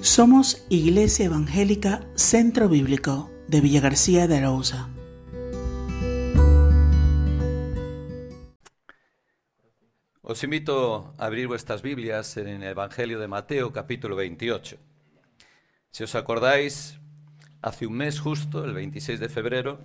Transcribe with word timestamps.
Somos 0.00 0.64
Iglesia 0.68 1.26
Evangélica 1.26 2.08
Centro 2.14 2.68
Bíblico 2.68 3.32
de 3.48 3.60
Villa 3.60 3.80
García 3.80 4.28
de 4.28 4.36
Arauza. 4.36 4.88
Os 10.22 10.44
invito 10.44 11.14
a 11.18 11.26
abrir 11.26 11.48
vuestras 11.48 11.82
Biblias 11.82 12.36
en 12.36 12.46
el 12.46 12.62
Evangelio 12.62 13.18
de 13.18 13.26
Mateo 13.26 13.72
capítulo 13.72 14.14
28. 14.14 14.76
Si 15.90 16.04
os 16.04 16.14
acordáis, 16.14 17.00
hace 17.60 17.88
un 17.88 17.94
mes 17.94 18.20
justo, 18.20 18.64
el 18.64 18.74
26 18.74 19.18
de 19.18 19.28
febrero, 19.28 19.80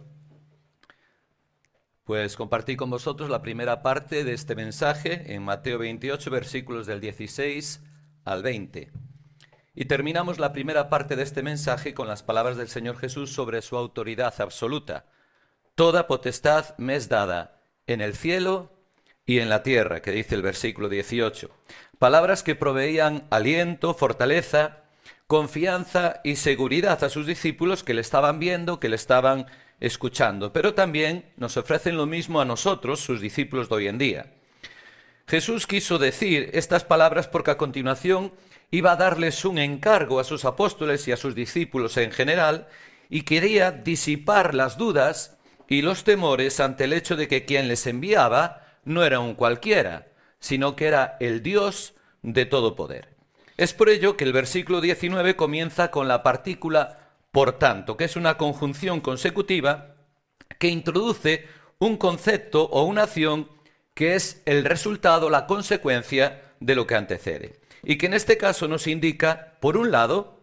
pues 2.04 2.36
compartí 2.36 2.75
con 2.75 2.91
vosotros 2.91 3.32
la 3.32 3.41
primera 3.41 3.82
parte 3.82 4.23
de 4.23 4.34
este 4.34 4.54
mensaje 4.54 5.34
en 5.34 5.41
Mateo 5.41 5.80
28, 5.80 6.30
versículos 6.30 6.86
del 6.86 7.02
16 7.02 7.82
al 8.25 8.43
20. 8.43 9.02
Y 9.76 9.86
terminamos 9.86 10.38
la 10.38 10.54
primera 10.54 10.90
parte 10.90 11.16
de 11.16 11.23
este 11.23 11.41
mensaje 11.41 11.94
con 11.94 12.08
las 12.08 12.22
palabras 12.22 12.58
del 12.58 12.68
Señor 12.68 12.98
Jesús 12.98 13.34
sobre 13.34 13.62
su 13.64 13.76
autoridad 13.76 14.40
absoluta. 14.40 15.05
Toda 15.73 16.05
potestad 16.05 16.77
me 16.77 16.95
es 16.95 17.09
dada 17.09 17.59
en 17.88 18.02
el 18.02 18.16
cielo 18.16 18.72
y 19.26 19.40
en 19.40 19.50
la 19.50 19.64
tierra, 19.64 20.02
que 20.02 20.12
dice 20.12 20.36
el 20.36 20.44
versículo 20.44 20.90
18. 20.90 21.50
Palabras 21.98 22.44
que 22.44 22.55
proveían 22.55 23.26
aliento, 23.31 23.95
fortaleza, 23.95 24.84
confianza 25.26 26.22
y 26.23 26.36
seguridad 26.36 27.03
a 27.03 27.09
sus 27.09 27.26
discípulos 27.26 27.84
que 27.84 27.95
le 27.95 28.02
estaban 28.02 28.40
viendo, 28.40 28.80
que 28.80 28.90
le 28.90 28.95
estaban 28.95 29.48
escuchando, 29.80 30.53
pero 30.53 30.76
también 30.76 31.26
nos 31.38 31.58
ofrecen 31.58 31.98
lo 31.98 32.05
mismo 32.05 32.40
a 32.40 32.45
nosotros, 32.45 33.00
sus 33.00 33.22
discípulos 33.22 33.70
de 33.70 33.76
hoy 33.76 33.88
en 33.88 33.98
día. 33.98 34.34
Jesús 35.28 35.66
quiso 35.66 35.98
decir 35.98 36.52
estas 36.53 36.84
palabras 36.84 37.28
porque 37.28 37.52
a 37.52 37.58
continuación 37.58 38.34
iba 38.73 38.94
a 38.94 38.95
darles 38.95 39.45
un 39.45 39.59
encargo 39.59 40.20
a 40.20 40.23
sus 40.23 40.45
apóstoles 40.45 41.08
y 41.08 41.12
a 41.12 41.18
sus 41.18 41.36
discípulos 41.36 41.95
en 41.98 42.09
general 42.09 42.67
y 43.08 43.22
quería 43.22 43.70
disipar 43.72 44.56
las 44.56 44.80
dudas 44.80 45.38
y 45.70 45.84
los 45.84 46.03
temores 46.03 46.59
ante 46.59 46.86
el 46.86 46.94
hecho 46.94 47.16
de 47.16 47.28
que 47.28 47.45
quien 47.45 47.67
les 47.67 47.86
enviaba 47.86 48.66
no 48.84 49.03
era 49.03 49.20
un 49.20 49.36
cualquiera, 49.36 50.08
sino 50.39 50.75
que 50.75 50.88
era 50.88 51.17
el 51.20 51.44
Dios 51.44 51.94
de 52.23 52.47
todo 52.47 52.75
poder. 52.75 53.09
Es 53.58 53.73
por 53.73 53.89
ello 53.89 54.17
que 54.17 54.23
el 54.23 54.34
versículo 54.34 54.81
19 54.81 55.36
comienza 55.36 55.92
con 55.92 56.08
la 56.08 56.23
partícula 56.23 57.12
por 57.31 57.59
tanto, 57.59 57.95
que 57.95 58.06
es 58.06 58.16
una 58.16 58.38
conjunción 58.38 59.02
consecutiva 59.02 59.97
que 60.58 60.69
introduce 60.69 61.45
un 61.78 61.97
concepto 61.97 62.64
o 62.64 62.86
una 62.86 63.03
acción 63.03 63.50
que 63.94 64.16
es 64.16 64.42
el 64.47 64.66
resultado, 64.66 65.30
la 65.30 65.45
consecuencia 65.45 66.56
de 66.59 66.73
lo 66.73 66.88
que 66.88 66.95
antecede. 66.95 67.62
Y 67.84 67.98
que 67.98 68.06
en 68.06 68.14
este 68.14 68.38
caso 68.38 68.67
nos 68.67 68.88
indica, 68.88 69.58
por 69.59 69.78
un 69.78 69.92
lado, 69.92 70.39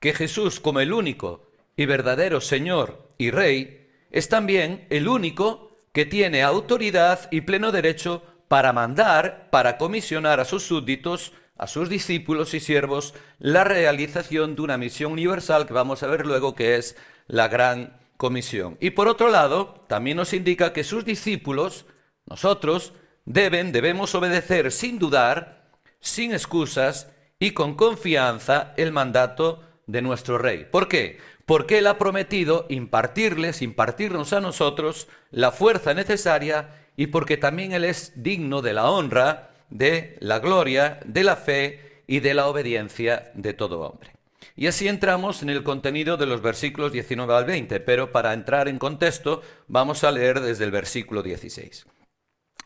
que 0.00 0.12
Jesús 0.12 0.60
como 0.60 0.80
el 0.80 0.92
único 0.92 1.50
y 1.76 1.86
verdadero 1.86 2.40
Señor 2.40 3.08
y 3.18 3.30
Rey, 3.30 3.88
es 4.10 4.28
también 4.28 4.86
el 4.90 5.08
único 5.08 5.76
que 5.92 6.04
tiene 6.04 6.42
autoridad 6.42 7.28
y 7.30 7.42
pleno 7.42 7.72
derecho 7.72 8.22
para 8.48 8.72
mandar, 8.72 9.48
para 9.50 9.78
comisionar 9.78 10.40
a 10.40 10.44
sus 10.44 10.64
súbditos, 10.64 11.32
a 11.56 11.66
sus 11.66 11.88
discípulos 11.88 12.52
y 12.54 12.60
siervos, 12.60 13.14
la 13.38 13.64
realización 13.64 14.56
de 14.56 14.62
una 14.62 14.76
misión 14.76 15.12
universal 15.12 15.66
que 15.66 15.72
vamos 15.72 16.02
a 16.02 16.08
ver 16.08 16.26
luego 16.26 16.54
que 16.54 16.76
es 16.76 16.96
la 17.26 17.48
gran 17.48 17.96
comisión. 18.16 18.76
Y 18.80 18.90
por 18.90 19.08
otro 19.08 19.28
lado, 19.28 19.84
también 19.88 20.16
nos 20.16 20.32
indica 20.32 20.72
que 20.72 20.84
sus 20.84 21.04
discípulos, 21.04 21.86
nosotros, 22.26 22.92
deben, 23.24 23.72
debemos 23.72 24.14
obedecer 24.14 24.72
sin 24.72 24.98
dudar, 24.98 25.63
sin 26.04 26.32
excusas 26.32 27.08
y 27.38 27.52
con 27.52 27.74
confianza 27.74 28.74
el 28.76 28.92
mandato 28.92 29.62
de 29.86 30.02
nuestro 30.02 30.38
rey. 30.38 30.66
¿Por 30.70 30.86
qué? 30.86 31.18
Porque 31.46 31.78
Él 31.78 31.86
ha 31.86 31.98
prometido 31.98 32.66
impartirles, 32.68 33.62
impartirnos 33.62 34.32
a 34.34 34.40
nosotros 34.40 35.08
la 35.30 35.50
fuerza 35.50 35.94
necesaria 35.94 36.68
y 36.96 37.08
porque 37.08 37.38
también 37.38 37.72
Él 37.72 37.84
es 37.84 38.12
digno 38.16 38.60
de 38.60 38.74
la 38.74 38.90
honra, 38.90 39.50
de 39.70 40.16
la 40.20 40.38
gloria, 40.40 41.00
de 41.06 41.24
la 41.24 41.36
fe 41.36 42.02
y 42.06 42.20
de 42.20 42.34
la 42.34 42.48
obediencia 42.48 43.32
de 43.34 43.54
todo 43.54 43.80
hombre. 43.80 44.10
Y 44.56 44.66
así 44.66 44.88
entramos 44.88 45.42
en 45.42 45.48
el 45.48 45.64
contenido 45.64 46.18
de 46.18 46.26
los 46.26 46.42
versículos 46.42 46.92
19 46.92 47.34
al 47.34 47.46
20, 47.46 47.80
pero 47.80 48.12
para 48.12 48.34
entrar 48.34 48.68
en 48.68 48.78
contexto 48.78 49.42
vamos 49.68 50.04
a 50.04 50.12
leer 50.12 50.40
desde 50.40 50.64
el 50.64 50.70
versículo 50.70 51.22
16. 51.22 51.86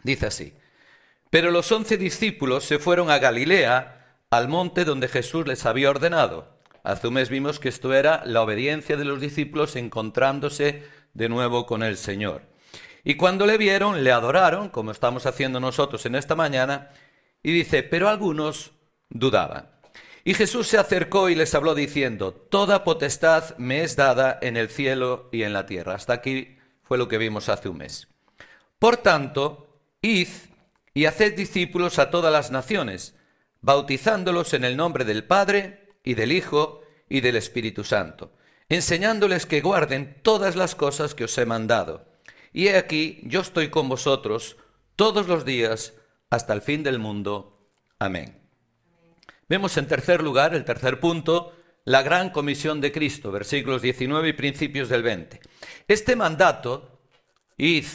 Dice 0.03 0.27
así, 0.27 0.53
pero 1.31 1.51
los 1.51 1.71
once 1.73 1.97
discípulos 1.97 2.65
se 2.65 2.79
fueron 2.79 3.11
a 3.11 3.19
Galilea, 3.19 4.17
al 4.31 4.49
monte 4.49 4.85
donde 4.85 5.09
Jesús 5.09 5.47
les 5.47 5.67
había 5.67 5.91
ordenado. 5.91 6.59
Hace 6.83 7.09
un 7.09 7.15
mes 7.15 7.29
vimos 7.29 7.61
que 7.61 7.69
esto 7.69 7.93
era 7.93 8.23
la 8.25 8.43
obediencia 8.43 8.97
de 8.97 9.05
los 9.05 9.21
discípulos 9.21 9.77
encontrándose 9.77 10.85
de 11.15 11.29
nuevo 11.29 11.67
con 11.67 11.83
el 11.83 11.97
Señor. 11.97 12.43
Y 13.05 13.15
cuando 13.15 13.47
le 13.47 13.59
vieron, 13.59 14.05
le 14.05 14.13
adoraron, 14.13 14.69
como 14.69 14.91
estamos 14.91 15.27
haciendo 15.27 15.61
nosotros 15.61 16.05
en 16.07 16.15
esta 16.15 16.35
mañana, 16.35 16.91
y 17.43 17.53
dice, 17.53 17.83
pero 17.83 18.09
algunos 18.09 18.73
dudaban. 19.09 19.71
Y 20.25 20.35
Jesús 20.35 20.67
se 20.67 20.79
acercó 20.79 21.29
y 21.31 21.35
les 21.35 21.55
habló 21.55 21.75
diciendo, 21.75 22.33
Toda 22.33 22.85
potestad 22.85 23.57
me 23.57 23.83
es 23.83 23.97
dada 23.97 24.39
en 24.43 24.57
el 24.57 24.69
cielo 24.69 25.29
y 25.33 25.43
en 25.43 25.53
la 25.53 25.65
tierra. 25.65 25.95
Hasta 25.95 26.13
aquí 26.13 26.59
fue 26.83 26.99
lo 26.99 27.09
que 27.09 27.19
vimos 27.19 27.49
hace 27.49 27.69
un 27.69 27.79
mes. 27.79 28.09
Por 28.79 28.99
tanto, 28.99 29.81
id 30.03 30.29
y 30.95 31.07
haced 31.07 31.35
discípulos 31.35 31.99
a 31.99 32.11
todas 32.11 32.33
las 32.33 32.51
naciones, 32.51 33.15
bautizándolos 33.61 34.55
en 34.55 34.65
el 34.65 34.77
nombre 34.77 35.05
del 35.05 35.25
Padre 35.25 35.89
y 36.05 36.15
del 36.15 36.33
Hijo 36.33 36.83
y 37.09 37.21
del 37.21 37.37
Espíritu 37.37 37.85
Santo, 37.85 38.33
enseñándoles 38.69 39.47
que 39.47 39.61
guarden 39.61 40.21
todas 40.23 40.57
las 40.57 40.75
cosas 40.75 41.15
que 41.15 41.25
os 41.25 41.37
he 41.39 41.47
mandado. 41.47 42.07
Y 42.53 42.69
he 42.69 42.77
aquí, 42.77 43.21
yo 43.25 43.41
estoy 43.41 43.69
con 43.69 43.89
vosotros 43.89 44.57
todos 44.97 45.29
los 45.29 45.45
días 45.45 45.95
hasta 46.31 46.53
el 46.53 46.63
fin 46.63 46.83
del 46.83 46.99
mundo. 46.99 47.69
Amén. 47.99 48.41
Vemos 49.49 49.77
en 49.77 49.87
tercer 49.87 50.23
lugar, 50.23 50.55
el 50.55 50.65
tercer 50.65 51.01
punto, 51.01 51.55
la 51.85 52.03
gran 52.03 52.31
comisión 52.31 52.81
de 52.81 52.93
Cristo, 52.93 53.33
versículos 53.33 53.81
19 53.81 54.29
y 54.29 54.33
principios 54.35 54.91
del 54.91 55.03
20. 55.03 55.41
Este 55.89 56.17
mandato, 56.17 57.01
id 57.57 57.87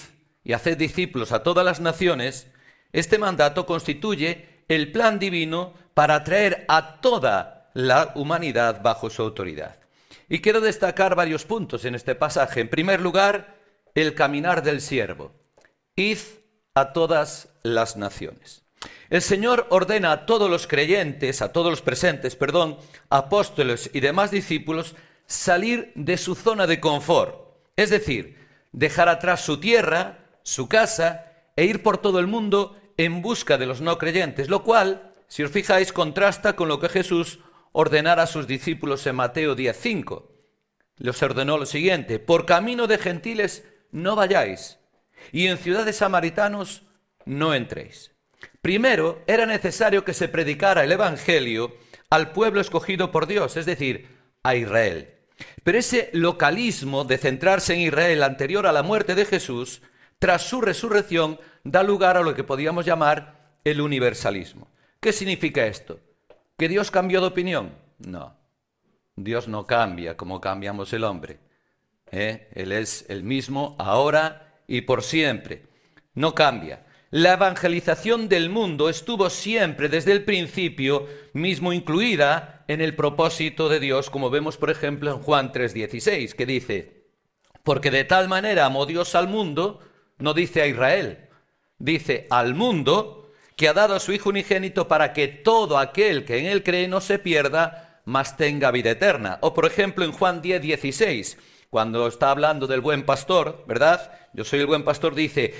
y 0.44 0.53
haced 0.53 0.78
discípulos 0.78 1.32
a 1.32 1.44
todas 1.44 1.64
las 1.64 1.80
naciones, 1.80 2.48
este 2.94 3.18
mandato 3.18 3.66
constituye 3.66 4.64
el 4.68 4.92
plan 4.92 5.20
divino 5.20 5.74
para 5.94 6.16
atraer 6.16 6.66
a 6.68 7.02
toda 7.02 7.70
la 7.74 8.12
humanidad 8.16 8.81
bajo 8.81 9.09
su 9.09 9.22
autoridad. 9.24 9.80
Y 10.30 10.40
quiero 10.40 10.62
destacar 10.62 11.16
varios 11.16 11.44
puntos 11.44 11.86
en 11.86 11.96
este 11.96 12.16
pasaje. 12.16 12.62
En 12.62 12.70
primer 12.70 13.02
lugar, 13.02 13.58
el 13.96 14.14
caminar 14.14 14.64
del 14.64 14.80
siervo. 14.80 15.32
Id 15.96 16.20
a 16.76 16.94
todas 16.94 17.50
las 17.64 17.98
naciones. 17.98 18.64
El 19.09 19.22
Señor 19.22 19.68
ordena 19.70 20.12
a 20.12 20.26
todos 20.26 20.50
los 20.50 20.68
creyentes, 20.68 21.42
a 21.42 21.52
todos 21.52 21.70
los 21.70 21.82
presentes, 21.82 22.36
perdón, 22.36 22.78
apóstoles 23.09 23.90
y 23.94 24.00
demás 24.00 24.32
discípulos, 24.32 24.96
salir 25.26 25.92
de 25.96 26.18
su 26.18 26.36
zona 26.36 26.68
de 26.68 26.80
confort, 26.80 27.56
es 27.76 27.90
decir, 27.90 28.38
dejar 28.72 29.09
atrás 29.09 29.42
su 29.42 29.59
tierra, 29.59 30.20
su 30.44 30.68
casa, 30.68 31.32
e 31.56 31.66
ir 31.66 31.84
por 31.84 32.00
todo 32.00 32.20
el 32.20 32.28
mundo 32.28 32.76
en 32.98 33.22
busca 33.22 33.58
de 33.58 33.66
los 33.66 33.81
no 33.81 33.98
creyentes, 33.98 34.50
lo 34.50 34.64
cual, 34.64 35.14
si 35.28 35.44
os 35.44 35.52
fijáis, 35.52 35.94
contrasta 35.94 36.56
con 36.56 36.68
lo 36.68 36.80
que 36.80 36.90
Jesús 36.90 37.40
ordenara 37.72 38.24
a 38.24 38.28
sus 38.28 38.48
discípulos 38.48 39.06
en 39.08 39.16
Mateo 39.16 39.56
10.5. 39.56 40.30
Les 40.98 41.24
ordenó 41.24 41.58
lo 41.58 41.66
siguiente, 41.66 42.20
por 42.20 42.46
camino 42.46 42.88
de 42.88 42.98
gentiles 42.98 43.66
no 43.92 44.16
vayáis, 44.16 44.80
y 45.32 45.48
en 45.48 45.58
ciudades 45.58 45.98
samaritanos 45.98 46.84
no 47.26 47.53
entréis. 47.53 48.12
Primero, 48.62 49.24
era 49.28 49.46
necesario 49.46 50.06
que 50.06 50.14
se 50.14 50.30
predicara 50.30 50.84
el 50.84 50.92
Evangelio 50.92 51.76
al 52.09 52.32
pueblo 52.32 52.62
escogido 52.62 53.12
por 53.12 53.28
Dios, 53.28 53.58
es 53.58 53.66
decir, 53.66 54.08
a 54.44 54.56
Israel. 54.56 55.16
Pero 55.64 55.78
ese 55.78 56.09
localismo 56.14 57.03
de 57.06 57.17
centrarse 57.17 57.73
en 57.73 57.82
Israel 57.82 58.23
anterior 58.23 58.67
a 58.67 58.72
la 58.72 58.84
muerte 58.84 59.16
de 59.16 59.26
Jesús, 59.26 59.82
tras 60.20 60.44
su 60.44 60.62
resurrección, 60.62 61.40
da 61.64 61.84
lugar 61.84 62.18
a 62.18 62.22
lo 62.22 62.34
que 62.34 62.44
podríamos 62.44 62.86
llamar 62.86 63.58
el 63.64 63.82
universalismo. 63.82 64.70
¿Qué 65.00 65.14
significa 65.14 65.66
esto? 65.66 66.00
¿Que 66.58 66.68
Dios 66.68 66.92
cambió 66.92 67.22
de 67.22 67.28
opinión? 67.28 67.74
No. 68.00 68.36
Dios 69.16 69.48
no 69.48 69.66
cambia 69.66 70.18
como 70.18 70.42
cambiamos 70.42 70.92
el 70.94 71.04
hombre. 71.04 71.40
¿eh? 72.12 72.50
Él 72.54 72.72
es 72.72 73.06
el 73.10 73.24
mismo 73.24 73.76
ahora 73.80 74.62
y 74.68 74.82
por 74.82 75.04
siempre. 75.04 75.64
No 76.14 76.36
cambia. 76.36 76.86
La 77.12 77.34
evangelización 77.34 78.28
del 78.28 78.50
mundo 78.50 78.90
estuvo 78.90 79.30
siempre 79.30 79.88
desde 79.88 80.12
el 80.12 80.24
principio 80.24 81.08
mismo 81.34 81.72
incluida 81.72 82.66
en 82.68 82.82
el 82.82 82.96
propósito 82.96 83.70
de 83.70 83.80
Dios, 83.80 84.10
como 84.10 84.32
vemos 84.32 84.58
por 84.58 84.72
ejemplo 84.72 85.12
en 85.12 85.20
Juan 85.20 85.52
3:16, 85.52 86.34
que 86.34 86.46
dice, 86.48 87.06
porque 87.64 87.92
de 87.92 88.04
tal 88.04 88.30
manera 88.30 88.66
amó 88.66 88.88
Dios 88.88 89.14
al 89.14 89.28
mundo, 89.28 89.80
no 90.18 90.34
dice 90.34 90.64
a 90.64 90.68
Israel, 90.68 91.30
dice 91.84 92.28
al 92.30 92.56
mundo 92.56 93.30
que 93.58 93.68
ha 93.68 93.74
dado 93.74 93.94
a 93.94 94.00
su 94.00 94.14
Hijo 94.14 94.30
unigénito 94.30 94.88
para 94.88 95.12
que 95.12 95.28
todo 95.28 95.78
aquel 95.78 96.24
que 96.24 96.38
en 96.38 96.46
él 96.46 96.64
cree 96.64 96.88
no 96.88 97.02
se 97.02 97.20
pierda, 97.20 98.02
mas 98.06 98.38
tenga 98.38 98.72
vida 98.72 98.91
eterna. 98.91 99.38
O 99.41 99.53
por 99.53 99.66
ejemplo 99.66 100.06
en 100.06 100.14
Juan 100.14 100.41
10, 100.41 100.62
16, 100.62 101.38
cuando 101.70 102.08
está 102.08 102.32
hablando 102.32 102.68
del 102.68 102.80
buen 102.80 103.06
pastor, 103.06 103.66
¿verdad? 103.68 104.12
Yo 104.34 104.46
soy 104.46 104.62
el 104.62 104.66
buen 104.66 104.84
pastor, 104.84 105.14
dice, 105.14 105.53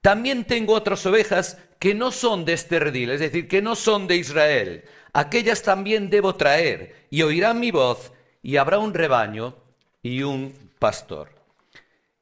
también 0.00 0.44
tengo 0.44 0.72
otras 0.72 1.04
ovejas 1.04 1.58
que 1.78 1.94
no 1.94 2.12
son 2.12 2.44
de 2.46 2.54
este 2.54 2.80
redil, 2.80 3.10
es 3.10 3.20
decir, 3.20 3.46
que 3.46 3.60
no 3.60 3.76
son 3.76 4.06
de 4.06 4.16
Israel. 4.16 4.84
Aquellas 5.12 5.62
también 5.62 6.08
debo 6.10 6.34
traer, 6.34 7.06
y 7.10 7.22
oirán 7.22 7.60
mi 7.60 7.70
voz, 7.70 8.12
y 8.42 8.56
habrá 8.56 8.78
un 8.78 8.94
rebaño 8.94 9.54
y 10.02 10.22
un 10.22 10.54
pastor. 10.78 11.37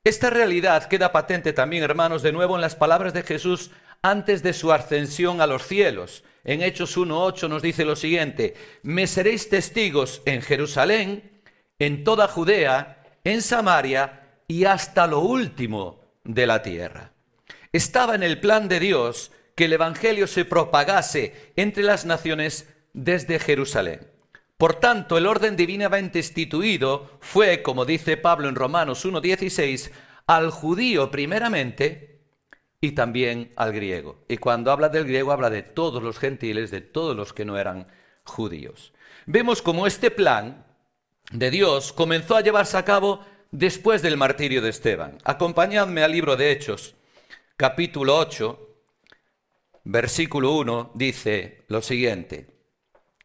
Esta 0.07 0.31
realidad 0.31 0.85
queda 0.85 1.11
patente 1.11 1.53
también, 1.53 1.83
hermanos, 1.83 2.23
de 2.23 2.31
nuevo 2.31 2.55
en 2.55 2.61
las 2.61 2.77
palabras 2.77 3.13
de 3.13 3.25
Jesús 3.25 3.73
antes 4.03 4.41
de 4.45 4.53
su 4.53 4.71
ascensión 4.73 5.41
a 5.41 5.49
los 5.49 5.67
cielos. 5.67 6.23
En 6.45 6.63
Hechos 6.63 6.97
1.8 6.97 7.49
nos 7.49 7.61
dice 7.61 7.85
lo 7.85 7.97
siguiente, 7.97 8.55
me 8.85 9.09
seréis 9.09 9.49
testigos 9.49 10.23
en 10.25 10.43
Jerusalén, 10.43 11.43
en 11.81 12.05
toda 12.05 12.29
Judea, 12.29 13.03
en 13.25 13.43
Samaria 13.43 14.29
y 14.47 14.67
hasta 14.67 15.09
lo 15.09 15.19
último 15.19 16.01
de 16.23 16.47
la 16.47 16.63
tierra. 16.63 17.11
Estaba 17.73 18.15
en 18.15 18.23
el 18.23 18.39
plan 18.39 18.69
de 18.69 18.79
Dios 18.79 19.33
que 19.57 19.65
el 19.65 19.73
Evangelio 19.73 20.29
se 20.29 20.45
propagase 20.45 21.53
entre 21.57 21.83
las 21.83 22.05
naciones 22.05 22.69
desde 22.93 23.41
Jerusalén. 23.41 24.07
Por 24.57 24.77
tanto, 24.77 25.19
el 25.19 25.27
orden 25.27 25.55
divinamente 25.55 26.19
instituido 26.19 27.19
fue, 27.21 27.63
como 27.63 27.85
dice 27.85 28.17
Pablo 28.17 28.49
en 28.49 28.55
Romanos 28.55 29.05
1.16, 29.05 29.91
al 30.27 30.51
judío 30.51 31.11
primeramente 31.11 32.23
y 32.81 32.93
también 32.93 33.53
al 33.57 33.73
griego. 33.73 34.25
Y 34.29 34.39
cuando 34.39 34.73
habla 34.73 34.89
del 34.89 35.05
griego 35.05 35.33
habla 35.33 35.51
de 35.51 35.63
todos 35.63 36.03
los 36.03 36.19
gentiles, 36.19 36.71
de 36.71 36.81
todos 36.81 37.15
los 37.15 37.35
que 37.35 37.45
no 37.45 37.59
eran 37.59 37.89
judíos. 38.25 38.95
Vemos 39.27 39.61
cómo 39.61 39.87
este 39.87 40.11
plan 40.11 40.67
de 41.33 41.51
Dios 41.51 41.93
comenzó 41.93 42.37
a 42.37 42.41
llevarse 42.41 42.79
a 42.79 42.85
cabo 42.85 43.25
después 43.51 44.01
del 44.01 44.17
martirio 44.17 44.63
de 44.63 44.71
Esteban. 44.71 45.19
Acompañadme 45.25 46.03
al 46.03 46.13
libro 46.13 46.35
de 46.37 46.51
Hechos, 46.51 46.95
capítulo 47.57 48.17
8, 48.17 48.59
versículo 49.85 50.53
1, 50.53 50.93
dice 50.95 51.65
lo 51.69 51.83
siguiente. 51.83 52.56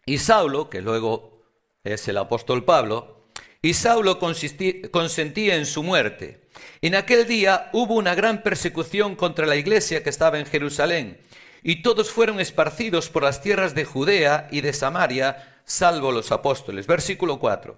Y 0.06 0.18
Saulo, 0.18 0.70
que 0.70 0.82
luego 0.82 1.44
es 1.84 2.08
el 2.08 2.18
apóstol 2.18 2.66
Pablo, 2.66 3.28
y 3.62 3.76
Saulo 3.76 4.18
consentía 4.18 5.56
en 5.56 5.68
su 5.68 5.84
muerte. 5.84 6.42
En 6.82 6.96
aquel 6.96 7.28
día 7.28 7.70
hubo 7.74 7.94
una 7.94 8.16
gran 8.16 8.42
persecución 8.42 9.16
contra 9.16 9.46
la 9.46 9.56
iglesia 9.56 10.02
que 10.02 10.10
estaba 10.10 10.40
en 10.40 10.48
Jerusalén, 10.48 11.22
y 11.62 11.84
todos 11.84 12.10
fueron 12.10 12.40
esparcidos 12.40 13.10
por 13.10 13.22
las 13.22 13.44
tierras 13.44 13.76
de 13.76 13.86
Judea 13.86 14.48
y 14.50 14.62
de 14.62 14.74
Samaria, 14.74 15.62
salvo 15.66 16.12
los 16.12 16.32
apóstoles. 16.32 16.88
Versículo 16.88 17.38
4. 17.38 17.78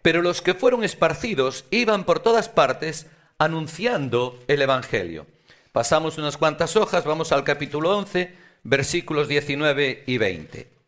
Pero 0.00 0.22
los 0.22 0.40
que 0.40 0.54
fueron 0.54 0.82
esparcidos 0.82 1.66
iban 1.70 2.04
por 2.04 2.20
todas 2.20 2.48
partes 2.48 3.06
anunciando 3.36 4.38
el 4.48 4.62
Evangelio. 4.62 5.26
Pasamos 5.72 6.16
unas 6.16 6.38
cuantas 6.38 6.76
hojas, 6.76 7.04
vamos 7.04 7.30
al 7.30 7.44
capítulo 7.44 7.96
11, 7.98 8.34
versículos 8.64 9.28
19 9.28 10.04
y 10.06 10.16
20 10.16 10.77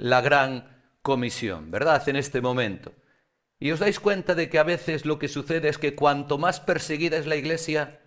la 0.00 0.22
gran 0.22 0.82
comisión, 1.02 1.70
¿verdad? 1.70 2.08
En 2.08 2.16
este 2.16 2.40
momento. 2.40 2.94
Y 3.58 3.70
os 3.70 3.80
dais 3.80 4.00
cuenta 4.00 4.34
de 4.34 4.48
que 4.48 4.58
a 4.58 4.64
veces 4.64 5.04
lo 5.04 5.18
que 5.18 5.28
sucede 5.28 5.68
es 5.68 5.76
que 5.76 5.94
cuanto 5.94 6.38
más 6.38 6.58
perseguida 6.58 7.18
es 7.18 7.26
la 7.26 7.36
iglesia, 7.36 8.00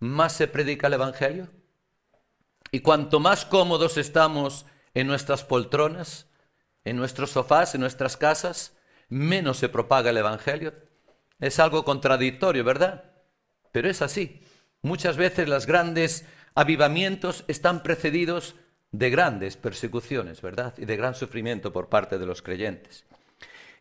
más 0.00 0.32
se 0.32 0.48
predica 0.48 0.88
el 0.88 0.94
Evangelio. 0.94 1.48
Y 2.72 2.80
cuanto 2.80 3.20
más 3.20 3.44
cómodos 3.44 3.96
estamos 3.96 4.66
en 4.92 5.06
nuestras 5.06 5.44
poltronas, 5.44 6.26
en 6.84 6.96
nuestros 6.96 7.30
sofás, 7.30 7.76
en 7.76 7.80
nuestras 7.80 8.16
casas, 8.16 8.76
menos 9.08 9.58
se 9.58 9.68
propaga 9.68 10.10
el 10.10 10.16
Evangelio. 10.16 10.74
Es 11.38 11.60
algo 11.60 11.84
contradictorio, 11.84 12.64
¿verdad? 12.64 13.04
Pero 13.70 13.88
es 13.88 14.02
así. 14.02 14.42
Muchas 14.82 15.16
veces 15.16 15.48
los 15.48 15.66
grandes 15.66 16.26
avivamientos 16.56 17.44
están 17.46 17.84
precedidos 17.84 18.56
de 18.92 19.10
grandes 19.10 19.56
persecuciones, 19.56 20.42
¿verdad? 20.42 20.74
Y 20.78 20.84
de 20.84 20.96
gran 20.96 21.14
sufrimiento 21.14 21.72
por 21.72 21.88
parte 21.88 22.18
de 22.18 22.26
los 22.26 22.42
creyentes. 22.42 23.04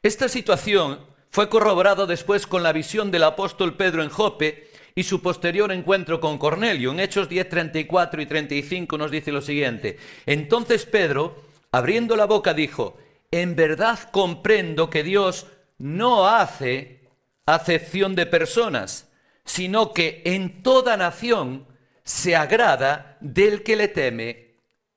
Esta 0.03 0.29
situación 0.29 0.99
fue 1.29 1.49
corroborado 1.49 2.07
después 2.07 2.47
con 2.47 2.63
la 2.63 2.73
visión 2.73 3.11
del 3.11 3.23
apóstol 3.23 3.75
Pedro 3.75 4.03
en 4.03 4.09
Jope 4.09 4.69
y 4.95 5.03
su 5.03 5.21
posterior 5.21 5.71
encuentro 5.71 6.19
con 6.19 6.37
Cornelio. 6.37 6.91
En 6.91 6.99
Hechos 6.99 7.29
10, 7.29 7.49
34 7.49 8.21
y 8.21 8.25
35 8.25 8.97
nos 8.97 9.11
dice 9.11 9.31
lo 9.31 9.41
siguiente. 9.41 9.97
Entonces 10.25 10.85
Pedro, 10.85 11.35
abriendo 11.71 12.15
la 12.15 12.25
boca, 12.25 12.53
dijo, 12.53 12.97
en 13.31 13.55
verdad 13.55 13.99
comprendo 14.11 14.89
que 14.89 15.03
Dios 15.03 15.47
no 15.77 16.27
hace 16.27 17.07
acepción 17.45 18.15
de 18.15 18.25
personas, 18.25 19.09
sino 19.45 19.93
que 19.93 20.21
en 20.25 20.61
toda 20.61 20.97
nación 20.97 21.67
se 22.03 22.35
agrada 22.35 23.17
del 23.21 23.63
que 23.63 23.75
le 23.75 23.87
teme 23.87 24.48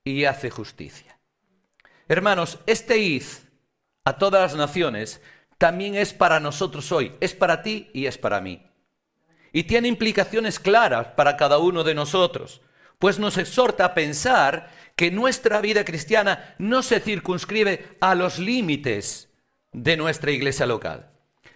y 0.05 0.25
hace 0.25 0.51
justicia. 0.51 1.19
Hermanos, 2.09 2.59
este 2.67 2.99
id 2.99 3.23
a 4.05 4.19
todas 4.19 4.43
las 4.43 4.55
naciones 4.55 5.21
también 5.59 5.95
es 5.95 6.13
para 6.13 6.41
nosotros 6.41 6.91
hoy, 6.91 7.13
es 7.21 7.35
para 7.35 7.63
ti 7.63 7.91
y 7.95 8.07
es 8.07 8.19
para 8.19 8.41
mí. 8.41 8.67
Y 9.53 9.65
tiene 9.65 9.89
implicaciones 9.89 10.59
claras 10.59 11.09
para 11.09 11.37
cada 11.37 11.59
uno 11.59 11.85
de 11.85 11.95
nosotros, 11.95 12.63
pues 12.99 13.19
nos 13.19 13.39
exhorta 13.39 13.85
a 13.85 13.95
pensar 13.95 14.71
que 14.97 15.11
nuestra 15.11 15.61
vida 15.61 15.85
cristiana 15.85 16.55
no 16.59 16.83
se 16.83 17.01
circunscribe 17.01 17.97
a 18.01 18.15
los 18.15 18.39
límites 18.39 19.29
de 19.73 19.97
nuestra 19.97 20.33
iglesia 20.33 20.67
local, 20.67 21.11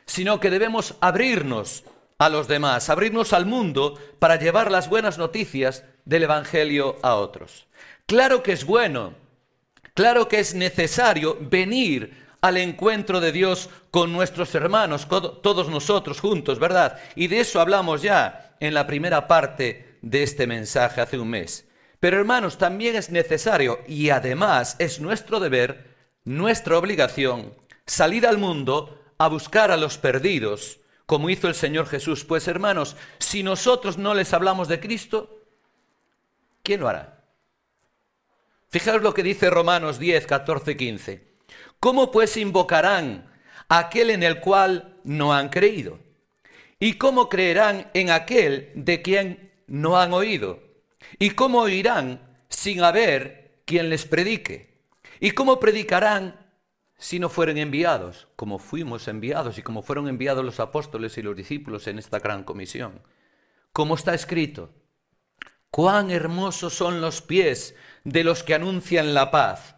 sino 0.06 0.40
que 0.40 0.50
debemos 0.50 0.94
abrirnos 1.00 1.84
a 2.18 2.28
los 2.28 2.48
demás, 2.48 2.88
abrirnos 2.88 3.32
al 3.32 3.46
mundo 3.46 3.98
para 4.18 4.36
llevar 4.36 4.70
las 4.70 4.88
buenas 4.88 5.18
noticias 5.18 5.84
del 6.04 6.22
Evangelio 6.22 6.96
a 7.02 7.16
otros. 7.16 7.66
Claro 8.06 8.44
que 8.44 8.52
es 8.52 8.64
bueno, 8.64 9.14
claro 9.94 10.28
que 10.28 10.38
es 10.38 10.54
necesario 10.54 11.36
venir 11.40 12.24
al 12.40 12.56
encuentro 12.56 13.20
de 13.20 13.32
Dios 13.32 13.68
con 13.90 14.12
nuestros 14.12 14.54
hermanos, 14.54 15.08
todos 15.08 15.68
nosotros 15.68 16.20
juntos, 16.20 16.60
¿verdad? 16.60 17.00
Y 17.16 17.26
de 17.26 17.40
eso 17.40 17.60
hablamos 17.60 18.02
ya 18.02 18.56
en 18.60 18.74
la 18.74 18.86
primera 18.86 19.26
parte 19.26 19.98
de 20.02 20.22
este 20.22 20.46
mensaje 20.46 21.00
hace 21.00 21.18
un 21.18 21.30
mes. 21.30 21.66
Pero 21.98 22.18
hermanos, 22.18 22.58
también 22.58 22.94
es 22.94 23.10
necesario 23.10 23.80
y 23.88 24.10
además 24.10 24.76
es 24.78 25.00
nuestro 25.00 25.40
deber, 25.40 25.96
nuestra 26.24 26.78
obligación, 26.78 27.54
salir 27.86 28.24
al 28.24 28.38
mundo 28.38 29.02
a 29.18 29.26
buscar 29.26 29.72
a 29.72 29.76
los 29.76 29.98
perdidos, 29.98 30.78
como 31.06 31.28
hizo 31.28 31.48
el 31.48 31.56
Señor 31.56 31.88
Jesús. 31.88 32.24
Pues 32.24 32.46
hermanos, 32.46 32.96
si 33.18 33.42
nosotros 33.42 33.98
no 33.98 34.14
les 34.14 34.32
hablamos 34.32 34.68
de 34.68 34.78
Cristo, 34.78 35.40
¿quién 36.62 36.78
lo 36.78 36.88
hará? 36.88 37.15
Fijaos 38.68 39.02
lo 39.02 39.14
que 39.14 39.22
dice 39.22 39.48
Romanos 39.50 39.98
10, 39.98 40.26
14, 40.26 40.76
15. 40.76 41.26
¿Cómo 41.78 42.10
pues 42.10 42.36
invocarán 42.36 43.30
a 43.68 43.78
aquel 43.78 44.10
en 44.10 44.22
el 44.22 44.40
cual 44.40 44.98
no 45.04 45.32
han 45.32 45.48
creído? 45.48 45.98
¿Y 46.78 46.94
cómo 46.94 47.28
creerán 47.28 47.90
en 47.94 48.10
aquel 48.10 48.72
de 48.74 49.02
quien 49.02 49.52
no 49.66 49.98
han 49.98 50.12
oído? 50.12 50.62
¿Y 51.18 51.30
cómo 51.30 51.60
oirán 51.60 52.20
sin 52.48 52.82
haber 52.82 53.62
quien 53.64 53.88
les 53.88 54.04
predique? 54.04 54.82
¿Y 55.20 55.30
cómo 55.30 55.60
predicarán 55.60 56.38
si 56.98 57.18
no 57.18 57.28
fueren 57.28 57.58
enviados? 57.58 58.28
Como 58.36 58.58
fuimos 58.58 59.08
enviados 59.08 59.58
y 59.58 59.62
como 59.62 59.82
fueron 59.82 60.08
enviados 60.08 60.44
los 60.44 60.60
apóstoles 60.60 61.16
y 61.16 61.22
los 61.22 61.36
discípulos 61.36 61.86
en 61.86 61.98
esta 61.98 62.18
gran 62.18 62.44
comisión. 62.44 63.00
Como 63.72 63.94
está 63.94 64.14
escrito, 64.14 64.70
cuán 65.76 66.10
hermosos 66.10 66.72
son 66.72 67.02
los 67.02 67.20
pies 67.20 67.74
de 68.02 68.24
los 68.24 68.42
que 68.42 68.54
anuncian 68.54 69.12
la 69.12 69.30
paz, 69.30 69.76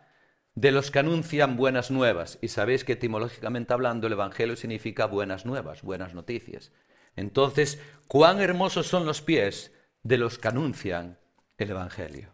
de 0.54 0.70
los 0.70 0.92
que 0.92 1.00
anuncian 1.00 1.56
buenas 1.56 1.90
nuevas. 1.90 2.38
Y 2.40 2.46
sabéis 2.46 2.84
que 2.84 2.92
etimológicamente 2.92 3.72
hablando 3.72 4.06
el 4.06 4.12
Evangelio 4.12 4.54
significa 4.54 5.06
buenas 5.06 5.44
nuevas, 5.44 5.82
buenas 5.82 6.14
noticias. 6.14 6.70
Entonces, 7.16 7.80
cuán 8.06 8.40
hermosos 8.40 8.86
son 8.86 9.06
los 9.06 9.22
pies 9.22 9.72
de 10.04 10.18
los 10.18 10.38
que 10.38 10.46
anuncian 10.46 11.18
el 11.56 11.70
Evangelio. 11.70 12.32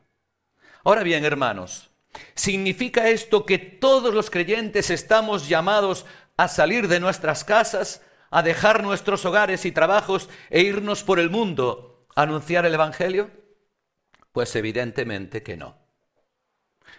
Ahora 0.84 1.02
bien, 1.02 1.24
hermanos, 1.24 1.90
¿Significa 2.34 3.08
esto 3.08 3.46
que 3.46 3.58
todos 3.58 4.12
los 4.14 4.28
creyentes 4.28 4.90
estamos 4.90 5.48
llamados 5.48 6.04
a 6.36 6.48
salir 6.48 6.86
de 6.86 7.00
nuestras 7.00 7.44
casas, 7.44 8.02
a 8.30 8.42
dejar 8.42 8.82
nuestros 8.84 9.24
hogares 9.24 9.64
y 9.64 9.72
trabajos 9.72 10.28
e 10.50 10.60
irnos 10.60 11.02
por 11.02 11.18
el 11.18 11.30
mundo 11.30 12.06
a 12.14 12.22
anunciar 12.22 12.66
el 12.66 12.74
Evangelio? 12.74 13.43
Pues 14.34 14.56
evidentemente 14.56 15.44
que 15.44 15.56
no. 15.56 15.78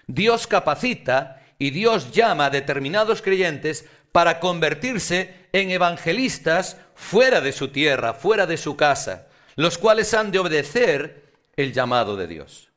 Dios 0.08 0.48
capacita 0.48 1.44
y 1.60 1.72
Dios 1.72 2.14
llama 2.14 2.46
a 2.46 2.50
determinados 2.50 3.22
creyentes 3.22 3.90
para 4.14 4.40
convertirse 4.40 5.36
en 5.52 5.70
evangelistas 5.70 6.78
fuera 6.96 7.42
de 7.42 7.52
su 7.52 7.68
tierra, 7.68 8.14
fuera 8.14 8.48
de 8.48 8.56
su 8.56 8.78
casa, 8.78 9.28
los 9.58 9.78
cuales 9.78 10.14
han 10.14 10.32
de 10.32 10.40
obedecer 10.40 11.34
el 11.58 11.74
llamado 11.74 12.16
de 12.16 12.28
Dios. 12.28 12.70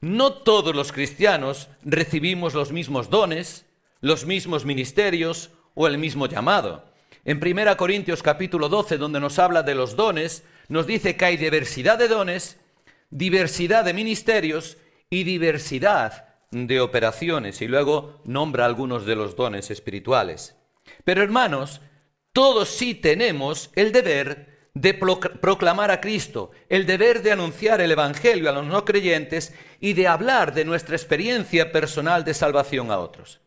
No 0.00 0.34
todos 0.34 0.76
los 0.76 0.92
cristianos 0.92 1.68
recibimos 1.82 2.54
los 2.54 2.70
mismos 2.70 3.10
dones, 3.10 3.66
los 4.00 4.24
mismos 4.24 4.64
ministerios 4.64 5.50
o 5.74 5.88
el 5.88 5.98
mismo 5.98 6.28
llamado. 6.28 6.84
En 7.24 7.44
1 7.44 7.76
Corintios 7.76 8.22
capítulo 8.22 8.68
12, 8.68 8.98
donde 8.98 9.18
nos 9.18 9.40
habla 9.40 9.64
de 9.64 9.74
los 9.74 9.96
dones, 9.96 10.44
nos 10.68 10.86
dice 10.86 11.16
que 11.16 11.24
hay 11.24 11.36
diversidad 11.36 11.98
de 11.98 12.06
dones, 12.06 12.60
diversidad 13.10 13.84
de 13.84 13.94
ministerios 13.94 14.78
y 15.10 15.24
diversidad 15.24 16.26
de 16.50 16.80
operaciones 16.80 17.60
y 17.60 17.68
luego 17.68 18.20
nombra 18.24 18.64
algunos 18.64 19.06
de 19.06 19.16
los 19.16 19.36
dones 19.36 19.70
espirituales. 19.70 20.56
Pero 21.04 21.22
hermanos, 21.22 21.80
todos 22.32 22.68
sí 22.68 22.94
tenemos 22.94 23.70
el 23.74 23.92
deber 23.92 24.56
de 24.74 24.92
proclamar 24.92 25.90
a 25.90 26.00
Cristo, 26.00 26.50
el 26.68 26.84
deber 26.84 27.22
de 27.22 27.32
anunciar 27.32 27.80
el 27.80 27.92
Evangelio 27.92 28.50
a 28.50 28.52
los 28.52 28.66
no 28.66 28.84
creyentes 28.84 29.54
y 29.80 29.94
de 29.94 30.06
hablar 30.06 30.52
de 30.52 30.66
nuestra 30.66 30.96
experiencia 30.96 31.72
personal 31.72 32.24
de 32.24 32.34
salvación 32.34 32.90
a 32.90 32.98
otros. 32.98 33.40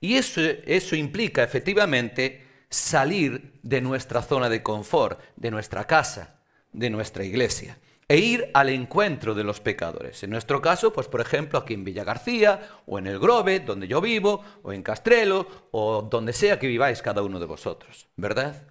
Y 0.00 0.16
eso, 0.16 0.40
eso 0.40 0.96
implica 0.96 1.44
efectivamente 1.44 2.44
salir 2.68 3.60
de 3.62 3.80
nuestra 3.80 4.22
zona 4.22 4.48
de 4.48 4.62
confort, 4.62 5.20
de 5.36 5.52
nuestra 5.52 5.84
casa, 5.84 6.40
de 6.72 6.90
nuestra 6.90 7.24
iglesia 7.24 7.78
e 8.12 8.18
ir 8.18 8.50
al 8.52 8.68
encuentro 8.68 9.34
de 9.34 9.42
los 9.42 9.60
pecadores. 9.60 10.22
En 10.22 10.28
nuestro 10.28 10.60
caso, 10.60 10.92
pues 10.92 11.08
por 11.08 11.22
ejemplo, 11.22 11.58
aquí 11.58 11.72
en 11.72 11.82
Villa 11.82 12.04
García, 12.04 12.60
o 12.84 12.98
en 12.98 13.06
el 13.06 13.18
Grove, 13.18 13.60
donde 13.60 13.88
yo 13.88 14.02
vivo, 14.02 14.44
o 14.62 14.74
en 14.74 14.82
Castrelo, 14.82 15.46
o 15.70 16.02
donde 16.02 16.34
sea 16.34 16.58
que 16.58 16.66
viváis 16.66 17.00
cada 17.00 17.22
uno 17.22 17.40
de 17.40 17.46
vosotros, 17.46 18.08
¿verdad? 18.16 18.64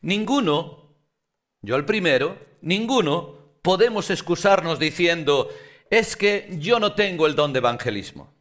Ninguno, 0.00 0.94
yo 1.60 1.76
el 1.76 1.84
primero, 1.84 2.38
ninguno 2.62 3.34
podemos 3.60 4.08
excusarnos 4.08 4.78
diciendo, 4.78 5.50
es 5.90 6.16
que 6.16 6.48
yo 6.58 6.80
no 6.80 6.94
tengo 6.94 7.26
el 7.26 7.34
don 7.34 7.52
de 7.52 7.58
evangelismo. 7.58 8.32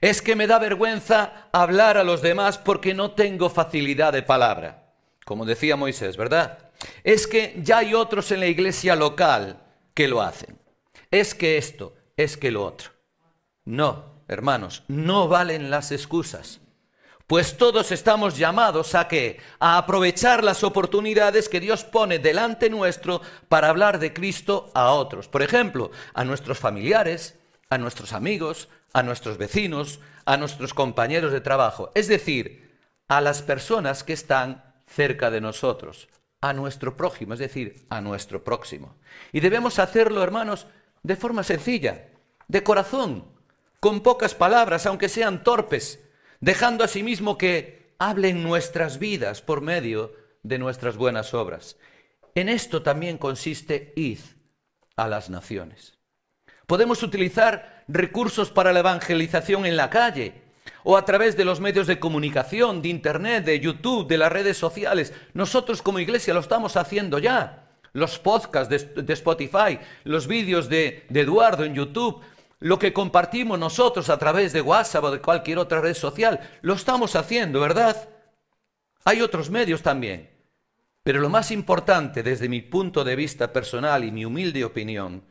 Es 0.00 0.22
que 0.22 0.34
me 0.34 0.48
da 0.48 0.58
vergüenza 0.58 1.48
hablar 1.52 1.98
a 1.98 2.02
los 2.02 2.20
demás 2.20 2.58
porque 2.58 2.94
no 2.94 3.12
tengo 3.12 3.48
facilidad 3.48 4.12
de 4.12 4.24
palabra. 4.24 4.92
Como 5.24 5.44
decía 5.44 5.76
Moisés, 5.76 6.16
¿verdad? 6.16 6.71
Es 7.04 7.26
que 7.26 7.54
ya 7.62 7.78
hay 7.78 7.94
otros 7.94 8.30
en 8.30 8.40
la 8.40 8.46
iglesia 8.46 8.94
local 8.94 9.60
que 9.94 10.08
lo 10.08 10.22
hacen. 10.22 10.58
Es 11.10 11.34
que 11.34 11.58
esto, 11.58 11.94
es 12.16 12.36
que 12.36 12.50
lo 12.50 12.64
otro. 12.64 12.90
No, 13.64 14.24
hermanos, 14.28 14.84
no 14.88 15.28
valen 15.28 15.70
las 15.70 15.92
excusas. 15.92 16.60
Pues 17.26 17.56
todos 17.56 17.92
estamos 17.92 18.36
llamados 18.36 18.94
a 18.94 19.08
qué? 19.08 19.40
A 19.58 19.78
aprovechar 19.78 20.44
las 20.44 20.64
oportunidades 20.64 21.48
que 21.48 21.60
Dios 21.60 21.84
pone 21.84 22.18
delante 22.18 22.68
nuestro 22.68 23.22
para 23.48 23.68
hablar 23.68 23.98
de 23.98 24.12
Cristo 24.12 24.70
a 24.74 24.90
otros. 24.90 25.28
Por 25.28 25.42
ejemplo, 25.42 25.90
a 26.14 26.24
nuestros 26.24 26.58
familiares, 26.58 27.38
a 27.70 27.78
nuestros 27.78 28.12
amigos, 28.12 28.68
a 28.92 29.02
nuestros 29.02 29.38
vecinos, 29.38 30.00
a 30.24 30.36
nuestros 30.36 30.74
compañeros 30.74 31.32
de 31.32 31.40
trabajo. 31.40 31.90
Es 31.94 32.06
decir, 32.08 32.78
a 33.08 33.20
las 33.20 33.42
personas 33.42 34.04
que 34.04 34.12
están 34.12 34.74
cerca 34.86 35.30
de 35.30 35.40
nosotros 35.40 36.08
a 36.42 36.52
nuestro 36.52 36.96
prójimo, 36.96 37.32
es 37.32 37.40
decir, 37.40 37.86
a 37.88 38.02
nuestro 38.02 38.44
próximo. 38.44 38.96
Y 39.32 39.40
debemos 39.40 39.78
hacerlo, 39.78 40.22
hermanos, 40.22 40.66
de 41.02 41.16
forma 41.16 41.44
sencilla, 41.44 42.08
de 42.48 42.62
corazón, 42.62 43.24
con 43.80 44.02
pocas 44.02 44.34
palabras, 44.34 44.84
aunque 44.84 45.08
sean 45.08 45.44
torpes, 45.44 46.00
dejando 46.40 46.84
asimismo 46.84 47.38
que 47.38 47.94
hablen 47.98 48.42
nuestras 48.42 48.98
vidas 48.98 49.40
por 49.40 49.60
medio 49.60 50.12
de 50.42 50.58
nuestras 50.58 50.96
buenas 50.96 51.32
obras. 51.32 51.76
En 52.34 52.48
esto 52.48 52.82
también 52.82 53.18
consiste 53.18 53.92
id 53.94 54.18
a 54.96 55.06
las 55.06 55.30
naciones. 55.30 55.98
Podemos 56.66 57.04
utilizar 57.04 57.84
recursos 57.86 58.50
para 58.50 58.72
la 58.72 58.80
evangelización 58.80 59.64
en 59.64 59.76
la 59.76 59.90
calle, 59.90 60.41
o 60.84 60.96
a 60.96 61.04
través 61.04 61.36
de 61.36 61.44
los 61.44 61.60
medios 61.60 61.86
de 61.86 62.00
comunicación, 62.00 62.82
de 62.82 62.88
Internet, 62.88 63.44
de 63.44 63.60
YouTube, 63.60 64.08
de 64.08 64.18
las 64.18 64.32
redes 64.32 64.56
sociales. 64.56 65.12
Nosotros 65.34 65.82
como 65.82 65.98
iglesia 65.98 66.34
lo 66.34 66.40
estamos 66.40 66.76
haciendo 66.76 67.18
ya. 67.18 67.68
Los 67.92 68.18
podcasts 68.18 68.70
de, 68.70 69.12
Spotify, 69.12 69.78
los 70.04 70.26
vídeos 70.26 70.68
de, 70.68 71.04
de 71.08 71.20
Eduardo 71.20 71.64
en 71.64 71.74
YouTube, 71.74 72.22
lo 72.58 72.78
que 72.78 72.92
compartimos 72.92 73.58
nosotros 73.58 74.08
a 74.08 74.18
través 74.18 74.52
de 74.52 74.62
WhatsApp 74.62 75.04
o 75.04 75.10
de 75.10 75.20
cualquier 75.20 75.58
otra 75.58 75.80
red 75.80 75.94
social, 75.94 76.40
lo 76.62 76.74
estamos 76.74 77.16
haciendo, 77.16 77.60
¿verdad? 77.60 78.08
Hay 79.04 79.20
otros 79.20 79.50
medios 79.50 79.82
también. 79.82 80.30
Pero 81.02 81.20
lo 81.20 81.28
más 81.28 81.50
importante 81.50 82.22
desde 82.22 82.48
mi 82.48 82.62
punto 82.62 83.04
de 83.04 83.16
vista 83.16 83.52
personal 83.52 84.04
y 84.04 84.12
mi 84.12 84.24
humilde 84.24 84.64
opinión 84.64 85.24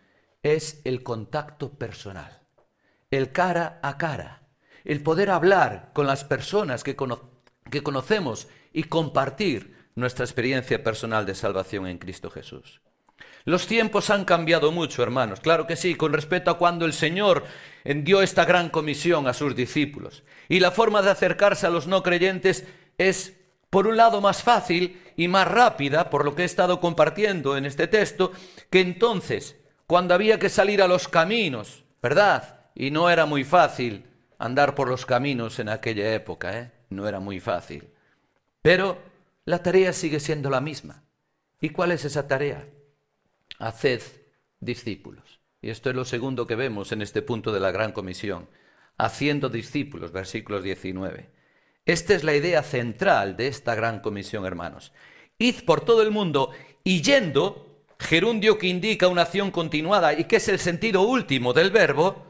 es 0.44 0.82
el 0.84 1.02
contacto 1.02 1.72
personal, 1.72 2.42
el 3.10 3.32
cara 3.32 3.80
a 3.82 3.98
cara 3.98 4.41
el 4.86 5.02
poder 5.02 5.30
hablar 5.30 5.92
con 5.94 6.08
las 6.08 6.24
personas 6.24 6.84
que, 6.84 6.96
conocemos 6.96 8.48
y 8.74 8.84
compartir 8.84 9.76
nuestra 9.96 10.26
experiencia 10.26 10.84
personal 10.84 11.26
de 11.26 11.36
salvación 11.36 11.88
en 11.88 11.98
Cristo 11.98 12.30
Jesús. 12.30 12.82
Los 13.44 13.68
tiempos 13.68 14.10
han 14.10 14.26
cambiado 14.26 14.72
mucho, 14.72 15.02
hermanos, 15.02 15.40
claro 15.40 15.66
que 15.66 15.76
sí, 15.76 15.96
con 15.96 16.14
respecto 16.14 16.52
a 16.52 16.58
cuando 16.58 16.86
el 16.86 16.94
Señor 16.94 17.46
dio 17.84 18.22
esta 18.22 18.46
gran 18.46 18.70
comisión 18.70 19.28
a 19.28 19.34
sus 19.34 19.56
discípulos. 19.56 20.24
Y 20.48 20.60
la 20.60 20.72
forma 20.72 21.02
de 21.02 21.10
acercarse 21.10 21.66
a 21.66 21.72
los 21.72 21.88
no 21.88 22.04
creyentes 22.04 22.66
es, 22.98 23.38
por 23.70 23.88
un 23.88 23.98
lado, 23.98 24.22
más 24.22 24.44
fácil 24.44 25.02
y 25.18 25.28
más 25.28 25.48
rápida, 25.48 26.10
por 26.10 26.24
lo 26.24 26.36
que 26.36 26.44
he 26.44 26.46
estado 26.46 26.80
compartiendo 26.80 27.58
en 27.58 27.66
este 27.66 27.88
texto, 27.88 28.32
que 28.70 28.82
entonces, 28.82 29.56
cuando 29.88 30.14
había 30.14 30.38
que 30.38 30.50
salir 30.50 30.82
a 30.82 30.88
los 30.88 31.08
caminos, 31.08 31.84
¿verdad? 32.02 32.68
Y 32.76 32.92
no 32.92 33.10
era 33.10 33.26
muy 33.26 33.44
fácil 33.44 34.06
andar 34.42 34.74
por 34.74 34.90
los 34.90 35.06
caminos 35.06 35.60
en 35.60 35.70
aquella 35.70 36.16
época, 36.16 36.58
¿eh? 36.58 36.72
no 36.90 37.08
era 37.08 37.20
muy 37.20 37.40
fácil. 37.40 37.88
Pero 38.64 38.98
la 39.46 39.62
tarea 39.62 39.94
sigue 39.94 40.20
siendo 40.20 40.50
la 40.50 40.62
misma. 40.62 41.04
¿Y 41.60 41.70
cuál 41.70 41.92
es 41.92 42.06
esa 42.06 42.28
tarea? 42.28 42.68
Haced 43.60 44.02
discípulos. 44.60 45.40
Y 45.62 45.70
esto 45.70 45.92
es 45.92 45.96
lo 45.96 46.06
segundo 46.06 46.48
que 46.48 46.56
vemos 46.56 46.92
en 46.92 47.04
este 47.04 47.22
punto 47.22 47.52
de 47.52 47.60
la 47.60 47.70
Gran 47.70 47.92
Comisión. 47.92 48.50
Haciendo 48.98 49.48
discípulos, 49.48 50.12
versículos 50.12 50.64
19. 50.64 51.30
Esta 51.86 52.16
es 52.16 52.24
la 52.24 52.36
idea 52.36 52.64
central 52.64 53.38
de 53.38 53.48
esta 53.48 53.76
Gran 53.76 54.00
Comisión, 54.00 54.48
hermanos. 54.48 54.92
Id 55.38 55.66
por 55.66 55.82
todo 55.82 56.02
el 56.02 56.10
mundo 56.10 56.50
y 56.84 57.04
yendo, 57.04 57.84
gerundio 58.00 58.58
que 58.58 58.68
indica 58.68 59.08
una 59.08 59.22
acción 59.22 59.52
continuada 59.52 60.14
y 60.14 60.24
que 60.24 60.38
es 60.38 60.48
el 60.48 60.58
sentido 60.58 61.04
último 61.04 61.54
del 61.54 61.70
verbo, 61.70 62.26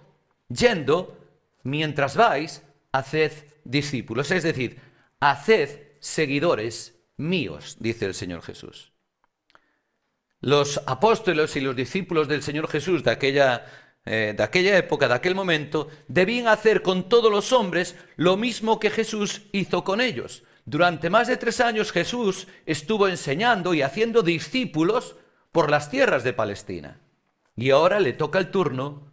yendo, 0.50 1.21
mientras 1.64 2.16
vais, 2.16 2.64
haced 2.92 3.32
discípulos, 3.64 4.32
es 4.32 4.44
decir, 4.44 4.80
haced 5.20 5.70
seguidores 6.00 7.00
míos, 7.18 7.78
dice 7.80 8.06
el 8.06 8.14
Señor 8.14 8.42
Jesús. 8.42 8.92
Los 10.40 10.82
apóstoles 10.88 11.56
y 11.56 11.62
los 11.62 11.76
discípulos 11.76 12.28
del 12.28 12.42
Señor 12.42 12.68
Jesús 12.68 13.04
de 13.04 13.12
aquella, 13.12 13.66
eh, 14.06 14.34
de 14.36 14.44
aquella 14.44 14.76
época, 14.76 15.08
de 15.08 15.14
aquel 15.14 15.36
momento, 15.36 15.88
debían 16.08 16.48
hacer 16.48 16.82
con 16.82 17.08
todos 17.08 17.32
los 17.32 17.52
hombres 17.54 17.96
lo 18.16 18.38
mismo 18.38 18.80
que 18.80 18.90
Jesús 18.90 19.44
hizo 19.52 19.84
con 19.84 20.02
ellos. 20.02 20.44
Durante 20.66 21.10
más 21.10 21.28
de 21.28 21.38
tres 21.38 21.60
años 21.60 21.92
Jesús 21.92 22.48
estuvo 22.66 23.08
enseñando 23.08 23.74
y 23.74 23.84
haciendo 23.84 24.24
discípulos 24.24 25.16
por 25.52 25.70
las 25.70 25.92
tierras 25.92 26.24
de 26.24 26.34
Palestina. 26.34 27.02
Y 27.56 27.70
ahora 27.70 28.00
le 28.00 28.14
toca 28.14 28.40
el 28.40 28.50
turno 28.50 29.11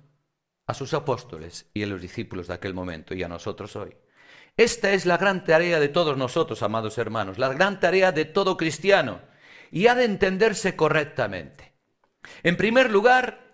a 0.69 0.75
sus 0.75 0.93
apóstoles 0.95 1.67
y 1.73 1.83
a 1.83 1.87
los 1.87 2.01
discípulos 2.01 2.47
de 2.47 2.55
aquel 2.55 2.75
momento 2.75 3.15
y 3.15 3.23
a 3.23 3.29
nosotros 3.29 3.75
hoy. 3.75 3.97
Esta 4.57 4.93
es 4.93 5.07
la 5.07 5.17
gran 5.17 5.45
tarea 5.45 5.81
de 5.81 5.89
todos 5.89 6.17
nosotros, 6.19 6.63
amados 6.63 6.99
hermanos, 6.99 7.39
la 7.39 7.49
gran 7.49 7.81
tarea 7.81 8.13
de 8.13 8.27
todo 8.27 8.57
cristiano 8.57 9.23
y 9.71 9.87
ha 9.87 9.95
de 9.95 10.05
entenderse 10.05 10.77
correctamente. 10.77 11.73
En 12.43 12.57
primer 12.57 12.91
lugar, 12.91 13.49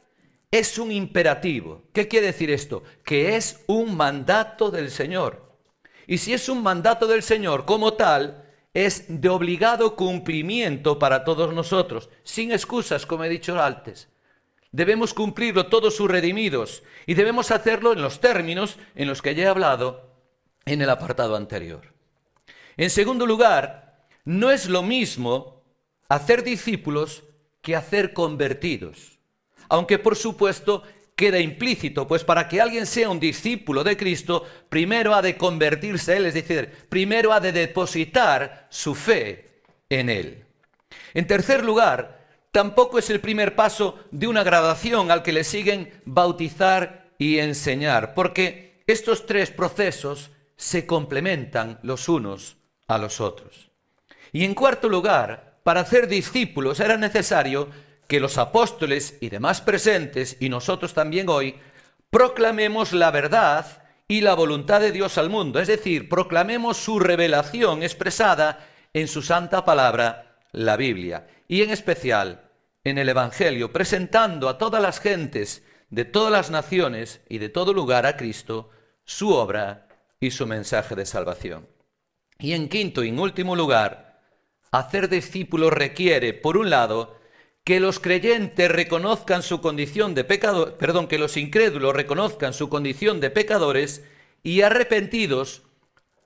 es 0.50 0.76
un 0.76 0.90
imperativo. 0.90 1.84
¿Qué 1.92 2.08
quiere 2.08 2.26
decir 2.26 2.50
esto? 2.50 2.82
Que 3.04 3.36
es 3.36 3.62
un 3.68 3.96
mandato 3.96 4.70
del 4.70 4.90
Señor. 4.90 5.58
Y 6.08 6.18
si 6.18 6.32
es 6.32 6.48
un 6.48 6.62
mandato 6.62 7.06
del 7.06 7.22
Señor 7.22 7.64
como 7.64 7.94
tal, 7.94 8.44
es 8.72 9.04
de 9.08 9.28
obligado 9.28 9.94
cumplimiento 9.94 10.98
para 10.98 11.22
todos 11.22 11.54
nosotros, 11.54 12.10
sin 12.24 12.50
excusas, 12.50 13.06
como 13.06 13.22
he 13.22 13.28
dicho 13.28 13.60
antes. 13.62 14.08
Debemos 14.74 15.14
cumplirlo 15.14 15.68
todos 15.68 15.94
sus 15.94 16.10
redimidos 16.10 16.82
y 17.06 17.14
debemos 17.14 17.52
hacerlo 17.52 17.92
en 17.92 18.02
los 18.02 18.20
términos 18.20 18.76
en 18.96 19.06
los 19.06 19.22
que 19.22 19.36
ya 19.36 19.44
he 19.44 19.46
hablado 19.46 20.10
en 20.64 20.82
el 20.82 20.90
apartado 20.90 21.36
anterior. 21.36 21.94
En 22.76 22.90
segundo 22.90 23.24
lugar, 23.24 24.04
no 24.24 24.50
es 24.50 24.68
lo 24.68 24.82
mismo 24.82 25.62
hacer 26.08 26.42
discípulos 26.42 27.22
que 27.62 27.76
hacer 27.76 28.12
convertidos. 28.12 29.20
Aunque 29.68 30.00
por 30.00 30.16
supuesto 30.16 30.82
queda 31.14 31.38
implícito, 31.38 32.08
pues 32.08 32.24
para 32.24 32.48
que 32.48 32.60
alguien 32.60 32.86
sea 32.86 33.10
un 33.10 33.20
discípulo 33.20 33.84
de 33.84 33.96
Cristo, 33.96 34.44
primero 34.68 35.14
ha 35.14 35.22
de 35.22 35.36
convertirse 35.36 36.16
él, 36.16 36.26
es 36.26 36.34
decir, 36.34 36.88
primero 36.88 37.32
ha 37.32 37.38
de 37.38 37.52
depositar 37.52 38.66
su 38.70 38.96
fe 38.96 39.62
en 39.88 40.10
él. 40.10 40.44
En 41.14 41.28
tercer 41.28 41.64
lugar, 41.64 42.13
tampoco 42.54 43.00
es 43.00 43.10
el 43.10 43.18
primer 43.18 43.56
paso 43.56 43.98
de 44.12 44.28
una 44.28 44.44
gradación 44.44 45.10
al 45.10 45.24
que 45.24 45.32
le 45.32 45.42
siguen 45.42 46.00
bautizar 46.04 47.10
y 47.18 47.40
enseñar, 47.40 48.14
porque 48.14 48.80
estos 48.86 49.26
tres 49.26 49.50
procesos 49.50 50.30
se 50.56 50.86
complementan 50.86 51.80
los 51.82 52.08
unos 52.08 52.56
a 52.86 52.98
los 52.98 53.20
otros. 53.20 53.72
Y 54.30 54.44
en 54.44 54.54
cuarto 54.54 54.88
lugar, 54.88 55.58
para 55.64 55.80
hacer 55.80 56.06
discípulos 56.06 56.78
era 56.78 56.96
necesario 56.96 57.70
que 58.06 58.20
los 58.20 58.38
apóstoles 58.38 59.18
y 59.20 59.30
demás 59.30 59.60
presentes, 59.60 60.36
y 60.38 60.48
nosotros 60.48 60.94
también 60.94 61.28
hoy, 61.28 61.56
proclamemos 62.08 62.92
la 62.92 63.10
verdad 63.10 63.82
y 64.06 64.20
la 64.20 64.34
voluntad 64.34 64.80
de 64.80 64.92
Dios 64.92 65.18
al 65.18 65.28
mundo, 65.28 65.58
es 65.58 65.66
decir, 65.66 66.08
proclamemos 66.08 66.76
su 66.76 67.00
revelación 67.00 67.82
expresada 67.82 68.64
en 68.92 69.08
su 69.08 69.22
santa 69.22 69.64
palabra, 69.64 70.36
la 70.52 70.76
Biblia, 70.76 71.26
y 71.48 71.62
en 71.62 71.70
especial 71.70 72.43
en 72.84 72.98
el 72.98 73.08
Evangelio, 73.08 73.72
presentando 73.72 74.48
a 74.48 74.58
todas 74.58 74.80
las 74.82 75.00
gentes 75.00 75.62
de 75.90 76.04
todas 76.04 76.30
las 76.30 76.50
naciones 76.50 77.20
y 77.28 77.38
de 77.38 77.48
todo 77.48 77.72
lugar 77.72 78.06
a 78.06 78.16
Cristo, 78.16 78.70
su 79.04 79.32
obra 79.32 79.88
y 80.20 80.30
su 80.30 80.46
mensaje 80.46 80.94
de 80.94 81.06
salvación. 81.06 81.68
Y 82.38 82.52
en 82.52 82.68
quinto 82.68 83.04
y 83.04 83.08
en 83.08 83.18
último 83.18 83.56
lugar, 83.56 84.20
hacer 84.70 85.08
discípulos 85.08 85.72
requiere, 85.72 86.34
por 86.34 86.56
un 86.56 86.70
lado, 86.70 87.18
que 87.64 87.80
los 87.80 88.00
creyentes 88.00 88.70
reconozcan 88.70 89.42
su 89.42 89.60
condición 89.60 90.14
de 90.14 90.24
pecador, 90.24 90.76
perdón, 90.76 91.06
que 91.06 91.18
los 91.18 91.36
incrédulos 91.36 91.94
reconozcan 91.94 92.52
su 92.52 92.68
condición 92.68 93.20
de 93.20 93.30
pecadores 93.30 94.04
y 94.42 94.60
arrepentidos 94.60 95.62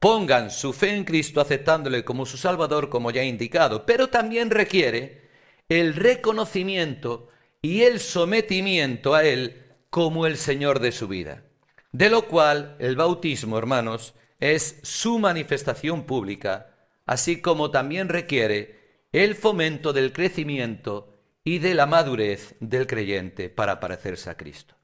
pongan 0.00 0.50
su 0.50 0.72
fe 0.72 0.94
en 0.94 1.04
Cristo 1.04 1.40
aceptándole 1.40 2.04
como 2.04 2.26
su 2.26 2.36
Salvador, 2.36 2.88
como 2.88 3.10
ya 3.10 3.22
he 3.22 3.26
indicado, 3.26 3.84
pero 3.84 4.08
también 4.08 4.50
requiere 4.50 5.27
el 5.68 5.94
reconocimiento 5.94 7.28
y 7.60 7.82
el 7.82 8.00
sometimiento 8.00 9.14
a 9.14 9.25
Él 9.25 9.64
como 9.90 10.26
el 10.26 10.37
Señor 10.37 10.80
de 10.80 10.92
su 10.92 11.08
vida. 11.08 11.44
De 11.92 12.08
lo 12.08 12.26
cual 12.26 12.76
el 12.78 12.96
bautismo, 12.96 13.58
hermanos, 13.58 14.14
es 14.40 14.78
su 14.82 15.18
manifestación 15.18 16.04
pública, 16.04 16.75
así 17.06 17.40
como 17.40 17.70
también 17.70 18.08
requiere 18.08 18.78
el 19.12 19.34
fomento 19.34 19.92
del 19.92 20.12
crecimiento 20.12 21.14
y 21.44 21.58
de 21.58 21.75
la 21.75 21.87
madurez 21.87 22.54
del 22.60 22.87
creyente 22.87 23.48
para 23.48 23.80
parecerse 23.80 24.30
a 24.30 24.37
Cristo. 24.37 24.75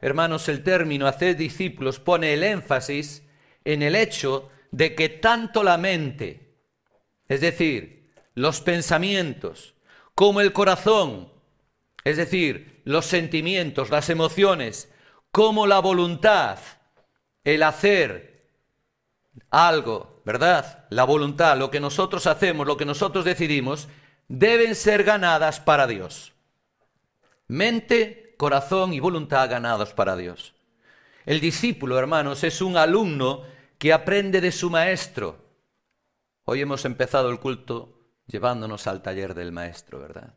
Hermanos, 0.00 0.48
el 0.48 0.62
término 0.62 1.06
hacer 1.06 1.36
discípulos 1.36 2.00
pone 2.00 2.32
el 2.32 2.42
énfasis 2.42 3.22
en 3.64 3.82
el 3.82 3.94
hecho 3.94 4.48
de 4.70 4.94
que 4.94 5.08
tanto 5.08 5.62
la 5.62 5.76
mente, 5.76 6.54
es 7.28 7.40
decir, 7.40 8.10
los 8.34 8.60
pensamientos, 8.60 9.74
como 10.18 10.40
el 10.40 10.52
corazón, 10.52 11.28
es 12.02 12.16
decir, 12.16 12.82
los 12.84 13.06
sentimientos, 13.06 13.90
las 13.90 14.10
emociones, 14.10 14.92
como 15.30 15.64
la 15.68 15.78
voluntad, 15.78 16.58
el 17.44 17.62
hacer 17.62 18.50
algo, 19.48 20.20
¿verdad? 20.24 20.86
La 20.90 21.04
voluntad, 21.04 21.56
lo 21.56 21.70
que 21.70 21.78
nosotros 21.78 22.26
hacemos, 22.26 22.66
lo 22.66 22.76
que 22.76 22.84
nosotros 22.84 23.24
decidimos, 23.24 23.86
deben 24.26 24.74
ser 24.74 25.04
ganadas 25.04 25.60
para 25.60 25.86
Dios. 25.86 26.32
Mente, 27.46 28.34
corazón 28.38 28.94
y 28.94 28.98
voluntad 28.98 29.48
ganados 29.48 29.94
para 29.94 30.16
Dios. 30.16 30.52
El 31.26 31.38
discípulo, 31.38 31.96
hermanos, 31.96 32.42
es 32.42 32.60
un 32.60 32.76
alumno 32.76 33.44
que 33.78 33.92
aprende 33.92 34.40
de 34.40 34.50
su 34.50 34.68
maestro. 34.68 35.38
Hoy 36.44 36.60
hemos 36.60 36.84
empezado 36.84 37.30
el 37.30 37.38
culto 37.38 37.97
llevándonos 38.28 38.86
al 38.86 39.02
taller 39.02 39.34
del 39.34 39.50
maestro, 39.50 39.98
¿verdad? 39.98 40.34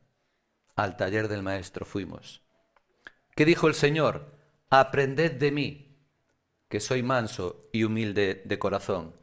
Al 0.75 0.97
taller 0.97 1.27
del 1.27 1.43
maestro 1.43 1.85
fuimos. 1.85 2.41
¿Qué 3.35 3.45
dijo 3.45 3.67
el 3.67 3.75
Señor? 3.75 4.25
Aprended 4.69 5.33
de 5.33 5.51
mí, 5.51 5.97
que 6.69 6.79
soy 6.79 7.03
manso 7.03 7.69
y 7.71 7.83
humilde 7.83 8.41
de 8.45 8.57
corazón. 8.57 9.15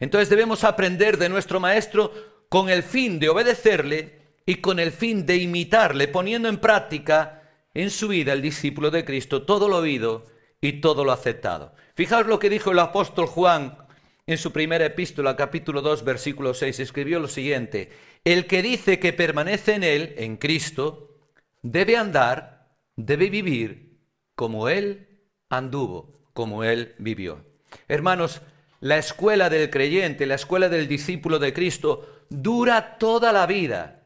Entonces 0.00 0.28
debemos 0.28 0.64
aprender 0.64 1.18
de 1.18 1.28
nuestro 1.28 1.60
maestro 1.60 2.12
con 2.48 2.68
el 2.68 2.82
fin 2.82 3.18
de 3.18 3.28
obedecerle 3.28 4.24
y 4.46 4.56
con 4.56 4.78
el 4.78 4.90
fin 4.90 5.24
de 5.24 5.36
imitarle, 5.36 6.08
poniendo 6.08 6.48
en 6.48 6.58
práctica 6.58 7.42
en 7.74 7.90
su 7.90 8.08
vida 8.08 8.32
el 8.32 8.42
discípulo 8.42 8.90
de 8.90 9.04
Cristo 9.04 9.42
todo 9.42 9.68
lo 9.68 9.78
oído 9.78 10.26
y 10.60 10.80
todo 10.80 11.04
lo 11.04 11.12
aceptado. 11.12 11.74
Fijaos 11.94 12.26
lo 12.26 12.38
que 12.38 12.50
dijo 12.50 12.72
el 12.72 12.78
apóstol 12.78 13.26
Juan 13.26 13.78
en 14.26 14.38
su 14.38 14.52
primera 14.52 14.86
epístola, 14.86 15.36
capítulo 15.36 15.82
2, 15.82 16.02
versículo 16.04 16.54
6, 16.54 16.80
escribió 16.80 17.20
lo 17.20 17.28
siguiente, 17.28 17.90
el 18.24 18.46
que 18.46 18.62
dice 18.62 18.98
que 18.98 19.12
permanece 19.12 19.74
en 19.74 19.84
él, 19.84 20.14
en 20.16 20.36
Cristo, 20.36 21.18
debe 21.62 21.96
andar, 21.96 22.68
debe 22.96 23.28
vivir 23.28 23.98
como 24.34 24.68
él 24.68 25.20
anduvo, 25.48 26.28
como 26.32 26.64
él 26.64 26.94
vivió. 26.98 27.44
Hermanos, 27.88 28.40
la 28.80 28.98
escuela 28.98 29.50
del 29.50 29.70
creyente, 29.70 30.26
la 30.26 30.34
escuela 30.34 30.68
del 30.68 30.88
discípulo 30.88 31.38
de 31.38 31.52
Cristo, 31.52 32.26
dura 32.28 32.98
toda 32.98 33.32
la 33.32 33.46
vida, 33.46 34.02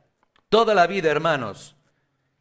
toda 0.48 0.74
la 0.74 0.86
vida, 0.86 1.10
hermanos, 1.10 1.76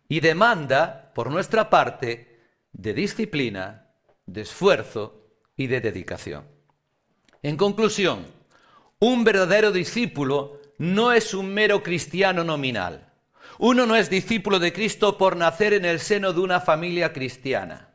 y 0.09 0.19
demanda, 0.19 1.11
por 1.13 1.31
nuestra 1.31 1.69
parte, 1.69 2.39
de 2.71 2.93
disciplina, 2.93 3.91
de 4.25 4.41
esfuerzo 4.41 5.29
y 5.55 5.67
de 5.67 5.81
dedicación. 5.81 6.45
En 7.41 7.57
conclusión, 7.57 8.25
un 8.99 9.23
verdadero 9.23 9.71
discípulo 9.71 10.59
no 10.77 11.11
es 11.11 11.33
un 11.33 11.53
mero 11.53 11.83
cristiano 11.83 12.43
nominal. 12.43 13.11
Uno 13.59 13.85
no 13.85 13.95
es 13.95 14.09
discípulo 14.09 14.59
de 14.59 14.71
Cristo 14.71 15.17
por 15.17 15.35
nacer 15.35 15.73
en 15.73 15.85
el 15.85 15.99
seno 15.99 16.33
de 16.33 16.41
una 16.41 16.59
familia 16.59 17.13
cristiana. 17.13 17.89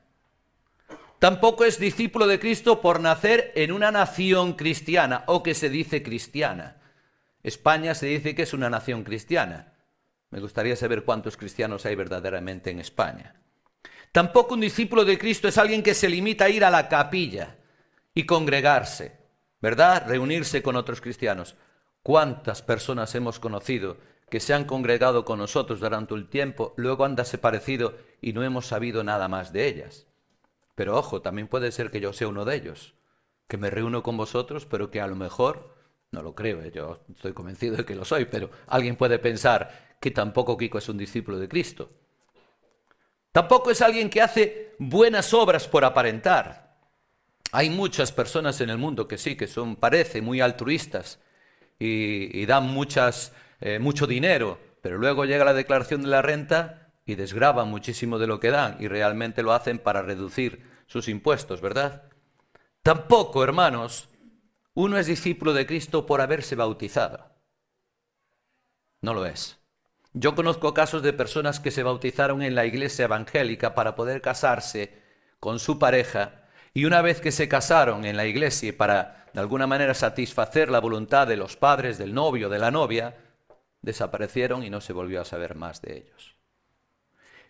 Tampoco 1.18 1.64
es 1.64 1.78
discípulo 1.78 2.26
de 2.26 2.40
Cristo 2.40 2.80
por 2.80 2.98
nacer 2.98 3.52
en 3.54 3.70
una 3.70 3.92
nación 3.92 4.54
cristiana 4.54 5.22
o 5.28 5.44
que 5.44 5.54
se 5.54 5.70
dice 5.70 6.02
cristiana. 6.02 6.82
España 7.44 7.94
se 7.94 8.06
dice 8.06 8.34
que 8.34 8.42
es 8.42 8.52
una 8.52 8.68
nación 8.68 9.04
cristiana. 9.04 9.74
Me 10.30 10.40
gustaría 10.40 10.74
saber 10.74 11.04
cuántos 11.04 11.36
cristianos 11.36 11.86
hay 11.86 11.94
verdaderamente 11.94 12.70
en 12.70 12.80
España. 12.80 13.36
Tampoco 14.10 14.54
un 14.54 14.60
discípulo 14.60 15.04
de 15.04 15.16
Cristo 15.16 15.46
es 15.46 15.58
alguien 15.58 15.82
que 15.82 15.94
se 15.94 16.08
limita 16.08 16.46
a 16.46 16.48
ir 16.48 16.64
a 16.64 16.70
la 16.70 16.88
capilla 16.88 17.56
y 18.14 18.26
congregarse, 18.26 19.16
¿verdad? 19.60 20.04
Reunirse 20.08 20.60
con 20.60 20.74
otros 20.74 21.00
cristianos. 21.00 21.54
¿Cuántas 22.02 22.62
personas 22.62 23.14
hemos 23.14 23.38
conocido 23.38 23.96
que 24.28 24.40
se 24.40 24.54
han 24.54 24.64
congregado 24.64 25.24
con 25.24 25.38
nosotros 25.38 25.78
durante 25.78 26.14
un 26.14 26.28
tiempo, 26.28 26.74
luego 26.76 27.04
han 27.04 27.14
desaparecido 27.14 27.94
y 28.20 28.32
no 28.32 28.42
hemos 28.42 28.66
sabido 28.66 29.04
nada 29.04 29.28
más 29.28 29.52
de 29.52 29.68
ellas? 29.68 30.08
Pero 30.74 30.98
ojo, 30.98 31.22
también 31.22 31.46
puede 31.46 31.70
ser 31.70 31.90
que 31.90 32.00
yo 32.00 32.12
sea 32.12 32.26
uno 32.26 32.44
de 32.44 32.56
ellos, 32.56 32.94
que 33.46 33.56
me 33.56 33.70
reúno 33.70 34.02
con 34.02 34.16
vosotros, 34.16 34.66
pero 34.66 34.90
que 34.90 35.00
a 35.00 35.06
lo 35.06 35.14
mejor 35.14 35.76
no 36.10 36.22
lo 36.22 36.34
creo, 36.34 36.60
¿eh? 36.62 36.72
yo 36.74 37.04
estoy 37.14 37.34
convencido 37.34 37.76
de 37.76 37.84
que 37.84 37.94
lo 37.94 38.04
soy, 38.04 38.24
pero 38.24 38.50
alguien 38.66 38.96
puede 38.96 39.18
pensar 39.20 39.96
que 40.00 40.10
tampoco 40.10 40.58
Kiko 40.58 40.78
es 40.78 40.88
un 40.88 40.98
discípulo 40.98 41.38
de 41.38 41.48
Cristo. 41.48 41.90
Tampoco 43.30 43.70
es 43.70 43.80
alguien 43.80 44.10
que 44.10 44.20
hace 44.20 44.74
buenas 44.78 45.32
obras 45.32 45.68
por 45.68 45.84
aparentar. 45.84 46.76
Hay 47.52 47.70
muchas 47.70 48.10
personas 48.10 48.60
en 48.60 48.70
el 48.70 48.78
mundo 48.78 49.06
que 49.06 49.18
sí, 49.18 49.36
que 49.36 49.46
son, 49.46 49.76
parece, 49.76 50.20
muy 50.20 50.40
altruistas 50.40 51.20
y, 51.84 52.46
dan 52.46 52.68
muchas, 52.68 53.32
eh, 53.60 53.78
mucho 53.78 54.06
dinero, 54.06 54.58
pero 54.80 54.98
luego 54.98 55.24
llega 55.24 55.44
la 55.44 55.54
declaración 55.54 56.02
de 56.02 56.08
la 56.08 56.22
renta 56.22 56.92
y 57.04 57.16
desgraban 57.16 57.68
muchísimo 57.68 58.18
de 58.18 58.26
lo 58.26 58.38
que 58.38 58.50
dan 58.50 58.76
y 58.78 58.88
realmente 58.88 59.42
lo 59.42 59.52
hacen 59.52 59.78
para 59.78 60.02
reducir 60.02 60.70
sus 60.86 61.08
impuestos, 61.08 61.60
¿verdad? 61.60 62.04
Tampoco, 62.82 63.42
hermanos, 63.42 64.08
uno 64.74 64.98
es 64.98 65.06
discípulo 65.06 65.52
de 65.52 65.66
Cristo 65.66 66.06
por 66.06 66.20
haberse 66.20 66.54
bautizado. 66.54 67.32
No 69.00 69.14
lo 69.14 69.26
es. 69.26 69.58
Yo 70.12 70.34
conozco 70.34 70.74
casos 70.74 71.02
de 71.02 71.12
personas 71.12 71.58
que 71.58 71.70
se 71.70 71.82
bautizaron 71.82 72.42
en 72.42 72.54
la 72.54 72.66
iglesia 72.66 73.06
evangélica 73.06 73.74
para 73.74 73.96
poder 73.96 74.20
casarse 74.20 75.02
con 75.40 75.58
su 75.58 75.78
pareja 75.78 76.44
y 76.74 76.84
una 76.84 77.02
vez 77.02 77.20
que 77.20 77.32
se 77.32 77.48
casaron 77.48 78.04
en 78.04 78.16
la 78.16 78.26
iglesia 78.26 78.76
para 78.76 79.21
de 79.32 79.40
alguna 79.40 79.66
manera 79.66 79.94
satisfacer 79.94 80.70
la 80.70 80.80
voluntad 80.80 81.26
de 81.26 81.36
los 81.36 81.56
padres 81.56 81.98
del 81.98 82.14
novio 82.14 82.48
de 82.48 82.58
la 82.58 82.70
novia, 82.70 83.16
desaparecieron 83.80 84.62
y 84.62 84.70
no 84.70 84.80
se 84.80 84.92
volvió 84.92 85.20
a 85.20 85.24
saber 85.24 85.54
más 85.54 85.82
de 85.82 85.98
ellos. 85.98 86.36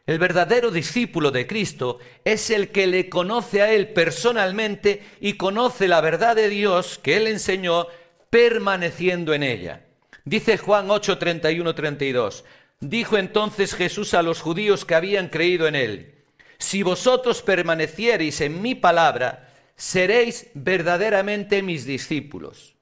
El 0.04 0.18
verdadero 0.18 0.70
discípulo 0.70 1.30
de 1.30 1.46
Cristo 1.46 1.98
es 2.24 2.50
el 2.50 2.70
que 2.70 2.88
le 2.88 3.08
conoce 3.08 3.62
a 3.62 3.70
Él 3.70 3.92
personalmente 3.92 5.02
y 5.20 5.34
conoce 5.34 5.86
la 5.86 6.00
verdad 6.00 6.34
de 6.34 6.48
Dios 6.48 6.98
que 6.98 7.16
Él 7.16 7.28
enseñó 7.28 7.86
permaneciendo 8.28 9.32
en 9.32 9.44
ella. 9.44 9.84
Dice 10.24 10.56
Juan 10.56 10.90
8, 10.90 11.18
31, 11.18 11.74
32. 11.74 12.44
Dijo 12.80 13.16
entonces 13.16 13.74
Jesús 13.74 14.14
a 14.14 14.22
los 14.22 14.40
judíos 14.40 14.84
que 14.84 14.96
habían 14.96 15.28
creído 15.28 15.68
en 15.68 15.76
Él, 15.76 16.14
si 16.58 16.82
vosotros 16.82 17.42
permaneciereis 17.42 18.40
en 18.40 18.60
mi 18.60 18.74
palabra, 18.74 19.51
seréis 19.82 20.46
verdaderamente 20.54 21.60
mis 21.60 21.84
discípulos 21.84 22.76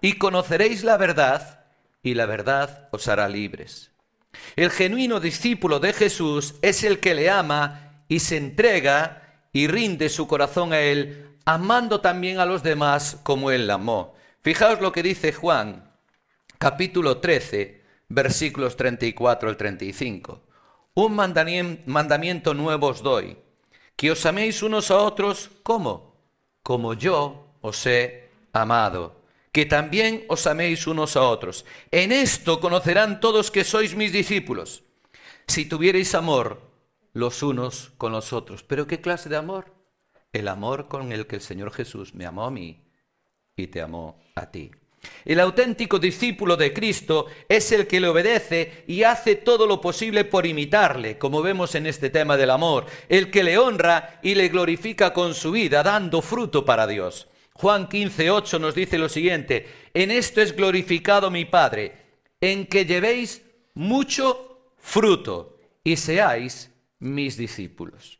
y 0.00 0.14
conoceréis 0.14 0.82
la 0.82 0.96
verdad 0.96 1.66
y 2.02 2.14
la 2.14 2.26
verdad 2.26 2.88
os 2.90 3.06
hará 3.06 3.28
libres. 3.28 3.92
El 4.56 4.70
genuino 4.70 5.20
discípulo 5.20 5.78
de 5.78 5.92
Jesús 5.92 6.56
es 6.60 6.82
el 6.82 6.98
que 6.98 7.14
le 7.14 7.30
ama 7.30 8.04
y 8.08 8.18
se 8.18 8.38
entrega 8.38 9.46
y 9.52 9.68
rinde 9.68 10.08
su 10.08 10.26
corazón 10.26 10.72
a 10.72 10.80
Él, 10.80 11.28
amando 11.44 12.00
también 12.00 12.40
a 12.40 12.44
los 12.44 12.64
demás 12.64 13.20
como 13.22 13.52
Él 13.52 13.70
amó. 13.70 14.16
Fijaos 14.40 14.80
lo 14.80 14.90
que 14.90 15.04
dice 15.04 15.32
Juan, 15.32 15.92
capítulo 16.58 17.18
13, 17.18 17.84
versículos 18.08 18.76
34 18.76 19.48
al 19.48 19.56
35. 19.56 20.42
Un 20.94 21.14
mandamiento 21.86 22.52
nuevo 22.52 22.88
os 22.88 23.00
doy, 23.00 23.38
que 23.94 24.10
os 24.10 24.26
améis 24.26 24.64
unos 24.64 24.90
a 24.90 24.96
otros, 24.96 25.48
¿cómo? 25.62 26.11
Como 26.62 26.94
yo 26.94 27.56
os 27.60 27.86
he 27.86 28.30
amado 28.52 29.22
que 29.52 29.66
también 29.66 30.24
os 30.28 30.48
améis 30.48 30.86
unos 30.88 31.14
a 31.14 31.22
otros. 31.28 31.64
En 31.92 32.10
esto 32.10 32.58
conocerán 32.58 33.20
todos 33.20 33.50
que 33.52 33.64
sois 33.64 33.94
mis 33.94 34.10
discípulos, 34.10 34.82
si 35.46 35.68
tuvierais 35.68 36.14
amor 36.14 36.72
los 37.12 37.42
unos 37.42 37.92
con 37.98 38.12
los 38.12 38.32
otros. 38.32 38.64
¿Pero 38.64 38.86
qué 38.86 39.00
clase 39.00 39.28
de 39.28 39.36
amor? 39.36 39.76
El 40.32 40.48
amor 40.48 40.88
con 40.88 41.12
el 41.12 41.26
que 41.26 41.36
el 41.36 41.42
Señor 41.42 41.70
Jesús 41.70 42.14
me 42.14 42.24
amó 42.24 42.44
a 42.44 42.50
mí 42.50 42.88
y 43.54 43.66
te 43.66 43.82
amó 43.82 44.18
a 44.34 44.50
ti. 44.50 44.70
El 45.24 45.40
auténtico 45.40 45.98
discípulo 45.98 46.56
de 46.56 46.72
Cristo 46.72 47.26
es 47.48 47.70
el 47.72 47.86
que 47.86 48.00
le 48.00 48.08
obedece 48.08 48.84
y 48.86 49.02
hace 49.02 49.36
todo 49.36 49.66
lo 49.66 49.80
posible 49.80 50.24
por 50.24 50.46
imitarle, 50.46 51.18
como 51.18 51.42
vemos 51.42 51.74
en 51.74 51.86
este 51.86 52.10
tema 52.10 52.36
del 52.36 52.50
amor, 52.50 52.86
el 53.08 53.30
que 53.30 53.44
le 53.44 53.58
honra 53.58 54.20
y 54.22 54.34
le 54.34 54.48
glorifica 54.48 55.12
con 55.12 55.34
su 55.34 55.52
vida, 55.52 55.82
dando 55.82 56.22
fruto 56.22 56.64
para 56.64 56.86
Dios. 56.86 57.28
Juan 57.54 57.88
15, 57.88 58.30
8 58.30 58.58
nos 58.58 58.74
dice 58.74 58.98
lo 58.98 59.08
siguiente, 59.08 59.68
en 59.94 60.10
esto 60.10 60.40
es 60.40 60.56
glorificado 60.56 61.30
mi 61.30 61.44
Padre, 61.44 61.92
en 62.40 62.66
que 62.66 62.84
llevéis 62.84 63.42
mucho 63.74 64.72
fruto 64.78 65.58
y 65.84 65.96
seáis 65.96 66.70
mis 66.98 67.36
discípulos. 67.36 68.18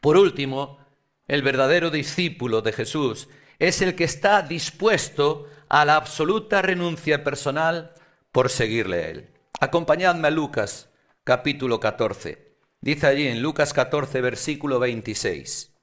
Por 0.00 0.16
último, 0.16 0.78
el 1.26 1.42
verdadero 1.42 1.90
discípulo 1.90 2.62
de 2.62 2.72
Jesús 2.72 3.28
es 3.58 3.80
el 3.82 3.94
que 3.94 4.04
está 4.04 4.42
dispuesto 4.42 5.48
a 5.74 5.84
la 5.84 5.96
absoluta 5.96 6.62
renuncia 6.62 7.24
personal 7.24 7.94
por 8.30 8.48
seguirle 8.48 8.96
a 8.96 9.08
Él. 9.08 9.30
Acompañadme 9.58 10.28
a 10.28 10.30
Lucas 10.30 10.88
capítulo 11.24 11.80
14. 11.80 12.54
Dice 12.80 13.08
allí 13.08 13.26
en 13.26 13.42
Lucas 13.42 13.72
14 13.72 14.20
versículo 14.20 14.78
26. 14.78 15.74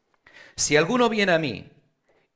Si 0.56 0.78
alguno 0.78 1.10
viene 1.10 1.34
a 1.34 1.40
mí 1.40 1.74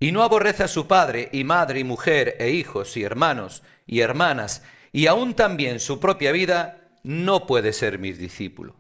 y 0.02 0.12
no 0.12 0.24
aborrece 0.24 0.64
a 0.64 0.68
su 0.68 0.86
padre 0.86 1.30
y 1.32 1.46
madre 1.46 1.80
y 1.80 1.86
mujer 1.86 2.36
e 2.40 2.50
hijos 2.50 2.98
y 2.98 3.04
hermanos 3.04 3.64
y 3.88 4.02
hermanas 4.02 4.62
y 4.92 5.08
aún 5.08 5.34
también 5.34 5.80
su 5.80 6.02
propia 6.02 6.34
vida, 6.34 6.90
no 7.04 7.48
puede 7.48 7.72
ser 7.72 8.00
mi 8.00 8.12
discípulo. 8.12 8.76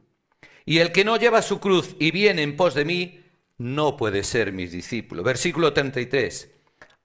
Y 0.65 0.79
el 0.79 0.91
que 0.91 1.05
no 1.05 1.15
lleva 1.15 1.41
su 1.41 1.61
cruz 1.61 1.95
y 1.97 2.11
viene 2.11 2.43
en 2.43 2.57
pos 2.57 2.73
de 2.73 2.83
mí, 2.83 3.23
no 3.57 3.95
puede 3.95 4.25
ser 4.25 4.51
mi 4.51 4.67
discípulo. 4.67 5.23
Versículo 5.23 5.71
33. 5.71 6.51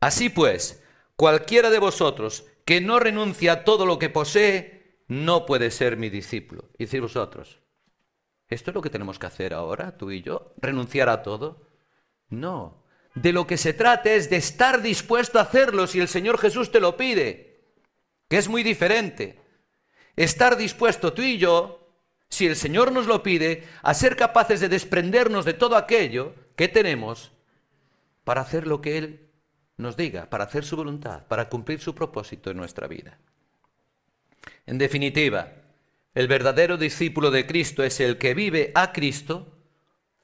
Así 0.01 0.31
pues, 0.31 0.80
cualquiera 1.21 1.69
de 1.69 1.79
vosotros 1.79 2.47
que 2.65 2.81
no 2.81 2.99
renuncia 2.99 3.53
a 3.53 3.65
todo 3.65 3.85
lo 3.85 3.99
que 3.99 4.09
posee, 4.09 5.05
no 5.07 5.45
puede 5.45 5.71
ser 5.71 5.99
mi 5.99 6.09
discípulo. 6.09 6.71
Y 6.79 6.85
decir 6.85 7.03
vosotros, 7.03 7.61
¿esto 8.49 8.71
es 8.71 8.75
lo 8.75 8.81
que 8.81 8.89
tenemos 8.89 9.19
que 9.19 9.27
hacer 9.27 9.53
ahora, 9.53 9.99
tú 9.99 10.11
y 10.11 10.23
yo? 10.23 10.55
¿Renunciar 10.57 11.11
a 11.11 11.23
todo? 11.23 11.69
No, 12.31 12.87
de 13.15 13.35
lo 13.35 13.47
que 13.47 13.59
se 13.59 13.75
trata 13.75 14.11
es 14.11 14.31
de 14.31 14.37
estar 14.37 14.81
dispuesto 14.81 15.39
a 15.39 15.43
hacerlo 15.43 15.87
si 15.87 16.01
el 16.01 16.09
Señor 16.09 16.39
Jesús 16.39 16.73
te 16.73 16.81
lo 16.81 16.97
pide, 16.97 17.67
que 18.31 18.39
es 18.39 18.49
muy 18.49 18.63
diferente. 18.63 19.43
Estar 20.17 20.57
dispuesto 20.57 21.13
tú 21.13 21.21
y 21.21 21.37
yo, 21.37 21.87
si 22.31 22.47
el 22.47 22.57
Señor 22.57 22.93
nos 22.93 23.07
lo 23.07 23.23
pide, 23.23 23.69
a 23.83 23.93
ser 23.93 24.17
capaces 24.17 24.59
de 24.61 24.71
desprendernos 24.71 25.45
de 25.45 25.53
todo 25.53 25.77
aquello 25.77 26.35
que 26.57 26.69
tenemos 26.69 27.31
para 28.25 28.41
hacer 28.41 28.67
lo 28.67 28.81
que 28.81 28.97
Él 28.97 29.30
nos 29.81 29.97
diga, 29.97 30.29
para 30.29 30.45
hacer 30.45 30.65
su 30.65 30.77
voluntad, 30.77 31.27
para 31.27 31.49
cumplir 31.49 31.81
su 31.81 31.95
propósito 31.95 32.51
en 32.51 32.57
nuestra 32.57 32.87
vida. 32.87 33.19
En 34.67 34.79
definitiva, 34.79 35.53
el 36.15 36.29
verdadero 36.29 36.77
discípulo 36.77 37.31
de 37.31 37.47
Cristo 37.47 37.83
es 37.83 38.01
el 38.01 38.19
que 38.19 38.35
vive 38.35 38.73
a 38.75 38.93
Cristo, 38.93 39.49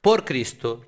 por 0.01 0.25
Cristo 0.25 0.85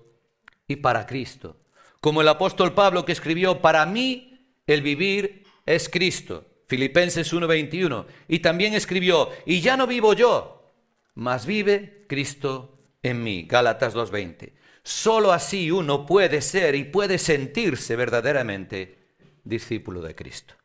y 0.67 0.77
para 0.77 1.05
Cristo 1.05 1.57
como 1.99 2.21
el 2.21 2.27
apóstol 2.27 2.73
Pablo 2.73 3.05
que 3.05 3.11
escribió, 3.11 3.61
para 3.61 3.85
mí 3.85 4.39
el 4.67 4.81
vivir 4.81 5.43
es 5.65 5.89
Cristo, 5.89 6.45
Filipenses 6.67 7.33
1:21, 7.33 8.05
y 8.27 8.39
también 8.39 8.73
escribió, 8.73 9.29
y 9.45 9.61
ya 9.61 9.75
no 9.75 9.87
vivo 9.87 10.13
yo, 10.13 10.71
mas 11.15 11.45
vive 11.45 12.05
Cristo 12.07 12.77
en 13.03 13.23
mí, 13.23 13.45
Gálatas 13.47 13.93
2:20. 13.93 14.53
Solo 14.83 15.31
así 15.31 15.71
uno 15.71 16.05
puede 16.05 16.41
ser 16.41 16.75
y 16.75 16.85
puede 16.85 17.17
sentirse 17.17 17.95
verdaderamente 17.95 18.97
discípulo 19.43 20.01
de 20.01 20.15
Cristo. 20.15 20.55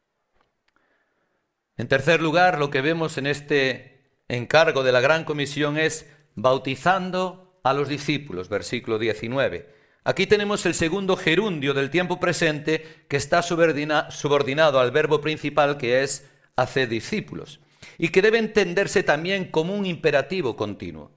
En 1.77 1.89
tercer 1.89 2.23
lugar, 2.23 2.59
lo 2.59 2.71
que 2.71 2.81
vemos 2.81 3.19
en 3.19 3.27
este 3.27 4.13
encargo 4.29 4.83
de 4.83 4.93
la 4.93 5.01
Gran 5.01 5.25
Comisión 5.25 5.77
es 5.77 6.09
bautizando 6.35 7.61
a 7.65 7.73
los 7.73 7.89
discípulos, 7.89 8.49
versículo 8.49 8.99
19. 8.99 9.75
Aquí 10.05 10.27
tenemos 10.27 10.67
el 10.67 10.75
segundo 10.75 11.17
gerundio 11.17 11.73
del 11.73 11.91
tiempo 11.91 12.21
presente 12.21 13.05
que 13.09 13.17
está 13.17 13.43
subordinado 13.43 14.79
al 14.79 14.91
verbo 14.91 15.21
principal 15.21 15.79
que 15.79 16.03
es 16.03 16.31
hacer 16.57 16.89
discípulos 16.89 17.61
y 17.97 18.09
que 18.09 18.23
debe 18.23 18.39
entenderse 18.39 19.03
también 19.03 19.51
como 19.51 19.75
un 19.75 19.87
imperativo 19.87 20.57
continuo. 20.57 21.11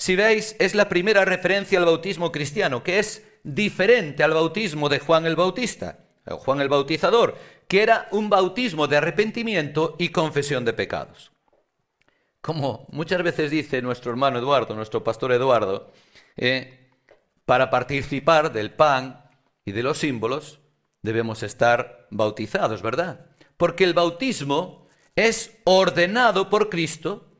Si 0.00 0.16
veis, 0.16 0.56
es 0.58 0.74
la 0.74 0.88
primera 0.88 1.26
referencia 1.26 1.78
al 1.78 1.84
bautismo 1.84 2.32
cristiano, 2.32 2.82
que 2.82 2.98
es 2.98 3.22
diferente 3.44 4.22
al 4.22 4.32
bautismo 4.32 4.88
de 4.88 4.98
Juan 4.98 5.26
el 5.26 5.36
Bautista, 5.36 5.98
Juan 6.24 6.62
el 6.62 6.70
Bautizador, 6.70 7.36
que 7.68 7.82
era 7.82 8.08
un 8.10 8.30
bautismo 8.30 8.86
de 8.86 8.96
arrepentimiento 8.96 9.96
y 9.98 10.08
confesión 10.08 10.64
de 10.64 10.72
pecados. 10.72 11.32
Como 12.40 12.86
muchas 12.92 13.22
veces 13.22 13.50
dice 13.50 13.82
nuestro 13.82 14.10
hermano 14.10 14.38
Eduardo, 14.38 14.74
nuestro 14.74 15.04
pastor 15.04 15.32
Eduardo, 15.32 15.92
eh, 16.34 16.88
para 17.44 17.68
participar 17.68 18.54
del 18.54 18.72
pan 18.72 19.28
y 19.66 19.72
de 19.72 19.82
los 19.82 19.98
símbolos, 19.98 20.60
debemos 21.02 21.42
estar 21.42 22.06
bautizados, 22.10 22.80
¿verdad? 22.80 23.26
Porque 23.58 23.84
el 23.84 23.92
bautismo 23.92 24.88
es 25.14 25.58
ordenado 25.64 26.48
por 26.48 26.70
Cristo 26.70 27.34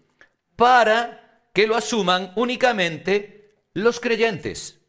para 0.57 1.20
que 1.53 1.67
lo 1.67 1.77
asuman 1.77 2.33
únicamente 2.37 3.55
los 3.73 4.01
creyentes. 4.01 4.81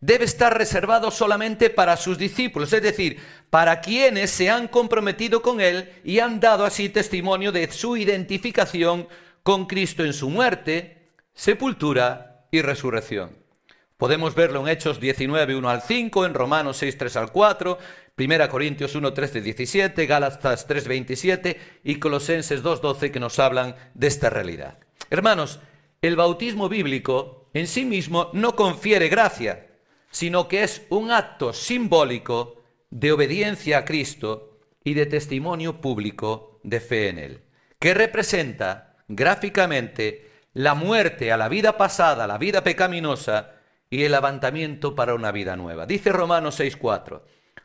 Debe 0.00 0.24
estar 0.24 0.56
reservado 0.58 1.12
solamente 1.12 1.70
para 1.70 1.96
sus 1.96 2.18
discípulos, 2.18 2.72
es 2.72 2.82
decir, 2.82 3.20
para 3.50 3.80
quienes 3.80 4.30
se 4.30 4.50
han 4.50 4.66
comprometido 4.66 5.42
con 5.42 5.60
Él 5.60 5.92
y 6.02 6.18
han 6.18 6.40
dado 6.40 6.64
así 6.64 6.88
testimonio 6.88 7.52
de 7.52 7.70
su 7.70 7.96
identificación 7.96 9.06
con 9.44 9.66
Cristo 9.66 10.04
en 10.04 10.12
su 10.12 10.28
muerte, 10.28 11.10
sepultura 11.34 12.46
y 12.50 12.62
resurrección. 12.62 13.38
Podemos 13.96 14.34
verlo 14.34 14.60
en 14.62 14.68
Hechos 14.68 14.98
19, 14.98 15.54
1 15.54 15.70
al 15.70 15.82
5, 15.82 16.26
en 16.26 16.34
Romanos 16.34 16.78
6, 16.78 16.98
3 16.98 17.16
al 17.18 17.30
4, 17.30 17.78
1 18.18 18.48
Corintios 18.48 18.96
1, 18.96 19.12
13, 19.12 19.40
17, 19.40 20.06
Gálatas 20.06 20.66
3, 20.66 20.88
27 20.88 21.60
y 21.84 22.00
Colosenses 22.00 22.62
2, 22.62 22.82
12 22.82 23.12
que 23.12 23.20
nos 23.20 23.38
hablan 23.38 23.76
de 23.94 24.08
esta 24.08 24.28
realidad. 24.28 24.78
Hermanos, 25.12 25.60
el 26.00 26.16
bautismo 26.16 26.70
bíblico 26.70 27.50
en 27.52 27.66
sí 27.66 27.84
mismo 27.84 28.30
no 28.32 28.56
confiere 28.56 29.10
gracia, 29.10 29.66
sino 30.10 30.48
que 30.48 30.62
es 30.62 30.86
un 30.88 31.10
acto 31.10 31.52
simbólico 31.52 32.62
de 32.88 33.12
obediencia 33.12 33.76
a 33.76 33.84
Cristo 33.84 34.58
y 34.82 34.94
de 34.94 35.04
testimonio 35.04 35.82
público 35.82 36.58
de 36.62 36.80
fe 36.80 37.10
en 37.10 37.18
Él, 37.18 37.42
que 37.78 37.92
representa 37.92 38.96
gráficamente 39.06 40.30
la 40.54 40.72
muerte 40.72 41.30
a 41.30 41.36
la 41.36 41.50
vida 41.50 41.76
pasada, 41.76 42.26
la 42.26 42.38
vida 42.38 42.64
pecaminosa, 42.64 43.56
y 43.90 44.04
el 44.04 44.12
levantamiento 44.12 44.94
para 44.94 45.14
una 45.14 45.30
vida 45.30 45.56
nueva. 45.56 45.84
Dice 45.84 46.10
Romanos 46.10 46.58
6:4, 46.58 47.20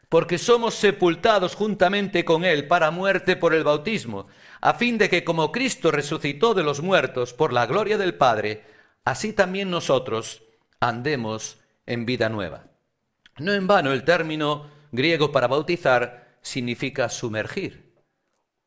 porque 0.10 0.38
somos 0.38 0.76
sepultados 0.76 1.56
juntamente 1.56 2.24
con 2.24 2.46
Él 2.46 2.68
para 2.68 2.92
muerte 2.92 3.36
por 3.36 3.54
el 3.54 3.64
bautismo, 3.64 4.28
a 4.62 4.74
fin 4.74 4.98
de 4.98 5.10
que 5.10 5.24
como 5.24 5.52
Cristo 5.52 5.92
resucitó 5.92 6.54
de 6.54 6.64
los 6.64 6.82
muertos 6.82 7.34
por 7.34 7.54
la 7.54 7.66
gloria 7.66 7.98
del 7.98 8.16
Padre, 8.16 8.64
así 9.04 9.34
también 9.34 9.70
nosotros 9.70 10.44
andemos 10.80 11.60
en 11.86 12.06
vida 12.06 12.30
nueva. 12.30 12.68
No 13.38 13.54
en 13.54 13.68
vano 13.68 13.92
el 13.92 14.04
término 14.04 14.70
griego 14.92 15.32
para 15.32 15.48
bautizar 15.48 16.38
significa 16.42 17.10
sumergir. 17.10 17.94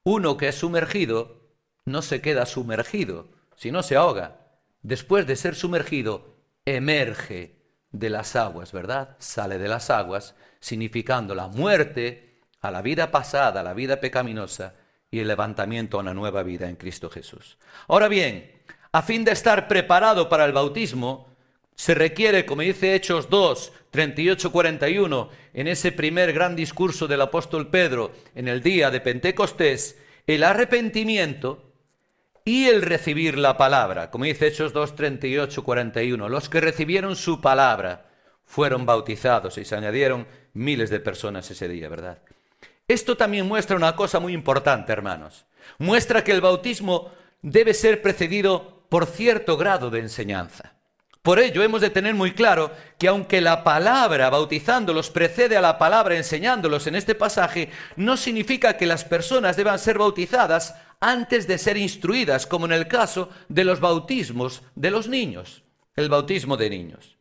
Uno 0.04 0.36
que 0.36 0.48
es 0.48 0.56
sumergido 0.56 1.40
no 1.84 2.02
se 2.02 2.20
queda 2.20 2.46
sumergido, 2.46 3.28
sino 3.56 3.82
se 3.82 3.96
ahoga. 3.96 4.40
Después 4.82 5.26
de 5.26 5.36
ser 5.36 5.54
sumergido, 5.54 6.36
emerge 6.64 7.60
de 7.90 8.10
las 8.10 8.36
aguas, 8.36 8.72
¿verdad? 8.72 9.16
Sale 9.18 9.58
de 9.58 9.68
las 9.68 9.90
aguas, 9.90 10.34
significando 10.60 11.34
la 11.34 11.48
muerte 11.48 12.40
a 12.60 12.70
la 12.70 12.82
vida 12.82 13.10
pasada, 13.10 13.60
a 13.60 13.64
la 13.64 13.74
vida 13.74 14.00
pecaminosa, 14.00 14.74
y 15.10 15.18
el 15.18 15.28
levantamiento 15.28 15.96
a 15.96 16.00
una 16.00 16.14
nueva 16.14 16.42
vida 16.42 16.68
en 16.68 16.76
Cristo 16.76 17.10
Jesús. 17.10 17.58
Ahora 17.88 18.08
bien, 18.08 18.52
a 18.92 19.02
fin 19.02 19.24
de 19.24 19.32
estar 19.32 19.66
preparado 19.66 20.28
para 20.28 20.44
el 20.44 20.52
bautismo, 20.52 21.28
se 21.74 21.94
requiere, 21.94 22.44
como 22.46 22.62
dice 22.62 22.94
Hechos 22.94 23.28
2, 23.30 23.72
38, 23.90 24.52
41, 24.52 25.30
en 25.54 25.66
ese 25.66 25.92
primer 25.92 26.32
gran 26.32 26.54
discurso 26.54 27.08
del 27.08 27.22
apóstol 27.22 27.68
Pedro 27.70 28.12
en 28.34 28.48
el 28.48 28.62
día 28.62 28.90
de 28.90 29.00
Pentecostés, 29.00 29.98
el 30.26 30.44
arrepentimiento 30.44 31.72
y 32.44 32.66
el 32.66 32.82
recibir 32.82 33.38
la 33.38 33.56
palabra. 33.56 34.10
Como 34.10 34.24
dice 34.26 34.48
Hechos 34.48 34.72
2, 34.72 34.94
38, 34.94 35.64
41, 35.64 36.28
los 36.28 36.48
que 36.48 36.60
recibieron 36.60 37.16
su 37.16 37.40
palabra 37.40 38.10
fueron 38.44 38.84
bautizados 38.84 39.56
y 39.58 39.64
se 39.64 39.76
añadieron 39.76 40.26
miles 40.54 40.90
de 40.90 41.00
personas 41.00 41.50
ese 41.50 41.68
día, 41.68 41.88
¿verdad? 41.88 42.18
Esto 42.88 43.16
también 43.16 43.46
muestra 43.46 43.76
una 43.76 43.94
cosa 43.94 44.18
muy 44.18 44.32
importante, 44.32 44.92
hermanos. 44.92 45.46
Muestra 45.78 46.24
que 46.24 46.32
el 46.32 46.40
bautismo 46.40 47.12
debe 47.42 47.74
ser 47.74 48.02
precedido 48.02 48.84
por 48.88 49.06
cierto 49.06 49.56
grado 49.56 49.90
de 49.90 50.00
enseñanza. 50.00 50.74
Por 51.22 51.38
ello 51.38 51.62
hemos 51.62 51.82
de 51.82 51.90
tener 51.90 52.14
muy 52.14 52.32
claro 52.32 52.72
que 52.98 53.06
aunque 53.06 53.40
la 53.42 53.62
palabra 53.62 54.30
bautizándolos 54.30 55.10
precede 55.10 55.56
a 55.56 55.60
la 55.60 55.78
palabra 55.78 56.16
enseñándolos 56.16 56.86
en 56.86 56.94
este 56.94 57.14
pasaje, 57.14 57.68
no 57.96 58.16
significa 58.16 58.76
que 58.76 58.86
las 58.86 59.04
personas 59.04 59.56
deban 59.56 59.78
ser 59.78 59.98
bautizadas 59.98 60.74
antes 60.98 61.46
de 61.46 61.58
ser 61.58 61.76
instruidas, 61.76 62.46
como 62.46 62.66
en 62.66 62.72
el 62.72 62.88
caso 62.88 63.28
de 63.48 63.64
los 63.64 63.80
bautismos 63.80 64.62
de 64.74 64.90
los 64.90 65.08
niños, 65.08 65.62
el 65.94 66.08
bautismo 66.08 66.56
de 66.56 66.70
niños. 66.70 67.19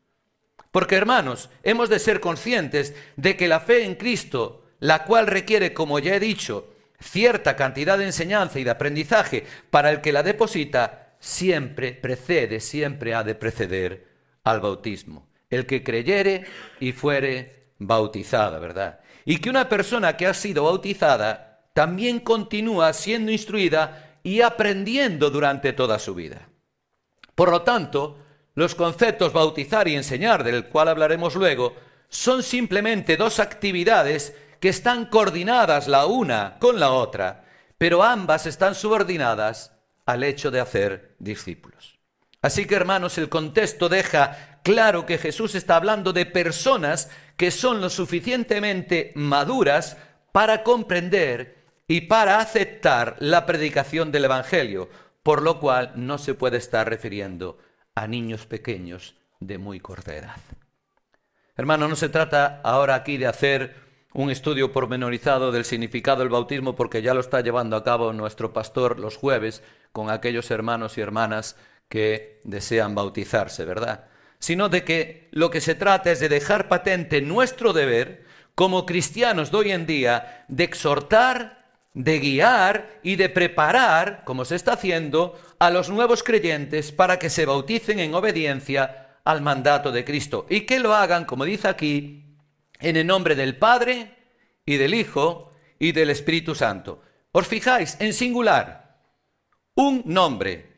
Porque 0.72 0.96
hermanos, 0.96 1.50
hemos 1.64 1.90
de 1.90 2.00
ser 2.00 2.20
conscientes 2.20 2.94
de 3.16 3.36
que 3.36 3.48
la 3.48 3.60
fe 3.60 3.86
en 3.86 3.96
Cristo 3.96 4.60
la 4.80 5.04
cual 5.04 5.28
requiere, 5.28 5.74
como 5.74 6.00
ya 6.00 6.16
he 6.16 6.20
dicho, 6.20 6.74
cierta 7.00 7.56
cantidad 7.56 7.98
de 7.98 8.06
enseñanza 8.06 8.60
y 8.60 8.64
de 8.64 8.72
aprendizaje 8.72 9.46
para 9.70 9.92
el 9.92 10.02
que 10.02 10.14
la 10.14 10.24
deposita, 10.24 11.16
siempre 11.20 11.94
precede, 11.94 12.60
siempre 12.60 13.14
ha 13.14 13.24
de 13.24 13.36
preceder 13.36 14.08
al 14.44 14.62
bautismo. 14.62 15.28
El 15.50 15.66
que 15.66 15.84
creyere 15.84 16.46
y 16.80 16.92
fuere 16.94 17.74
bautizada, 17.78 18.60
¿verdad? 18.60 19.00
Y 19.26 19.40
que 19.40 19.50
una 19.50 19.68
persona 19.68 20.16
que 20.16 20.28
ha 20.28 20.34
sido 20.34 20.64
bautizada 20.64 21.68
también 21.74 22.20
continúa 22.20 22.94
siendo 22.94 23.32
instruida 23.32 24.18
y 24.24 24.42
aprendiendo 24.42 25.30
durante 25.30 25.74
toda 25.74 26.00
su 26.00 26.16
vida. 26.16 26.50
Por 27.36 27.52
lo 27.52 27.64
tanto, 27.64 28.18
los 28.60 28.76
conceptos 28.76 29.32
bautizar 29.32 29.88
y 29.88 29.96
enseñar, 29.96 30.44
del 30.44 30.66
cual 30.66 30.90
hablaremos 30.90 31.34
luego, 31.36 31.78
son 32.10 32.44
simplemente 32.44 33.16
dos 33.16 33.40
actividades 33.40 34.36
que 34.60 34.68
están 34.68 35.06
coordinadas 35.06 35.88
la 35.88 36.06
una 36.06 36.58
con 36.60 36.78
la 36.78 36.92
otra, 36.92 37.46
pero 37.78 38.04
ambas 38.04 38.46
están 38.46 38.76
subordinadas 38.76 39.72
al 40.06 40.24
hecho 40.26 40.52
de 40.52 40.60
hacer 40.60 41.16
discípulos. 41.20 42.00
Así 42.42 42.66
que 42.66 42.76
hermanos, 42.76 43.18
el 43.18 43.30
contexto 43.30 43.88
deja 43.88 44.60
claro 44.62 45.06
que 45.06 45.18
Jesús 45.18 45.56
está 45.56 45.78
hablando 45.78 46.12
de 46.12 46.26
personas 46.26 47.10
que 47.38 47.52
son 47.52 47.80
lo 47.80 47.90
suficientemente 47.90 49.14
maduras 49.16 49.96
para 50.34 50.64
comprender 50.64 51.64
y 51.88 52.02
para 52.02 52.40
aceptar 52.40 53.16
la 53.20 53.46
predicación 53.46 54.12
del 54.12 54.26
Evangelio, 54.26 54.90
por 55.24 55.44
lo 55.44 55.62
cual 55.62 55.94
no 55.96 56.18
se 56.18 56.34
puede 56.34 56.58
estar 56.58 56.90
refiriendo 56.90 57.58
a 58.00 58.08
niños 58.08 58.46
pequeños 58.46 59.16
de 59.42 59.58
muy 59.58 59.82
corta 59.82 60.16
edad. 60.16 60.38
Hermano, 61.58 61.90
no 61.90 61.98
se 61.98 62.08
trata 62.08 62.62
ahora 62.64 62.96
aquí 62.96 63.18
de 63.18 63.28
hacer 63.28 63.76
un 64.14 64.32
estudio 64.32 64.72
pormenorizado 64.72 65.52
del 65.52 65.66
significado 65.66 66.20
del 66.20 66.30
bautismo 66.30 66.76
porque 66.76 67.02
ya 67.02 67.14
lo 67.14 67.20
está 67.20 67.42
llevando 67.42 67.76
a 67.76 67.84
cabo 67.84 68.14
nuestro 68.14 68.54
pastor 68.54 69.00
los 69.00 69.18
jueves 69.18 69.62
con 69.92 70.10
aquellos 70.10 70.50
hermanos 70.50 70.98
y 70.98 71.02
hermanas 71.02 71.58
que 71.90 72.40
desean 72.46 72.96
bautizarse, 72.96 73.66
¿verdad? 73.66 74.08
Sino 74.40 74.70
de 74.70 74.86
que 74.86 75.28
lo 75.32 75.50
que 75.50 75.60
se 75.60 75.76
trata 75.76 76.10
es 76.10 76.22
de 76.22 76.30
dejar 76.30 76.70
patente 76.70 77.22
nuestro 77.22 77.74
deber 77.74 78.24
como 78.56 78.86
cristianos 78.86 79.52
de 79.52 79.58
hoy 79.58 79.72
en 79.72 79.86
día 79.86 80.46
de 80.48 80.64
exhortar, 80.64 81.59
de 81.94 82.20
guiar 82.20 83.00
y 83.04 83.16
de 83.16 83.30
preparar, 83.30 84.24
como 84.26 84.46
se 84.46 84.56
está 84.56 84.74
haciendo, 84.74 85.40
a 85.60 85.70
los 85.70 85.90
nuevos 85.90 86.24
creyentes 86.24 86.92
para 86.92 87.20
que 87.20 87.30
se 87.30 87.46
bauticen 87.46 88.00
en 88.00 88.14
obediencia 88.14 89.18
al 89.24 89.42
mandato 89.42 89.92
de 89.92 90.06
Cristo 90.06 90.46
y 90.50 90.62
que 90.62 90.80
lo 90.80 90.94
hagan, 90.94 91.26
como 91.26 91.46
dice 91.46 91.68
aquí, 91.68 92.38
en 92.80 92.96
el 92.96 93.08
nombre 93.08 93.36
del 93.36 93.58
Padre 93.58 94.16
y 94.66 94.78
del 94.78 94.94
Hijo 94.94 95.52
y 95.78 95.92
del 95.92 96.10
Espíritu 96.10 96.56
Santo. 96.56 97.02
Os 97.32 97.48
fijáis, 97.48 97.98
en 98.00 98.14
singular, 98.14 99.02
un 99.76 100.04
nombre 100.06 100.70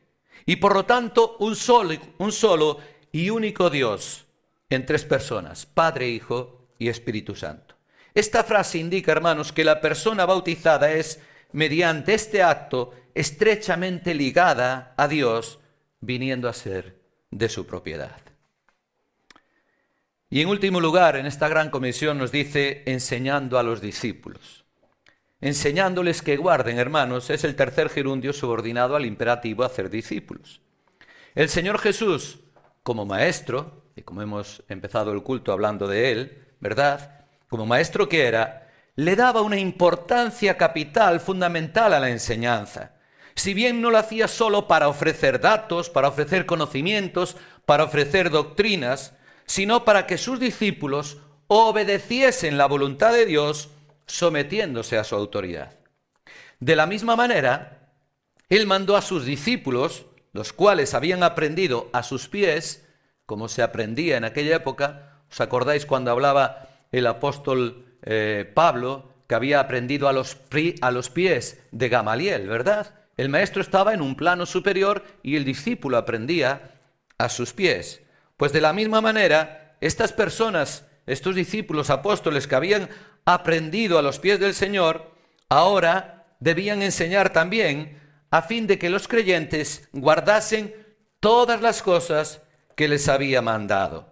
y 0.46 0.58
por 0.58 0.74
lo 0.74 0.86
tanto 0.86 1.38
un 1.40 1.56
solo, 1.56 1.96
un 2.18 2.32
solo 2.32 2.80
y 3.12 3.30
único 3.30 3.70
Dios 3.70 4.26
en 4.70 4.86
tres 4.86 5.06
personas, 5.06 5.66
Padre, 5.66 6.10
Hijo 6.10 6.70
y 6.80 6.90
Espíritu 6.90 7.36
Santo. 7.36 7.71
Esta 8.14 8.44
frase 8.44 8.78
indica, 8.78 9.12
hermanos, 9.12 9.52
que 9.54 9.64
la 9.64 9.80
persona 9.80 10.26
bautizada 10.26 10.92
es, 10.92 11.20
mediante 11.54 12.14
este 12.14 12.44
acto, 12.44 12.94
estrechamente 13.16 14.14
ligada 14.14 14.94
a 14.98 15.08
Dios, 15.08 15.60
viniendo 16.00 16.50
a 16.50 16.54
ser 16.54 17.00
de 17.30 17.50
su 17.50 17.66
propiedad. 17.66 18.20
Y 20.30 20.42
en 20.42 20.48
último 20.48 20.80
lugar, 20.80 21.18
en 21.18 21.26
esta 21.26 21.50
gran 21.50 21.70
comisión 21.70 22.18
nos 22.18 22.32
dice 22.32 22.84
enseñando 22.86 23.60
a 23.60 23.64
los 23.64 23.82
discípulos. 23.82 24.66
Enseñándoles 25.42 26.22
que 26.22 26.38
guarden, 26.38 26.80
hermanos, 26.80 27.30
es 27.30 27.44
el 27.44 27.56
tercer 27.56 27.90
gerundio 27.90 28.32
subordinado 28.32 28.96
al 28.96 29.06
imperativo 29.06 29.64
hacer 29.64 29.90
discípulos. 29.90 30.62
El 31.36 31.50
Señor 31.50 31.80
Jesús, 31.80 32.40
como 32.84 33.06
maestro, 33.06 33.84
y 33.96 34.04
como 34.04 34.22
hemos 34.22 34.64
empezado 34.70 35.12
el 35.12 35.24
culto 35.24 35.52
hablando 35.52 35.88
de 35.88 36.12
él, 36.12 36.48
¿verdad? 36.60 37.21
Como 37.52 37.66
maestro 37.66 38.08
que 38.08 38.28
era, 38.28 38.70
le 38.96 39.18
daba 39.18 39.42
una 39.42 39.60
importancia 39.60 40.56
capital, 40.56 41.20
fundamental 41.20 41.94
a 41.94 42.00
la 42.00 42.10
enseñanza. 42.10 42.94
Si 43.36 43.54
bien 43.54 43.82
no 43.82 43.92
lo 43.92 43.98
hacía 43.98 44.30
solo 44.30 44.70
para 44.70 44.88
ofrecer 44.88 45.42
datos, 45.42 45.90
para 45.90 46.08
ofrecer 46.08 46.46
conocimientos, 46.46 47.36
para 47.66 47.84
ofrecer 47.84 48.30
doctrinas, 48.30 49.18
sino 49.46 49.84
para 49.84 50.08
que 50.08 50.18
sus 50.18 50.40
discípulos 50.40 51.18
obedeciesen 51.48 52.58
la 52.58 52.68
voluntad 52.68 53.12
de 53.12 53.26
Dios 53.26 53.70
sometiéndose 54.06 54.98
a 54.98 55.04
su 55.04 55.16
autoridad. 55.16 55.74
De 56.62 56.78
la 56.78 56.86
misma 56.86 57.18
manera, 57.18 57.90
Él 58.48 58.66
mandó 58.66 58.96
a 58.96 59.02
sus 59.02 59.26
discípulos, 59.26 60.06
los 60.32 60.54
cuales 60.54 60.94
habían 60.94 61.22
aprendido 61.22 61.90
a 61.92 62.04
sus 62.04 62.30
pies, 62.30 62.88
como 63.26 63.50
se 63.50 63.62
aprendía 63.62 64.16
en 64.16 64.24
aquella 64.24 64.56
época, 64.56 65.20
¿os 65.30 65.42
acordáis 65.42 65.86
cuando 65.86 66.12
hablaba 66.12 66.70
el 66.92 67.08
apóstol 67.08 67.86
eh, 68.04 68.50
Pablo, 68.54 69.10
que 69.28 69.36
había 69.36 69.60
aprendido 69.60 70.08
a 70.08 70.14
los, 70.14 70.38
a 70.82 70.92
los 70.92 71.10
pies 71.10 71.62
de 71.72 71.90
Gamaliel, 71.90 72.48
¿verdad? 72.48 72.96
El 73.18 73.30
maestro 73.30 73.62
estaba 73.62 73.94
en 73.94 74.02
un 74.02 74.16
plano 74.16 74.46
superior 74.46 75.04
y 75.24 75.36
el 75.36 75.46
discípulo 75.46 75.98
aprendía 75.98 76.80
a 77.18 77.30
sus 77.30 77.54
pies. 77.54 78.02
Pues 78.38 78.52
de 78.52 78.62
la 78.62 78.74
misma 78.74 79.02
manera, 79.02 79.78
estas 79.80 80.12
personas, 80.12 80.86
estos 81.06 81.36
discípulos 81.36 81.90
apóstoles 81.90 82.48
que 82.48 82.56
habían 82.56 82.90
aprendido 83.26 84.00
a 84.00 84.02
los 84.02 84.20
pies 84.20 84.40
del 84.40 84.54
Señor, 84.54 85.12
ahora 85.50 86.36
debían 86.40 86.82
enseñar 86.82 87.32
también 87.32 88.00
a 88.32 88.42
fin 88.42 88.66
de 88.66 88.80
que 88.80 88.90
los 88.90 89.08
creyentes 89.08 89.88
guardasen 89.92 90.74
todas 91.20 91.62
las 91.62 91.84
cosas 91.84 92.42
que 92.76 92.88
les 92.88 93.08
había 93.08 93.42
mandado, 93.42 94.11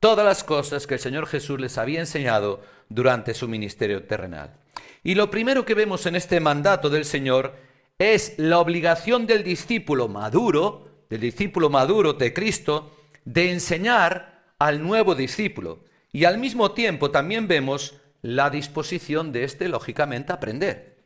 todas 0.00 0.24
las 0.24 0.44
cosas 0.44 0.86
que 0.86 0.94
el 0.94 1.00
Señor 1.00 1.26
Jesús 1.26 1.60
les 1.60 1.78
había 1.78 2.00
enseñado 2.00 2.62
durante 2.88 3.34
su 3.34 3.48
ministerio 3.48 4.04
terrenal. 4.04 4.54
Y 5.02 5.14
lo 5.14 5.30
primero 5.30 5.64
que 5.64 5.74
vemos 5.74 6.06
en 6.06 6.16
este 6.16 6.40
mandato 6.40 6.90
del 6.90 7.04
Señor 7.04 7.54
es 7.98 8.34
la 8.38 8.58
obligación 8.58 9.26
del 9.26 9.42
discípulo 9.42 10.08
maduro, 10.08 10.88
del 11.08 11.20
discípulo 11.20 11.70
maduro 11.70 12.12
de 12.12 12.34
Cristo, 12.34 12.96
de 13.24 13.52
enseñar 13.52 14.44
al 14.58 14.82
nuevo 14.82 15.14
discípulo. 15.14 15.84
Y 16.12 16.24
al 16.24 16.38
mismo 16.38 16.72
tiempo 16.72 17.10
también 17.10 17.48
vemos 17.48 17.94
la 18.22 18.50
disposición 18.50 19.32
de 19.32 19.44
este, 19.44 19.68
lógicamente, 19.68 20.32
a 20.32 20.36
aprender. 20.36 20.96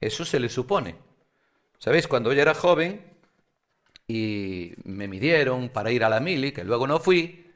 Eso 0.00 0.24
se 0.24 0.40
le 0.40 0.48
supone. 0.48 0.96
¿Sabéis? 1.78 2.06
Cuando 2.06 2.32
yo 2.32 2.42
era 2.42 2.54
joven 2.54 3.02
y 4.06 4.72
me 4.84 5.08
midieron 5.08 5.68
para 5.68 5.90
ir 5.90 6.04
a 6.04 6.08
la 6.08 6.20
mili, 6.20 6.52
que 6.52 6.64
luego 6.64 6.86
no 6.86 6.98
fui, 6.98 7.47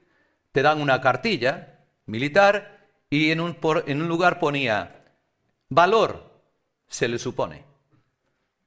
te 0.52 0.62
dan 0.62 0.80
una 0.80 1.00
cartilla 1.00 1.80
militar 2.06 2.88
y 3.10 3.30
en 3.30 3.40
un, 3.40 3.56
un 3.62 4.08
lugar 4.08 4.38
ponía 4.38 5.04
valor, 5.68 6.30
se 6.88 7.08
le 7.08 7.18
supone. 7.18 7.64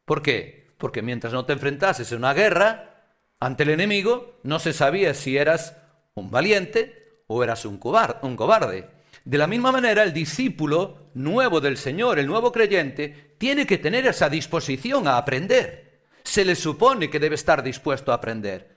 ¿Por 0.04 0.22
qué? 0.22 0.68
Porque 0.78 1.02
mientras 1.02 1.34
no 1.34 1.46
te 1.46 1.54
enfrentases 1.54 2.12
en 2.12 2.20
una 2.20 2.34
guerra 2.34 3.04
ante 3.40 3.64
el 3.64 3.70
enemigo, 3.70 4.40
no 4.44 4.60
se 4.60 4.74
sabía 4.74 5.14
si 5.14 5.38
eras 5.38 5.78
un 6.16 6.30
valiente 6.32 7.22
o 7.28 7.44
eras 7.44 7.66
un 7.66 7.78
cobarde. 7.78 8.90
De 9.24 9.38
la 9.40 9.48
misma 9.48 9.72
manera, 9.72 10.04
el 10.04 10.14
discípulo 10.14 11.10
nuevo 11.16 11.60
del 11.60 11.78
Señor, 11.78 12.20
el 12.20 12.28
nuevo 12.28 12.52
creyente, 12.52 13.36
tiene 13.40 13.66
que 13.66 13.80
tener 13.80 14.06
esa 14.06 14.30
disposición 14.30 15.08
a 15.08 15.18
aprender. 15.18 16.04
Se 16.24 16.46
le 16.46 16.56
supone 16.56 17.10
que 17.10 17.20
debe 17.20 17.36
estar 17.36 17.64
dispuesto 17.64 18.12
a 18.12 18.16
aprender. 18.16 18.75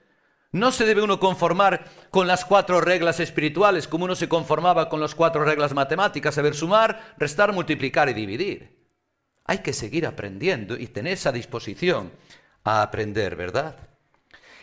No 0.50 0.72
se 0.72 0.86
debe 0.86 1.02
uno 1.02 1.20
conformar 1.20 1.84
con 2.10 2.26
las 2.26 2.44
cuatro 2.44 2.80
reglas 2.80 3.20
espirituales 3.20 3.86
como 3.86 4.06
uno 4.06 4.14
se 4.14 4.28
conformaba 4.28 4.88
con 4.88 5.00
las 5.00 5.14
cuatro 5.14 5.44
reglas 5.44 5.74
matemáticas, 5.74 6.34
saber 6.34 6.54
sumar, 6.54 7.14
restar, 7.18 7.52
multiplicar 7.52 8.08
y 8.08 8.14
dividir. 8.14 8.78
Hay 9.44 9.58
que 9.58 9.72
seguir 9.72 10.06
aprendiendo 10.06 10.76
y 10.76 10.86
tener 10.86 11.14
esa 11.14 11.32
disposición 11.32 12.12
a 12.64 12.82
aprender, 12.82 13.36
¿verdad? 13.36 13.76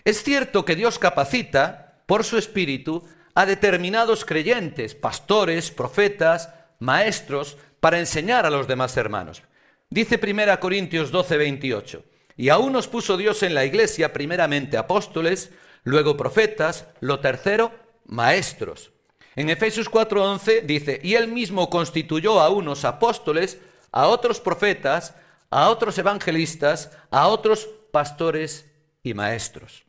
Es 0.03 0.23
cierto 0.23 0.65
que 0.65 0.75
Dios 0.75 0.99
capacita, 0.99 2.03
por 2.05 2.23
su 2.23 2.37
espíritu, 2.37 3.03
a 3.35 3.45
determinados 3.45 4.25
creyentes, 4.25 4.95
pastores, 4.95 5.69
profetas, 5.69 6.49
maestros, 6.79 7.57
para 7.79 7.99
enseñar 7.99 8.45
a 8.45 8.49
los 8.49 8.67
demás 8.67 8.95
hermanos. 8.97 9.43
Dice 9.89 10.19
1 10.21 10.59
Corintios 10.59 11.11
12, 11.11 11.37
28. 11.37 12.03
Y 12.37 12.49
aún 12.49 12.73
nos 12.73 12.87
puso 12.87 13.17
Dios 13.17 13.43
en 13.43 13.53
la 13.53 13.65
iglesia 13.65 14.13
primeramente 14.13 14.77
apóstoles, 14.77 15.51
luego 15.85 16.17
profetas, 16.17 16.87
lo 16.99 17.21
tercero, 17.21 17.71
maestros. 18.05 18.91
En 19.37 19.49
Efesios 19.49 19.89
4:11 19.89 20.63
dice, 20.65 20.99
y 21.01 21.15
él 21.15 21.29
mismo 21.29 21.69
constituyó 21.69 22.41
a 22.41 22.49
unos 22.49 22.83
apóstoles, 22.83 23.59
a 23.91 24.07
otros 24.07 24.41
profetas, 24.41 25.15
a 25.49 25.69
otros 25.69 25.97
evangelistas, 25.97 26.91
a 27.09 27.27
otros 27.27 27.69
pastores 27.91 28.69
y 29.03 29.13
maestros. 29.13 29.85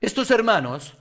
Estos 0.00 0.30
hermanos 0.30 0.94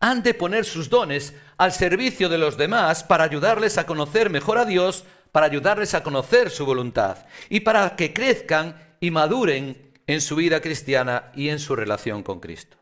han 0.00 0.22
de 0.22 0.34
poner 0.34 0.64
sus 0.64 0.88
dones 0.88 1.34
al 1.58 1.72
servicio 1.72 2.28
de 2.28 2.38
los 2.38 2.56
demás 2.56 3.04
para 3.04 3.24
ayudarles 3.24 3.78
a 3.78 3.86
conocer 3.86 4.30
mejor 4.30 4.58
a 4.58 4.64
Dios, 4.64 5.04
para 5.32 5.46
ayudarles 5.46 5.94
a 5.94 6.02
conocer 6.02 6.50
su 6.50 6.66
voluntad 6.66 7.18
y 7.48 7.60
para 7.60 7.96
que 7.96 8.12
crezcan 8.12 8.96
y 9.00 9.10
maduren 9.10 9.92
en 10.06 10.20
su 10.20 10.36
vida 10.36 10.60
cristiana 10.60 11.30
y 11.34 11.50
en 11.50 11.58
su 11.58 11.76
relación 11.76 12.22
con 12.22 12.40
Cristo. 12.40 12.79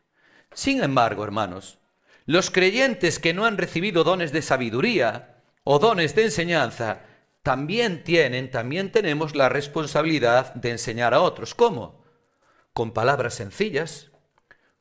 Sin 0.53 0.83
embargo, 0.83 1.23
hermanos, 1.23 1.79
los 2.25 2.51
creyentes 2.51 3.19
que 3.19 3.33
no 3.33 3.45
han 3.45 3.57
recibido 3.57 4.03
dones 4.03 4.31
de 4.31 4.41
sabiduría 4.41 5.41
o 5.63 5.79
dones 5.79 6.15
de 6.15 6.25
enseñanza, 6.25 7.01
también 7.43 8.03
tienen, 8.03 8.51
también 8.51 8.91
tenemos 8.91 9.35
la 9.35 9.49
responsabilidad 9.49 10.53
de 10.55 10.71
enseñar 10.71 11.13
a 11.13 11.21
otros. 11.21 11.55
¿Cómo? 11.55 12.03
Con 12.73 12.91
palabras 12.91 13.35
sencillas, 13.35 14.11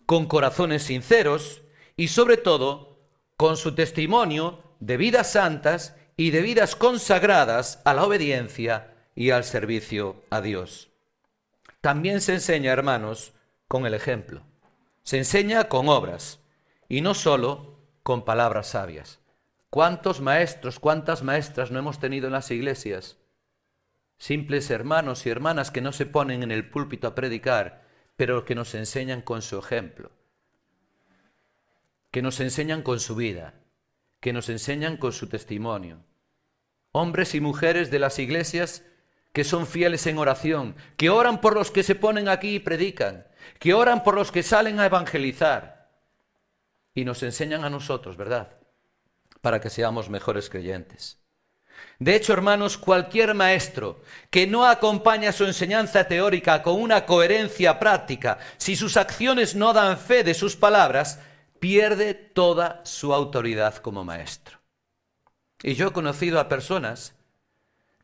con 0.07 0.27
corazones 0.27 0.83
sinceros, 0.83 1.63
y 1.97 2.09
sobre 2.09 2.37
todo 2.37 2.97
con 3.37 3.57
su 3.57 3.75
testimonio 3.75 4.63
de 4.81 4.97
vidas 4.97 5.33
santas 5.33 5.97
y 6.17 6.31
de 6.31 6.43
vidas 6.43 6.77
consagradas 6.77 7.83
a 7.85 7.93
la 7.93 8.05
obediencia 8.05 8.95
y 9.15 9.31
al 9.31 9.45
servicio 9.45 10.23
a 10.31 10.41
Dios. 10.41 10.91
También 11.81 12.21
se 12.21 12.35
enseña, 12.35 12.73
hermanos, 12.73 13.33
con 13.67 13.85
el 13.85 13.95
ejemplo. 13.95 14.43
Se 15.09 15.17
enseña 15.17 15.71
con 15.71 15.89
obras 15.89 16.39
y 16.87 17.01
no 17.01 17.15
solo 17.15 17.79
con 18.03 18.27
palabras 18.27 18.67
sabias. 18.67 19.21
¿Cuántos 19.71 20.21
maestros, 20.21 20.79
cuántas 20.79 21.23
maestras 21.23 21.71
no 21.71 21.79
hemos 21.79 21.99
tenido 21.99 22.27
en 22.27 22.35
las 22.35 22.51
iglesias? 22.51 23.17
Simples 24.19 24.69
hermanos 24.69 25.25
y 25.25 25.31
hermanas 25.31 25.71
que 25.71 25.81
no 25.81 25.93
se 25.93 26.05
ponen 26.05 26.43
en 26.43 26.51
el 26.51 26.69
púlpito 26.69 27.09
a 27.09 27.15
predicar, 27.15 27.87
pero 28.17 28.45
que 28.45 28.55
nos 28.55 28.75
enseñan 28.75 29.23
con 29.23 29.41
su 29.41 29.59
ejemplo 29.59 30.11
que 32.11 32.21
nos 32.21 32.39
enseñan 32.41 32.83
con 32.83 33.01
su 33.01 33.17
vida, 33.17 33.55
que 34.21 34.35
nos 34.35 34.51
enseñan 34.51 34.99
con 34.99 35.15
su 35.15 35.27
testimonio. 35.27 36.05
Hombres 36.93 37.35
y 37.35 37.41
mujeres 37.41 37.91
de 37.91 37.99
las 37.99 38.19
iglesias 38.19 38.85
que 39.33 39.45
son 39.45 39.67
fieles 39.67 40.07
en 40.07 40.19
oración, 40.19 40.77
que 40.99 41.09
oran 41.09 41.41
por 41.41 41.55
los 41.55 41.71
que 41.71 41.83
se 41.83 41.95
ponen 41.95 42.29
aquí 42.29 42.57
y 42.57 42.61
predican, 42.61 43.28
que 43.59 43.75
oran 43.75 44.03
por 44.03 44.15
los 44.15 44.33
que 44.33 44.43
salen 44.43 44.81
a 44.81 44.87
evangelizar 44.87 45.91
y 46.95 47.05
nos 47.05 47.23
enseñan 47.23 47.65
a 47.65 47.71
nosotros, 47.71 48.17
¿verdad? 48.17 48.49
Para 49.41 49.61
que 49.61 49.71
seamos 49.71 50.11
mejores 50.11 50.51
creyentes. 50.51 51.19
De 51.99 52.15
hecho, 52.15 52.33
hermanos, 52.33 52.79
cualquier 52.79 53.35
maestro 53.35 54.01
que 54.31 54.47
no 54.47 54.67
acompaña 54.67 55.33
su 55.33 55.45
enseñanza 55.45 56.09
teórica 56.09 56.63
con 56.63 56.81
una 56.81 57.07
coherencia 57.07 57.79
práctica, 57.79 58.39
si 58.57 58.77
sus 58.77 58.97
acciones 58.97 59.55
no 59.55 59.73
dan 59.73 59.99
fe 59.99 60.25
de 60.25 60.35
sus 60.35 60.57
palabras, 60.57 61.21
pierde 61.61 62.15
toda 62.15 62.81
su 62.85 63.15
autoridad 63.15 63.77
como 63.77 64.05
maestro. 64.05 64.59
Y 65.63 65.75
yo 65.75 65.89
he 65.89 65.93
conocido 65.93 66.39
a 66.39 66.49
personas 66.49 67.15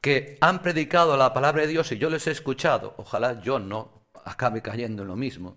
que 0.00 0.38
han 0.40 0.60
predicado 0.60 1.16
la 1.16 1.32
palabra 1.32 1.62
de 1.62 1.68
Dios 1.68 1.90
y 1.92 1.98
yo 1.98 2.10
les 2.10 2.26
he 2.26 2.30
escuchado, 2.30 2.94
ojalá 2.98 3.40
yo 3.40 3.58
no 3.58 4.03
acabe 4.24 4.62
cayendo 4.62 5.02
en 5.02 5.08
lo 5.08 5.16
mismo, 5.16 5.56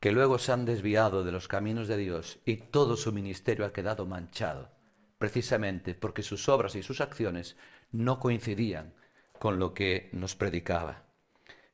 que 0.00 0.12
luego 0.12 0.38
se 0.38 0.52
han 0.52 0.64
desviado 0.64 1.24
de 1.24 1.32
los 1.32 1.48
caminos 1.48 1.88
de 1.88 1.96
Dios 1.96 2.38
y 2.44 2.56
todo 2.56 2.96
su 2.96 3.12
ministerio 3.12 3.64
ha 3.64 3.72
quedado 3.72 4.06
manchado, 4.06 4.70
precisamente 5.18 5.94
porque 5.94 6.22
sus 6.22 6.48
obras 6.48 6.74
y 6.76 6.82
sus 6.82 7.00
acciones 7.00 7.56
no 7.92 8.20
coincidían 8.20 8.94
con 9.38 9.58
lo 9.58 9.74
que 9.74 10.10
nos 10.12 10.36
predicaba. 10.36 11.04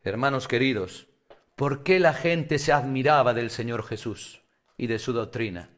Hermanos 0.02 0.48
queridos, 0.48 1.08
¿por 1.56 1.82
qué 1.82 2.00
la 2.00 2.14
gente 2.14 2.58
se 2.58 2.72
admiraba 2.72 3.34
del 3.34 3.50
Señor 3.50 3.84
Jesús? 3.84 4.42
y 4.82 4.88
de 4.88 4.98
su 4.98 5.12
doctrina. 5.12 5.70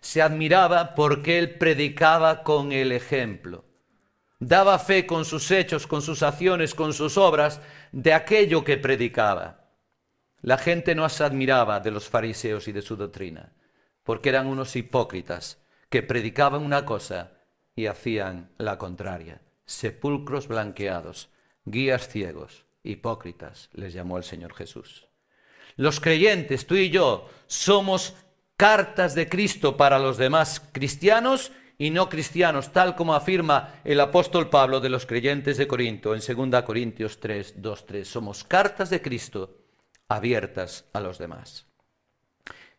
Se 0.00 0.20
admiraba 0.20 0.94
porque 0.94 1.38
él 1.38 1.56
predicaba 1.56 2.42
con 2.42 2.72
el 2.72 2.92
ejemplo. 2.92 3.64
Daba 4.38 4.78
fe 4.78 5.06
con 5.06 5.24
sus 5.24 5.50
hechos, 5.50 5.86
con 5.86 6.02
sus 6.02 6.22
acciones, 6.22 6.74
con 6.74 6.92
sus 6.92 7.16
obras 7.16 7.60
de 7.92 8.12
aquello 8.12 8.64
que 8.64 8.76
predicaba. 8.76 9.64
La 10.42 10.58
gente 10.58 10.94
no 10.94 11.08
se 11.08 11.24
admiraba 11.24 11.80
de 11.80 11.90
los 11.90 12.08
fariseos 12.08 12.68
y 12.68 12.72
de 12.72 12.82
su 12.82 12.96
doctrina, 12.96 13.52
porque 14.02 14.28
eran 14.28 14.46
unos 14.46 14.76
hipócritas 14.76 15.58
que 15.88 16.02
predicaban 16.02 16.62
una 16.62 16.84
cosa 16.84 17.32
y 17.74 17.86
hacían 17.86 18.50
la 18.58 18.76
contraria. 18.76 19.40
Sepulcros 19.64 20.48
blanqueados, 20.48 21.30
guías 21.64 22.08
ciegos, 22.08 22.66
hipócritas, 22.82 23.70
les 23.72 23.94
llamó 23.94 24.18
el 24.18 24.24
Señor 24.24 24.54
Jesús. 24.54 25.08
Los 25.76 26.00
creyentes, 26.00 26.66
tú 26.66 26.74
y 26.74 26.90
yo, 26.90 27.28
somos 27.46 28.14
cartas 28.56 29.14
de 29.14 29.28
Cristo 29.28 29.76
para 29.76 29.98
los 29.98 30.18
demás 30.18 30.60
cristianos 30.72 31.52
y 31.78 31.90
no 31.90 32.08
cristianos, 32.08 32.72
tal 32.72 32.94
como 32.94 33.14
afirma 33.14 33.80
el 33.84 34.00
apóstol 34.00 34.48
Pablo 34.48 34.80
de 34.80 34.88
los 34.88 35.06
creyentes 35.06 35.56
de 35.56 35.66
Corinto 35.66 36.14
en 36.14 36.50
2 36.50 36.62
Corintios 36.62 37.20
3, 37.20 37.54
2, 37.56 37.86
3. 37.86 38.08
Somos 38.08 38.44
cartas 38.44 38.90
de 38.90 39.02
Cristo 39.02 39.58
abiertas 40.08 40.84
a 40.92 41.00
los 41.00 41.18
demás. 41.18 41.66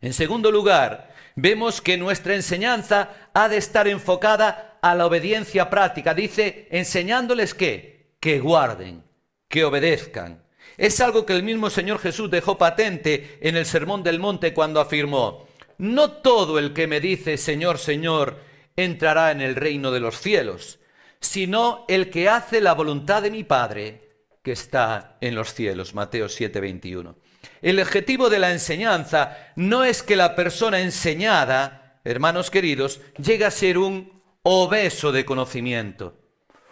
En 0.01 0.13
segundo 0.13 0.51
lugar, 0.51 1.13
vemos 1.35 1.81
que 1.81 1.97
nuestra 1.97 2.35
enseñanza 2.35 3.29
ha 3.33 3.49
de 3.49 3.57
estar 3.57 3.87
enfocada 3.87 4.77
a 4.81 4.95
la 4.95 5.05
obediencia 5.05 5.69
práctica. 5.69 6.13
Dice, 6.13 6.67
enseñándoles 6.71 7.53
que, 7.53 8.15
que 8.19 8.39
guarden, 8.39 9.03
que 9.47 9.63
obedezcan. 9.63 10.43
Es 10.77 10.99
algo 10.99 11.25
que 11.25 11.33
el 11.33 11.43
mismo 11.43 11.69
Señor 11.69 11.99
Jesús 11.99 12.29
dejó 12.29 12.57
patente 12.57 13.39
en 13.41 13.55
el 13.55 13.65
Sermón 13.65 14.03
del 14.03 14.19
Monte 14.19 14.53
cuando 14.53 14.79
afirmó, 14.79 15.47
no 15.77 16.11
todo 16.11 16.59
el 16.59 16.73
que 16.73 16.87
me 16.87 16.99
dice 16.99 17.37
Señor, 17.37 17.77
Señor, 17.77 18.37
entrará 18.75 19.31
en 19.31 19.41
el 19.41 19.55
reino 19.55 19.91
de 19.91 19.99
los 19.99 20.19
cielos, 20.19 20.79
sino 21.19 21.85
el 21.87 22.09
que 22.09 22.29
hace 22.29 22.61
la 22.61 22.73
voluntad 22.73 23.21
de 23.21 23.31
mi 23.31 23.43
Padre 23.43 24.05
que 24.43 24.51
está 24.51 25.17
en 25.21 25.35
los 25.35 25.53
cielos. 25.53 25.93
Mateo 25.93 26.27
7:21. 26.27 27.15
El 27.61 27.79
objetivo 27.79 28.29
de 28.29 28.39
la 28.39 28.51
enseñanza 28.51 29.37
no 29.55 29.83
es 29.83 30.03
que 30.03 30.15
la 30.15 30.35
persona 30.35 30.81
enseñada, 30.81 31.99
hermanos 32.03 32.51
queridos, 32.51 33.01
llegue 33.17 33.45
a 33.45 33.51
ser 33.51 33.77
un 33.77 34.21
obeso 34.43 35.11
de 35.11 35.25
conocimiento, 35.25 36.19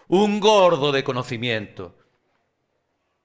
un 0.07 0.39
gordo 0.39 0.91
de 0.91 1.03
conocimiento, 1.03 1.97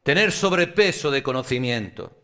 tener 0.02 0.32
sobrepeso 0.32 1.10
de 1.10 1.22
conocimiento. 1.22 2.16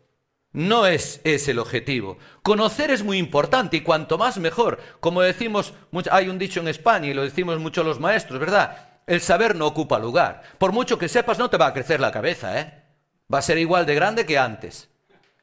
No 0.55 0.87
es 0.87 1.21
ese 1.23 1.51
el 1.51 1.59
objetivo. 1.59 2.17
Conocer 2.41 2.89
es 2.89 3.03
muy 3.03 3.17
importante 3.17 3.77
y 3.77 3.81
cuanto 3.81 4.17
más 4.17 4.37
mejor. 4.37 4.79
Como 4.99 5.21
decimos, 5.21 5.73
hay 6.11 6.29
un 6.29 6.39
dicho 6.39 6.59
en 6.59 6.67
España 6.67 7.07
y 7.07 7.13
lo 7.13 7.23
decimos 7.23 7.59
mucho 7.59 7.83
los 7.83 7.99
maestros, 7.99 8.39
¿verdad? 8.39 8.95
el 9.07 9.21
saber 9.21 9.55
no 9.55 9.67
ocupa 9.67 9.99
lugar. 9.99 10.41
Por 10.57 10.71
mucho 10.71 10.97
que 10.97 11.09
sepas, 11.09 11.37
no 11.37 11.49
te 11.49 11.57
va 11.57 11.67
a 11.67 11.73
crecer 11.73 11.99
la 11.99 12.11
cabeza, 12.11 12.59
¿eh? 12.59 12.83
Va 13.31 13.39
a 13.39 13.43
ser 13.43 13.57
igual 13.57 13.85
de 13.85 13.95
grande 13.95 14.25
que 14.25 14.37
antes. 14.37 14.89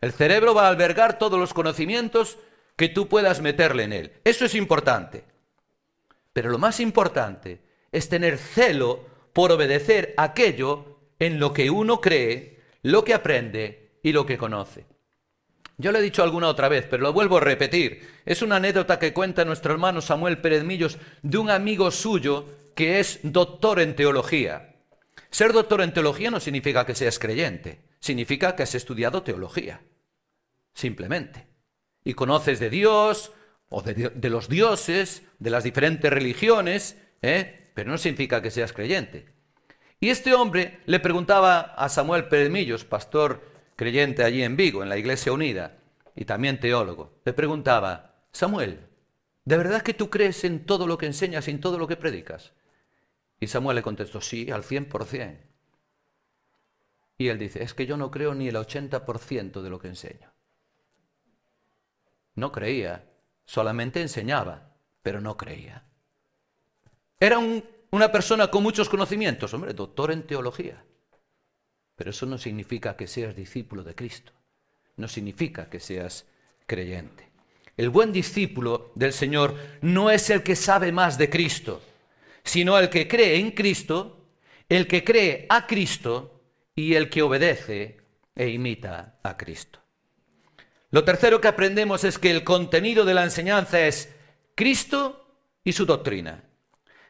El 0.01 0.13
cerebro 0.13 0.55
va 0.55 0.67
a 0.67 0.69
albergar 0.69 1.19
todos 1.19 1.39
los 1.39 1.55
conocimientos 1.55 2.39
que 2.77 2.89
tú 2.89 3.09
puedas 3.09 3.41
meterle 3.41 3.85
en 3.85 3.93
él. 3.93 4.13
Eso 4.25 4.45
es 4.45 4.55
importante. 4.55 5.25
Pero 6.33 6.51
lo 6.51 6.59
más 6.59 6.81
importante 6.81 7.61
es 7.93 8.09
tener 8.09 8.39
celo 8.39 9.07
por 9.33 9.53
obedecer 9.53 10.15
aquello 10.17 10.99
en 11.19 11.39
lo 11.39 11.53
que 11.53 11.71
uno 11.71 12.01
cree, 12.01 12.61
lo 12.83 13.05
que 13.05 13.15
aprende 13.15 13.99
y 14.03 14.13
lo 14.13 14.27
que 14.27 14.39
conoce. 14.39 14.87
Yo 15.83 15.91
lo 15.91 15.99
he 15.99 16.03
dicho 16.03 16.23
alguna 16.23 16.47
otra 16.47 16.69
vez, 16.69 16.87
pero 16.89 17.03
lo 17.03 17.13
vuelvo 17.13 17.39
a 17.39 17.41
repetir. 17.41 18.09
Es 18.25 18.41
una 18.41 18.57
anécdota 18.57 19.01
que 19.01 19.13
cuenta 19.13 19.45
nuestro 19.45 19.73
hermano 19.73 20.01
Samuel 20.01 20.41
Pérez 20.41 20.63
Millos 20.63 20.97
de 21.23 21.39
un 21.39 21.51
amigo 21.51 21.91
suyo 21.91 22.47
que 22.77 23.01
es 23.01 23.19
doctor 23.25 23.81
en 23.81 23.97
teología. 23.97 24.77
Ser 25.31 25.53
doctor 25.53 25.83
en 25.83 25.93
teología 25.93 26.31
no 26.31 26.39
significa 26.39 26.87
que 26.87 26.95
seas 26.95 27.19
creyente, 27.19 27.83
significa 27.99 28.55
que 28.55 28.63
has 28.63 28.77
estudiado 28.77 29.25
teología. 29.25 29.83
Simplemente. 30.73 31.49
Y 32.05 32.15
conoces 32.15 32.61
de 32.61 32.71
Dios, 32.71 33.33
o 33.69 33.83
de, 33.83 34.31
los 34.31 34.49
dioses, 34.49 35.25
de 35.41 35.51
las 35.51 35.65
diferentes 35.65 36.13
religiones, 36.13 36.97
¿eh? 37.23 37.73
pero 37.75 37.91
no 37.91 37.99
significa 37.99 38.41
que 38.41 38.53
seas 38.53 38.73
creyente. 38.73 39.27
Y 39.99 40.11
este 40.11 40.33
hombre 40.33 40.79
le 40.87 41.01
preguntaba 41.01 41.61
a 41.61 41.89
Samuel 41.89 42.29
Pérez 42.29 42.51
Millos, 42.51 42.85
pastor 42.85 43.52
creyente 43.83 44.23
allí 44.23 44.45
en 44.45 44.57
Vigo, 44.57 44.85
en 44.85 44.89
la 44.89 44.97
Iglesia 44.97 45.33
Unida, 45.33 45.77
y 46.15 46.25
también 46.25 46.61
teólogo, 46.61 47.19
le 47.25 47.33
preguntaba, 47.33 48.15
Samuel, 48.31 48.79
¿de 49.45 49.57
verdad 49.57 49.83
que 49.83 49.93
tú 49.93 50.09
crees 50.09 50.45
en 50.45 50.65
todo 50.67 50.87
lo 50.87 50.97
que 50.97 51.07
enseñas 51.07 51.49
y 51.49 51.51
en 51.51 51.61
todo 51.61 51.79
lo 51.79 51.89
que 51.89 51.97
predicas? 51.97 52.53
Y 53.41 53.49
Samuel 53.49 53.75
le 53.75 53.83
contestó, 53.83 54.21
sí, 54.21 54.53
al 54.53 54.63
100%. 54.63 55.37
Y 57.19 57.27
él 57.27 57.39
dice, 57.41 57.65
es 57.65 57.75
que 57.75 57.87
yo 57.87 57.97
no 57.97 58.13
creo 58.13 58.35
ni 58.35 58.47
el 58.47 58.55
80% 58.55 59.63
de 59.63 59.71
lo 59.71 59.81
que 59.81 59.89
enseño. 59.89 60.33
No 62.37 62.53
creía, 62.53 63.11
solamente 63.45 64.01
enseñaba, 64.01 64.77
pero 65.03 65.21
no 65.21 65.37
creía. 65.37 65.85
Era 67.19 67.41
una 67.91 68.13
persona 68.13 68.49
con 68.49 68.63
muchos 68.63 68.89
conocimientos, 68.89 69.53
hombre, 69.55 69.75
doctor 69.75 70.13
en 70.13 70.25
teología. 70.25 70.85
Pero 71.97 72.11
eso 72.11 72.27
no 72.27 72.39
significa 72.39 72.97
que 72.97 73.07
seas 73.07 73.37
discípulo 73.37 73.83
de 73.83 73.95
Cristo. 73.95 74.33
No 74.97 75.09
significa 75.09 75.69
que 75.69 75.81
seas 75.81 76.27
creyente. 76.67 77.29
El 77.77 77.91
buen 77.91 78.13
discípulo 78.13 78.93
del 78.95 79.13
Señor 79.13 79.57
no 79.81 80.11
es 80.11 80.31
el 80.31 80.43
que 80.43 80.57
sabe 80.57 80.93
más 80.93 81.17
de 81.17 81.31
Cristo, 81.31 81.83
sino 82.45 82.79
el 82.79 82.91
que 82.91 83.09
cree 83.09 83.37
en 83.37 83.53
Cristo, 83.53 84.27
el 84.69 84.87
que 84.87 85.05
cree 85.05 85.47
a 85.49 85.67
Cristo 85.67 86.41
y 86.75 86.95
el 86.95 87.09
que 87.09 87.23
obedece 87.23 88.01
e 88.35 88.49
imita 88.49 89.19
a 89.23 89.37
Cristo. 89.37 89.79
Lo 90.91 91.05
tercero 91.05 91.41
que 91.41 91.49
aprendemos 91.49 92.05
es 92.05 92.19
que 92.19 92.31
el 92.31 92.45
contenido 92.45 93.05
de 93.05 93.15
la 93.15 93.25
enseñanza 93.25 93.81
es 93.81 94.15
Cristo 94.55 95.37
y 95.65 95.73
su 95.73 95.87
doctrina. 95.87 96.45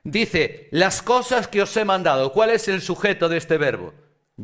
Dice, 0.05 0.69
las 0.71 1.03
cosas 1.03 1.49
que 1.49 1.63
os 1.63 1.77
he 1.77 1.85
mandado. 1.85 2.33
¿Cuál 2.33 2.51
es 2.51 2.69
el 2.69 2.81
sujeto 2.81 3.29
de 3.29 3.39
este 3.39 3.59
verbo? 3.59 3.93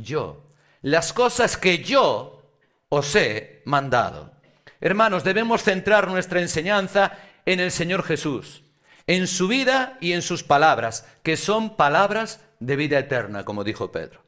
Yo. 0.02 0.44
Las 0.82 1.12
cosas 1.12 1.56
que 1.56 1.78
yo 1.78 2.42
os 2.88 3.14
he 3.16 3.62
mandado. 3.64 4.32
Hermanos, 4.80 5.24
debemos 5.24 5.62
centrar 5.62 6.08
nuestra 6.08 6.40
enseñanza 6.40 7.18
en 7.46 7.60
el 7.60 7.70
Señor 7.70 8.02
Jesús, 8.04 8.62
en 9.06 9.26
su 9.26 9.48
vida 9.48 9.98
y 10.00 10.12
en 10.12 10.22
sus 10.22 10.44
palabras, 10.44 11.06
que 11.22 11.36
son 11.36 11.76
palabras 11.76 12.40
de 12.60 12.76
vida 12.76 12.98
eterna, 12.98 13.44
como 13.44 13.64
dijo 13.64 13.90
Pedro. 13.90 14.22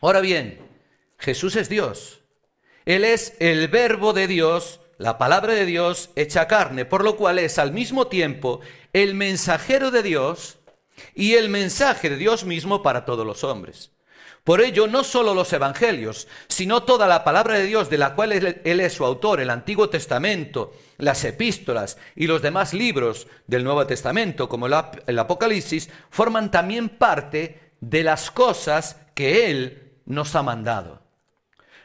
Ahora 0.00 0.20
bien, 0.20 0.58
Jesús 1.18 1.56
es 1.56 1.68
Dios. 1.68 2.20
Él 2.86 3.04
es 3.04 3.34
el 3.38 3.68
verbo 3.68 4.12
de 4.12 4.26
Dios, 4.26 4.80
la 4.98 5.18
palabra 5.18 5.54
de 5.54 5.66
Dios 5.66 6.10
hecha 6.16 6.48
carne, 6.48 6.84
por 6.84 7.04
lo 7.04 7.16
cual 7.16 7.38
es 7.38 7.58
al 7.58 7.72
mismo 7.72 8.08
tiempo 8.08 8.60
el 8.92 9.14
mensajero 9.14 9.90
de 9.90 10.02
Dios 10.02 10.58
y 11.14 11.34
el 11.34 11.48
mensaje 11.48 12.10
de 12.10 12.16
Dios 12.16 12.44
mismo 12.44 12.82
para 12.82 13.04
todos 13.04 13.26
los 13.26 13.44
hombres. 13.44 13.92
Por 14.44 14.60
ello, 14.60 14.86
no 14.86 15.04
solo 15.04 15.34
los 15.34 15.52
evangelios, 15.52 16.26
sino 16.48 16.82
toda 16.82 17.06
la 17.06 17.24
palabra 17.24 17.54
de 17.54 17.66
Dios 17.66 17.90
de 17.90 17.98
la 17.98 18.14
cual 18.14 18.32
él, 18.32 18.80
es 18.80 18.92
su 18.94 19.04
autor, 19.04 19.40
el 19.40 19.50
Antiguo 19.50 19.90
Testamento, 19.90 20.72
las 20.96 21.24
epístolas 21.24 21.98
y 22.16 22.26
los 22.26 22.40
demás 22.40 22.72
libros 22.72 23.26
del 23.46 23.64
Nuevo 23.64 23.86
Testamento, 23.86 24.48
como 24.48 24.66
el 24.66 25.18
Apocalipsis, 25.18 25.90
forman 26.10 26.50
también 26.50 26.88
parte 26.88 27.74
de 27.80 28.02
las 28.02 28.30
cosas 28.30 28.96
que 29.14 29.50
Él 29.50 29.92
nos 30.06 30.34
ha 30.34 30.42
mandado. 30.42 31.02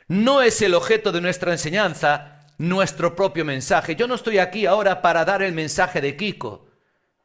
No 0.07 0.41
es 0.41 0.61
el 0.61 0.75
objeto 0.75 1.11
de 1.11 1.21
nuestra 1.21 1.51
enseñanza 1.51 2.35
nuestro 2.57 3.15
propio 3.15 3.43
mensaje. 3.43 3.95
Yo 3.95 4.07
no 4.07 4.15
estoy 4.15 4.37
aquí 4.37 4.65
ahora 4.65 5.01
para 5.01 5.25
dar 5.25 5.41
el 5.41 5.53
mensaje 5.53 5.99
de 5.99 6.15
Kiko, 6.15 6.67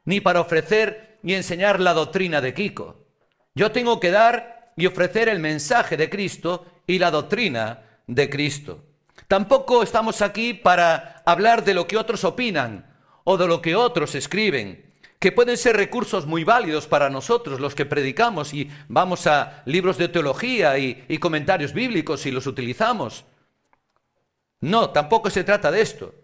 ni 0.05 0.21
para 0.21 0.41
ofrecer 0.41 1.19
y 1.23 1.35
enseñar 1.35 1.81
la 1.81 1.95
doctrina 1.95 2.41
de 2.41 2.55
Kiko. 2.55 3.07
Yo 3.55 3.71
tengo 3.71 4.01
que 4.01 4.11
dar 4.11 4.60
y 4.81 4.87
ofrecer 4.87 5.29
el 5.29 5.39
mensaje 5.39 5.97
de 5.97 6.09
Cristo 6.09 6.67
y 6.87 6.99
la 6.99 7.11
doctrina 7.11 7.83
de 8.07 8.29
Cristo. 8.29 8.85
Tampoco 9.29 9.83
estamos 9.83 10.23
aquí 10.23 10.55
para 10.55 11.23
hablar 11.25 11.65
de 11.65 11.75
lo 11.75 11.87
que 11.87 11.97
otros 11.97 12.25
opinan 12.25 12.87
o 13.25 13.37
de 13.37 13.47
lo 13.47 13.63
que 13.63 13.77
otros 13.77 14.15
escriben 14.15 14.91
que 15.21 15.33
pueden 15.33 15.59
ser 15.59 15.77
recursos 15.77 16.27
muy 16.27 16.45
válidos 16.45 16.87
para 16.87 17.11
nosotros, 17.11 17.61
los 17.61 17.75
que 17.75 17.85
predicamos 17.85 18.55
y 18.55 18.71
vamos 18.89 19.27
a 19.27 19.63
libros 19.67 19.99
de 19.99 20.09
teología 20.09 20.79
y, 20.79 21.19
comentarios 21.19 21.75
bíblicos 21.75 22.25
y 22.25 22.31
los 22.31 22.47
utilizamos. 22.47 23.27
No, 24.63 24.91
tampoco 24.91 25.29
se 25.29 25.45
trata 25.45 25.71
de 25.71 25.83
esto, 25.83 26.15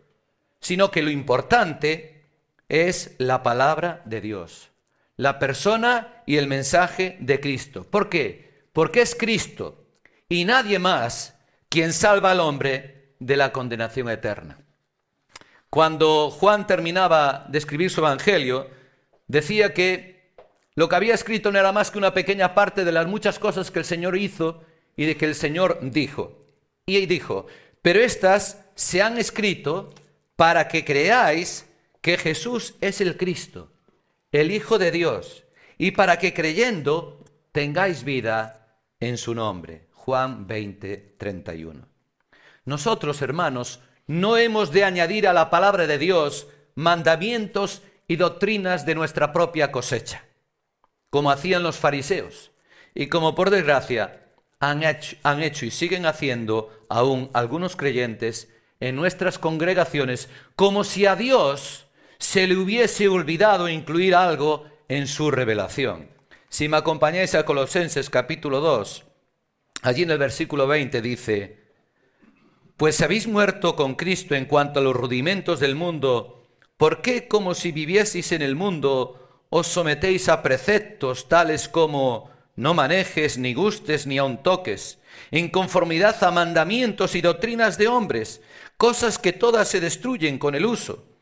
sino 0.61 0.91
que 0.91 1.03
lo 1.03 1.11
importante 1.11 2.25
es 2.71 3.15
la 3.19 3.43
palabra 3.43 4.01
de 4.07 4.23
Dios, 4.23 4.71
la 5.19 5.39
persona 5.39 6.23
y 6.25 6.39
el 6.39 6.47
mensaje 6.47 7.19
de 7.21 7.39
Cristo. 7.39 7.85
¿Por 7.85 8.09
qué? 8.09 8.46
Porque 8.77 9.01
es 9.01 9.15
Cristo 9.15 9.87
y 10.29 10.45
nadie 10.45 10.79
más 10.79 11.35
quien 11.71 11.95
salva 11.95 12.33
al 12.33 12.41
hombre 12.41 13.15
de 13.19 13.39
la 13.39 13.51
condenación 13.51 14.11
eterna. 14.11 14.59
Cuando 15.71 16.31
Juan 16.31 16.67
terminaba 16.67 17.47
de 17.49 17.57
escribir 17.57 17.89
su 17.91 18.01
evangelio, 18.01 18.69
decía 19.29 19.73
que 19.73 20.35
lo 20.75 20.91
que 20.91 20.95
había 20.95 21.15
escrito 21.15 21.51
no 21.51 21.59
era 21.59 21.73
más 21.73 21.91
que 21.91 21.97
una 21.97 22.13
pequeña 22.13 22.55
parte 22.55 22.85
de 22.85 22.93
las 22.93 23.07
muchas 23.07 23.39
cosas 23.39 23.71
que 23.71 23.79
el 23.79 23.87
Señor 23.87 24.15
hizo 24.15 24.63
y 24.95 25.07
de 25.07 25.17
que 25.17 25.25
el 25.25 25.35
Señor 25.35 25.79
dijo. 25.81 26.45
Y 26.85 27.07
dijo, 27.07 27.47
pero 27.81 28.01
estas 28.01 28.63
se 28.75 29.01
han 29.01 29.17
escrito 29.17 29.95
para 30.37 30.69
que 30.69 30.85
creáis 30.85 31.65
que 32.03 32.19
Jesús 32.19 32.75
es 32.83 33.01
el 33.01 33.17
Cristo, 33.17 33.73
el 34.33 34.51
Hijo 34.51 34.79
de 34.79 34.91
Dios, 34.91 35.45
y 35.79 35.93
para 35.93 36.19
que 36.19 36.35
creyendo 36.35 37.25
tengáis 37.53 38.05
vida 38.05 38.65
en 39.01 39.19
su 39.19 39.35
nombre. 39.35 39.89
Juan 39.93 40.47
20, 40.47 41.17
31. 41.19 41.89
Nosotros, 42.65 43.23
hermanos, 43.23 43.81
no 44.07 44.37
hemos 44.37 44.71
de 44.71 44.85
añadir 44.85 45.27
a 45.27 45.33
la 45.33 45.51
palabra 45.51 45.87
de 45.87 45.99
Dios 45.99 46.49
mandamientos 46.75 47.83
y 48.07 48.17
doctrinas 48.17 48.87
de 48.87 48.95
nuestra 48.95 49.33
propia 49.33 49.73
cosecha, 49.73 50.25
como 51.11 51.31
hacían 51.31 51.63
los 51.63 51.77
fariseos 51.77 52.53
y 52.95 53.09
como 53.09 53.35
por 53.35 53.51
desgracia 53.51 54.23
han 54.61 54.83
hecho, 54.85 55.17
han 55.23 55.43
hecho 55.43 55.67
y 55.67 55.71
siguen 55.71 56.07
haciendo 56.07 56.87
aún 56.89 57.31
algunos 57.35 57.77
creyentes 57.77 58.53
en 58.81 58.97
nuestras 58.97 59.39
congregaciones, 59.39 60.29
como 60.55 60.85
si 60.85 61.07
a 61.07 61.17
Dios 61.17 61.87
se 62.19 62.47
le 62.47 62.57
hubiese 62.57 63.09
olvidado 63.09 63.69
incluir 63.69 64.15
algo 64.15 64.67
en 64.89 65.07
su 65.07 65.31
revelación. 65.31 66.16
Si 66.57 66.71
me 66.71 66.79
acompañáis 66.79 67.35
a 67.35 67.45
Colosenses 67.45 68.09
capítulo 68.09 68.61
2, 68.61 69.05
allí 69.83 70.05
en 70.05 70.11
el 70.11 70.17
versículo 70.17 70.67
20 70.67 71.03
dice, 71.03 71.59
pues 72.79 73.03
habéis 73.03 73.27
muerto 73.27 73.77
con 73.77 73.95
Cristo 73.95 74.35
en 74.35 74.47
cuanto 74.47 74.81
a 74.81 74.83
los 74.83 74.97
rudimentos 74.97 75.61
del 75.61 75.75
mundo, 75.75 76.49
¿Por 76.79 77.03
qué, 77.03 77.29
como 77.29 77.53
si 77.53 77.73
vivieseis 77.73 78.33
en 78.33 78.41
el 78.41 78.57
mundo, 78.57 79.45
os 79.51 79.67
sometéis 79.67 80.31
a 80.31 80.43
preceptos 80.43 81.29
tales 81.29 81.69
como 81.69 82.31
no 82.55 82.73
manejes, 82.73 83.37
ni 83.37 83.53
gustes, 83.53 84.07
ni 84.07 84.17
aun 84.17 84.43
toques, 84.43 84.99
en 85.31 85.51
conformidad 85.51 86.25
a 86.25 86.31
mandamientos 86.31 87.17
y 87.17 87.21
doctrinas 87.21 87.77
de 87.77 87.89
hombres, 87.89 88.41
cosas 88.79 89.19
que 89.19 89.35
todas 89.35 89.69
se 89.69 89.81
destruyen 89.81 90.39
con 90.39 90.55
el 90.55 90.65
uso? 90.65 91.16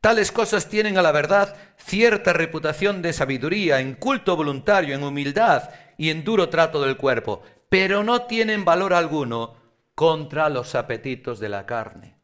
Tales 0.00 0.30
cosas 0.30 0.68
tienen 0.68 0.98
a 0.98 1.02
la 1.02 1.12
verdad 1.12 1.56
cierta 1.76 2.32
reputación 2.32 3.02
de 3.02 3.12
sabiduría, 3.12 3.80
en 3.80 3.94
culto 3.94 4.36
voluntario, 4.36 4.94
en 4.94 5.02
humildad 5.02 5.70
y 5.98 6.10
en 6.10 6.24
duro 6.24 6.48
trato 6.48 6.80
del 6.82 6.96
cuerpo, 6.96 7.42
pero 7.68 8.04
no 8.04 8.22
tienen 8.22 8.64
valor 8.64 8.94
alguno 8.94 9.56
contra 9.94 10.48
los 10.48 10.74
apetitos 10.74 11.40
de 11.40 11.48
la 11.48 11.66
carne. 11.66 12.18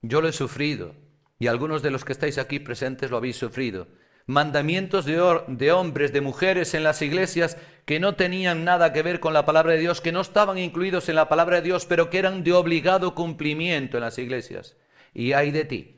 Yo 0.00 0.20
lo 0.20 0.28
he 0.28 0.32
sufrido 0.32 0.94
y 1.38 1.48
algunos 1.48 1.82
de 1.82 1.90
los 1.90 2.04
que 2.04 2.12
estáis 2.12 2.38
aquí 2.38 2.58
presentes 2.58 3.10
lo 3.10 3.16
habéis 3.16 3.36
sufrido. 3.36 3.88
mandamientos 4.26 5.06
de, 5.06 5.72
hombres, 5.72 6.12
de 6.12 6.20
mujeres 6.20 6.74
en 6.74 6.84
las 6.84 7.00
iglesias 7.00 7.56
que 7.86 7.98
no 7.98 8.14
tenían 8.14 8.62
nada 8.62 8.92
que 8.92 9.02
ver 9.02 9.20
con 9.20 9.32
la 9.32 9.46
palabra 9.46 9.72
de 9.72 9.78
Dios, 9.78 10.02
que 10.02 10.12
no 10.12 10.20
estaban 10.20 10.58
incluidos 10.58 11.08
en 11.08 11.14
la 11.14 11.30
palabra 11.30 11.56
de 11.56 11.62
Dios, 11.62 11.86
pero 11.86 12.10
que 12.10 12.18
eran 12.18 12.44
de 12.44 12.52
obligado 12.52 13.14
cumplimiento 13.14 13.96
en 13.96 14.02
las 14.02 14.18
iglesias. 14.18 14.76
Y 15.14 15.32
hay 15.32 15.50
de 15.50 15.64
ti 15.64 15.97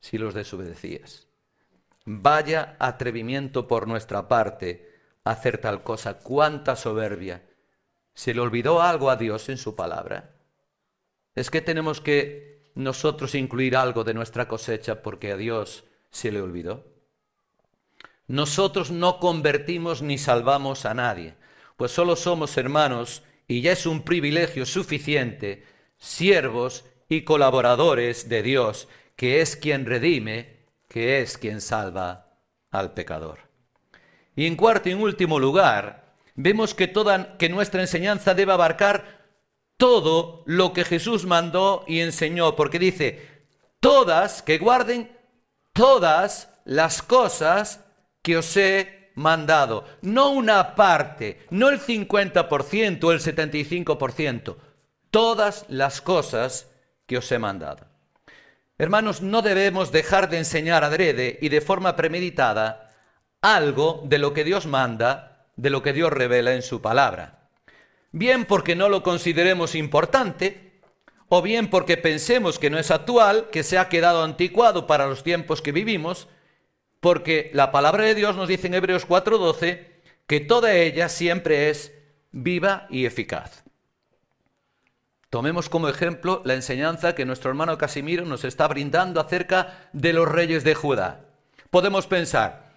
si 0.00 0.18
los 0.18 0.34
desobedecías. 0.34 1.28
Vaya 2.04 2.76
atrevimiento 2.78 3.68
por 3.68 3.86
nuestra 3.86 4.28
parte 4.28 4.90
hacer 5.24 5.58
tal 5.58 5.82
cosa. 5.82 6.18
Cuánta 6.18 6.76
soberbia. 6.76 7.46
¿Se 8.14 8.34
le 8.34 8.40
olvidó 8.40 8.82
algo 8.82 9.10
a 9.10 9.16
Dios 9.16 9.48
en 9.48 9.56
su 9.56 9.76
palabra? 9.76 10.34
Es 11.34 11.50
que 11.50 11.60
tenemos 11.60 12.00
que 12.00 12.72
nosotros 12.74 13.34
incluir 13.34 13.76
algo 13.76 14.04
de 14.04 14.14
nuestra 14.14 14.48
cosecha 14.48 15.02
porque 15.02 15.32
a 15.32 15.36
Dios 15.36 15.84
se 16.10 16.32
le 16.32 16.40
olvidó. 16.40 16.84
Nosotros 18.26 18.90
no 18.90 19.18
convertimos 19.18 20.02
ni 20.02 20.18
salvamos 20.18 20.86
a 20.86 20.94
nadie, 20.94 21.34
pues 21.76 21.90
solo 21.90 22.14
somos 22.14 22.56
hermanos 22.56 23.22
y 23.48 23.60
ya 23.60 23.72
es 23.72 23.86
un 23.86 24.02
privilegio 24.02 24.66
suficiente, 24.66 25.64
siervos 25.98 26.84
y 27.08 27.22
colaboradores 27.22 28.28
de 28.28 28.42
Dios, 28.42 28.86
que 29.20 29.42
es 29.42 29.54
quien 29.54 29.84
redime, 29.84 30.64
que 30.88 31.20
es 31.20 31.36
quien 31.36 31.60
salva 31.60 32.38
al 32.70 32.94
pecador. 32.94 33.40
Y 34.34 34.46
en 34.46 34.56
cuarto 34.56 34.88
y 34.88 34.92
en 34.92 35.02
último 35.02 35.38
lugar, 35.38 36.14
vemos 36.36 36.74
que, 36.74 36.88
toda, 36.88 37.36
que 37.36 37.50
nuestra 37.50 37.82
enseñanza 37.82 38.32
debe 38.32 38.54
abarcar 38.54 39.26
todo 39.76 40.42
lo 40.46 40.72
que 40.72 40.84
Jesús 40.84 41.26
mandó 41.26 41.84
y 41.86 42.00
enseñó, 42.00 42.56
porque 42.56 42.78
dice, 42.78 43.44
todas, 43.78 44.40
que 44.40 44.56
guarden 44.56 45.14
todas 45.74 46.48
las 46.64 47.02
cosas 47.02 47.84
que 48.22 48.38
os 48.38 48.56
he 48.56 49.12
mandado, 49.16 49.84
no 50.00 50.30
una 50.30 50.74
parte, 50.74 51.46
no 51.50 51.68
el 51.68 51.78
50% 51.78 53.04
o 53.04 53.12
el 53.12 53.20
75%, 53.20 54.56
todas 55.10 55.66
las 55.68 56.00
cosas 56.00 56.70
que 57.06 57.18
os 57.18 57.30
he 57.30 57.38
mandado. 57.38 57.89
Hermanos, 58.80 59.20
no 59.20 59.42
debemos 59.42 59.92
dejar 59.92 60.30
de 60.30 60.38
enseñar 60.38 60.84
adrede 60.84 61.38
y 61.42 61.50
de 61.50 61.60
forma 61.60 61.96
premeditada 61.96 62.90
algo 63.42 64.02
de 64.06 64.16
lo 64.16 64.32
que 64.32 64.42
Dios 64.42 64.64
manda, 64.64 65.44
de 65.56 65.68
lo 65.68 65.82
que 65.82 65.92
Dios 65.92 66.10
revela 66.10 66.54
en 66.54 66.62
su 66.62 66.80
palabra. 66.80 67.50
Bien 68.10 68.46
porque 68.46 68.76
no 68.76 68.88
lo 68.88 69.02
consideremos 69.02 69.74
importante, 69.74 70.80
o 71.28 71.42
bien 71.42 71.68
porque 71.68 71.98
pensemos 71.98 72.58
que 72.58 72.70
no 72.70 72.78
es 72.78 72.90
actual, 72.90 73.50
que 73.52 73.64
se 73.64 73.76
ha 73.76 73.90
quedado 73.90 74.24
anticuado 74.24 74.86
para 74.86 75.06
los 75.06 75.24
tiempos 75.24 75.60
que 75.60 75.72
vivimos, 75.72 76.28
porque 77.00 77.50
la 77.52 77.72
palabra 77.72 78.04
de 78.04 78.14
Dios 78.14 78.34
nos 78.34 78.48
dice 78.48 78.68
en 78.68 78.72
Hebreos 78.72 79.06
4:12 79.06 79.88
que 80.26 80.40
toda 80.40 80.72
ella 80.72 81.10
siempre 81.10 81.68
es 81.68 81.92
viva 82.32 82.86
y 82.88 83.04
eficaz. 83.04 83.62
Tomemos 85.30 85.68
como 85.68 85.88
ejemplo 85.88 86.42
la 86.44 86.54
enseñanza 86.54 87.14
que 87.14 87.24
nuestro 87.24 87.50
hermano 87.50 87.78
Casimiro 87.78 88.24
nos 88.24 88.44
está 88.44 88.66
brindando 88.66 89.20
acerca 89.20 89.88
de 89.92 90.12
los 90.12 90.28
reyes 90.28 90.64
de 90.64 90.74
Judá. 90.74 91.20
Podemos 91.70 92.08
pensar, 92.08 92.72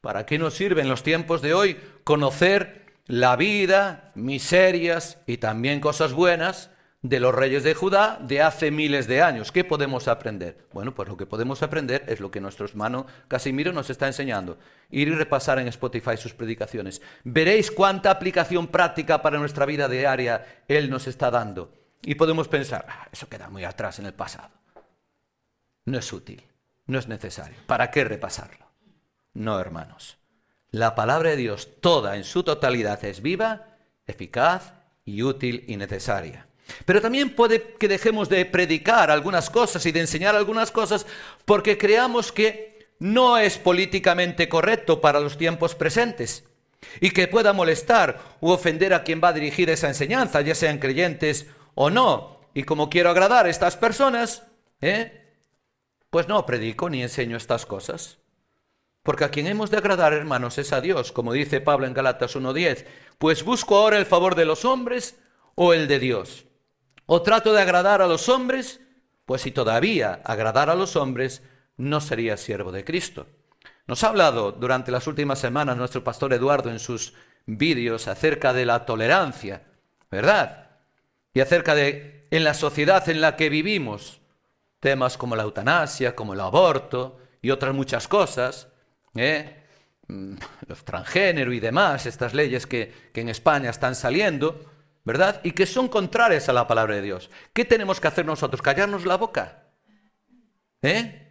¿para 0.00 0.26
qué 0.26 0.36
nos 0.36 0.54
sirve 0.54 0.82
en 0.82 0.88
los 0.88 1.04
tiempos 1.04 1.42
de 1.42 1.54
hoy 1.54 1.80
conocer 2.02 2.86
la 3.06 3.36
vida, 3.36 4.10
miserias 4.16 5.18
y 5.28 5.36
también 5.36 5.78
cosas 5.78 6.12
buenas 6.12 6.70
de 7.08 7.20
los 7.20 7.34
reyes 7.34 7.62
de 7.62 7.74
Judá 7.74 8.18
de 8.20 8.42
hace 8.42 8.70
miles 8.70 9.06
de 9.06 9.22
años? 9.22 9.52
¿Qué 9.52 9.64
podemos 9.64 10.08
aprender? 10.08 10.66
Bueno, 10.72 10.94
pues 10.94 11.08
lo 11.08 11.16
que 11.16 11.26
podemos 11.26 11.62
aprender 11.62 12.04
es 12.08 12.20
lo 12.20 12.30
que 12.30 12.40
nuestro 12.40 12.66
hermano 12.66 13.06
Casimiro 13.28 13.72
nos 13.72 13.90
está 13.90 14.06
enseñando. 14.06 14.58
Ir 14.90 15.08
y 15.08 15.14
repasar 15.14 15.58
en 15.58 15.68
Spotify 15.68 16.16
sus 16.16 16.34
predicaciones. 16.34 17.00
Veréis 17.24 17.70
cuánta 17.70 18.10
aplicación 18.10 18.66
práctica 18.66 19.22
para 19.22 19.38
nuestra 19.38 19.66
vida 19.66 19.88
diaria 19.88 20.64
él 20.68 20.90
nos 20.90 21.06
está 21.06 21.30
dando. 21.30 21.72
Y 22.02 22.16
podemos 22.16 22.48
pensar, 22.48 22.86
ah, 22.88 23.08
eso 23.12 23.28
queda 23.28 23.48
muy 23.48 23.64
atrás 23.64 23.98
en 23.98 24.06
el 24.06 24.14
pasado. 24.14 24.50
No 25.84 25.98
es 25.98 26.12
útil, 26.12 26.42
no 26.86 26.98
es 26.98 27.08
necesario. 27.08 27.56
¿Para 27.66 27.90
qué 27.90 28.04
repasarlo? 28.04 28.66
No, 29.34 29.60
hermanos. 29.60 30.18
La 30.70 30.94
palabra 30.94 31.30
de 31.30 31.36
Dios 31.36 31.80
toda 31.80 32.16
en 32.16 32.24
su 32.24 32.42
totalidad 32.42 33.04
es 33.04 33.22
viva, 33.22 33.76
eficaz 34.06 34.72
y 35.04 35.22
útil 35.22 35.64
y 35.68 35.76
necesaria. 35.76 36.48
Pero 36.84 37.00
también 37.00 37.34
puede 37.34 37.74
que 37.78 37.88
dejemos 37.88 38.28
de 38.28 38.44
predicar 38.44 39.10
algunas 39.10 39.50
cosas 39.50 39.84
y 39.86 39.92
de 39.92 40.00
enseñar 40.00 40.34
algunas 40.34 40.70
cosas 40.70 41.06
porque 41.44 41.78
creamos 41.78 42.32
que 42.32 42.88
no 42.98 43.38
es 43.38 43.58
políticamente 43.58 44.48
correcto 44.48 45.00
para 45.00 45.20
los 45.20 45.36
tiempos 45.36 45.74
presentes 45.74 46.44
y 47.00 47.10
que 47.10 47.28
pueda 47.28 47.52
molestar 47.52 48.20
u 48.40 48.50
ofender 48.50 48.94
a 48.94 49.02
quien 49.02 49.20
va 49.22 49.28
a 49.28 49.32
dirigir 49.32 49.70
esa 49.70 49.88
enseñanza, 49.88 50.40
ya 50.40 50.54
sean 50.54 50.78
creyentes 50.78 51.46
o 51.74 51.90
no. 51.90 52.40
Y 52.54 52.64
como 52.64 52.88
quiero 52.88 53.10
agradar 53.10 53.46
a 53.46 53.50
estas 53.50 53.76
personas, 53.76 54.44
¿eh? 54.80 55.22
pues 56.10 56.28
no 56.28 56.46
predico 56.46 56.88
ni 56.88 57.02
enseño 57.02 57.36
estas 57.36 57.66
cosas. 57.66 58.18
Porque 59.02 59.24
a 59.24 59.30
quien 59.30 59.46
hemos 59.46 59.70
de 59.70 59.76
agradar, 59.76 60.12
hermanos, 60.12 60.58
es 60.58 60.72
a 60.72 60.80
Dios, 60.80 61.12
como 61.12 61.32
dice 61.32 61.60
Pablo 61.60 61.86
en 61.86 61.94
Galatas 61.94 62.34
1.10. 62.34 62.86
Pues 63.18 63.44
busco 63.44 63.76
ahora 63.76 63.98
el 63.98 64.06
favor 64.06 64.34
de 64.34 64.46
los 64.46 64.64
hombres 64.64 65.18
o 65.54 65.74
el 65.74 65.86
de 65.86 65.98
Dios. 65.98 66.45
O 67.06 67.22
trato 67.22 67.52
de 67.52 67.62
agradar 67.62 68.02
a 68.02 68.06
los 68.06 68.28
hombres, 68.28 68.80
pues 69.24 69.42
si 69.42 69.52
todavía 69.52 70.20
agradar 70.24 70.70
a 70.70 70.74
los 70.74 70.96
hombres, 70.96 71.42
no 71.76 72.00
sería 72.00 72.36
siervo 72.36 72.72
de 72.72 72.84
Cristo. 72.84 73.26
Nos 73.86 74.02
ha 74.02 74.08
hablado 74.08 74.50
durante 74.52 74.90
las 74.90 75.06
últimas 75.06 75.38
semanas 75.38 75.76
nuestro 75.76 76.02
pastor 76.02 76.32
Eduardo 76.32 76.70
en 76.70 76.80
sus 76.80 77.14
vídeos 77.46 78.08
acerca 78.08 78.52
de 78.52 78.66
la 78.66 78.84
tolerancia, 78.84 79.62
¿verdad? 80.10 80.70
Y 81.32 81.40
acerca 81.40 81.74
de 81.74 82.26
en 82.30 82.42
la 82.42 82.54
sociedad 82.54 83.08
en 83.08 83.20
la 83.20 83.36
que 83.36 83.48
vivimos, 83.48 84.20
temas 84.80 85.16
como 85.16 85.36
la 85.36 85.44
eutanasia, 85.44 86.16
como 86.16 86.34
el 86.34 86.40
aborto 86.40 87.20
y 87.40 87.50
otras 87.50 87.74
muchas 87.74 88.08
cosas, 88.08 88.68
¿eh? 89.14 89.62
Mm, 90.08 90.36
los 90.66 90.84
transgénero 90.84 91.52
y 91.52 91.60
demás, 91.60 92.06
estas 92.06 92.34
leyes 92.34 92.66
que, 92.66 92.92
que 93.12 93.20
en 93.20 93.28
España 93.28 93.70
están 93.70 93.94
saliendo, 93.94 94.60
¿verdad? 95.06 95.40
Y 95.44 95.52
que 95.52 95.66
son 95.66 95.88
contrarias 95.88 96.48
a 96.48 96.52
la 96.52 96.66
palabra 96.66 96.96
de 96.96 97.02
Dios. 97.02 97.30
¿Qué 97.54 97.64
tenemos 97.64 98.00
que 98.00 98.08
hacer 98.08 98.26
nosotros? 98.26 98.60
¿Callarnos 98.60 99.06
la 99.06 99.16
boca? 99.16 99.62
¿Eh? 100.82 101.22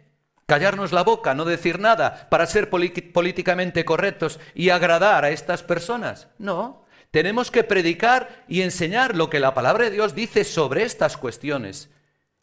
Callarnos 0.46 0.92
la 0.92 1.02
boca, 1.02 1.34
no 1.34 1.44
decir 1.44 1.78
nada 1.78 2.28
para 2.30 2.46
ser 2.46 2.70
políticamente 2.70 3.84
correctos 3.84 4.40
y 4.54 4.70
agradar 4.70 5.24
a 5.24 5.30
estas 5.30 5.62
personas. 5.62 6.28
No, 6.38 6.86
tenemos 7.10 7.50
que 7.50 7.64
predicar 7.64 8.44
y 8.48 8.62
enseñar 8.62 9.14
lo 9.14 9.28
que 9.28 9.40
la 9.40 9.52
palabra 9.52 9.84
de 9.84 9.90
Dios 9.90 10.14
dice 10.14 10.44
sobre 10.44 10.82
estas 10.82 11.18
cuestiones 11.18 11.90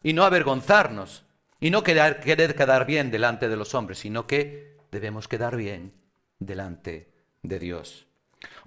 y 0.04 0.12
no 0.12 0.24
avergonzarnos 0.24 1.24
y 1.58 1.70
no 1.70 1.82
querer, 1.82 2.20
querer 2.20 2.54
quedar 2.54 2.86
bien 2.86 3.10
delante 3.10 3.48
de 3.48 3.56
los 3.56 3.74
hombres, 3.74 3.98
sino 3.98 4.28
que 4.28 4.76
debemos 4.92 5.26
quedar 5.26 5.56
bien 5.56 5.94
delante 6.38 7.10
de 7.42 7.58
Dios. 7.58 8.06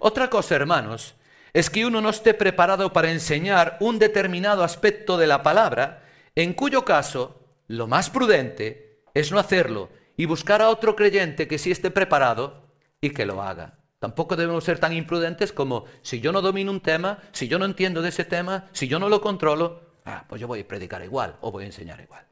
Otra 0.00 0.28
cosa, 0.28 0.56
hermanos, 0.56 1.14
es 1.52 1.70
que 1.70 1.86
uno 1.86 2.00
no 2.00 2.10
esté 2.10 2.34
preparado 2.34 2.92
para 2.92 3.10
enseñar 3.10 3.76
un 3.80 3.98
determinado 3.98 4.64
aspecto 4.64 5.16
de 5.16 5.26
la 5.26 5.42
palabra, 5.42 6.04
en 6.34 6.52
cuyo 6.52 6.84
caso 6.84 7.40
lo 7.66 7.86
más 7.86 8.10
prudente 8.10 9.02
es 9.14 9.32
no 9.32 9.38
hacerlo 9.38 9.90
y 10.16 10.26
buscar 10.26 10.62
a 10.62 10.68
otro 10.68 10.96
creyente 10.96 11.48
que 11.48 11.58
sí 11.58 11.70
esté 11.70 11.90
preparado 11.90 12.68
y 13.00 13.10
que 13.10 13.26
lo 13.26 13.42
haga. 13.42 13.78
Tampoco 13.98 14.36
debemos 14.36 14.64
ser 14.64 14.78
tan 14.78 14.92
imprudentes 14.92 15.52
como 15.52 15.84
si 16.02 16.20
yo 16.20 16.32
no 16.32 16.40
domino 16.40 16.70
un 16.70 16.80
tema, 16.80 17.18
si 17.32 17.48
yo 17.48 17.58
no 17.58 17.64
entiendo 17.64 18.00
de 18.00 18.10
ese 18.10 18.24
tema, 18.24 18.68
si 18.72 18.86
yo 18.86 18.98
no 18.98 19.08
lo 19.08 19.20
controlo, 19.20 19.80
ah, 20.04 20.24
pues 20.28 20.40
yo 20.40 20.46
voy 20.46 20.60
a 20.60 20.68
predicar 20.68 21.02
igual 21.04 21.36
o 21.40 21.50
voy 21.50 21.64
a 21.64 21.66
enseñar 21.66 22.00
igual. 22.00 22.24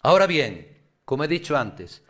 Ahora 0.00 0.26
bien, 0.26 0.78
como 1.04 1.24
he 1.24 1.28
dicho 1.28 1.56
antes, 1.56 2.02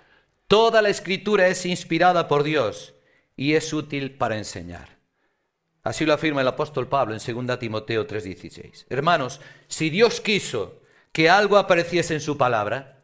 toda 0.47 0.83
la 0.83 0.91
escritura 0.91 1.49
es 1.49 1.65
inspirada 1.65 2.29
por 2.29 2.43
Dios 2.43 2.95
y 3.37 3.55
es 3.55 3.73
útil 3.73 4.13
para 4.17 4.37
enseñar. 4.37 5.02
Así 5.83 6.07
lo 6.07 6.13
afirma 6.13 6.43
el 6.43 6.49
apóstol 6.49 6.89
Pablo 6.89 7.15
en 7.15 7.47
2 7.47 7.59
Timoteo 7.59 8.07
3:16. 8.07 8.87
Hermanos, 8.89 9.41
si 9.67 9.91
Dios 9.91 10.21
quiso 10.21 10.81
que 11.13 11.29
algo 11.29 11.59
apareciese 11.59 12.15
en 12.15 12.21
su 12.21 12.39
palabra, 12.39 13.01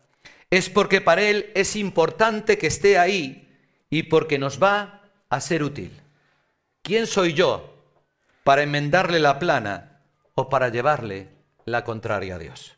es 0.50 0.70
porque 0.70 1.00
para 1.00 1.22
Él 1.22 1.50
es 1.54 1.76
importante 1.76 2.56
que 2.56 2.68
esté 2.68 2.98
ahí 2.98 3.48
y 3.90 4.04
porque 4.04 4.38
nos 4.38 4.62
va 4.62 5.02
a 5.28 5.40
ser 5.40 5.62
útil. 5.62 5.92
¿Quién 6.82 7.06
soy 7.06 7.34
yo 7.34 7.74
para 8.44 8.62
enmendarle 8.62 9.18
la 9.18 9.38
plana 9.38 10.00
o 10.34 10.48
para 10.48 10.68
llevarle 10.68 11.28
la 11.64 11.84
contraria 11.84 12.36
a 12.36 12.38
Dios? 12.38 12.76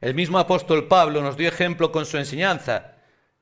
El 0.00 0.14
mismo 0.14 0.38
apóstol 0.38 0.86
Pablo 0.86 1.22
nos 1.22 1.36
dio 1.36 1.48
ejemplo 1.48 1.90
con 1.90 2.04
su 2.06 2.18
enseñanza. 2.18 2.92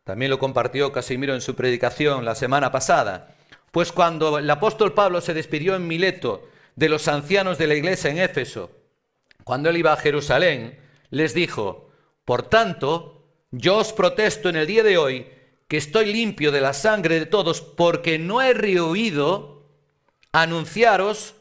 También 0.05 0.31
lo 0.31 0.39
compartió 0.39 0.93
Casimiro 0.93 1.35
en 1.35 1.41
su 1.41 1.55
predicación 1.57 2.25
la 2.25 2.37
semana 2.37 2.71
pasada. 2.71 3.34
Pues 3.75 3.91
cuando 3.91 4.39
el 4.39 4.49
apóstol 4.49 4.93
Pablo 4.93 5.21
se 5.21 5.35
despidió 5.35 5.75
en 5.75 5.89
Mileto 5.89 6.49
de 6.77 6.89
los 6.89 7.09
ancianos 7.09 7.59
de 7.59 7.67
la 7.67 7.75
iglesia 7.75 8.09
en 8.09 8.19
Éfeso, 8.19 8.71
cuando 9.43 9.69
él 9.69 9.77
iba 9.79 9.93
a 9.93 9.97
Jerusalén, 9.97 10.79
les 11.11 11.35
dijo, 11.35 11.91
por 12.25 12.45
tanto, 12.45 13.25
yo 13.51 13.79
os 13.79 13.93
protesto 13.93 14.49
en 14.49 14.55
el 14.55 14.69
día 14.69 14.85
de 14.85 14.97
hoy 14.97 15.27
que 15.67 15.77
estoy 15.77 16.13
limpio 16.13 16.53
de 16.53 16.61
la 16.61 16.73
sangre 16.73 17.19
de 17.19 17.27
todos, 17.27 17.63
porque 17.63 18.17
no 18.17 18.41
he 18.41 18.55
rehuido 18.55 19.65
anunciaros 20.31 21.35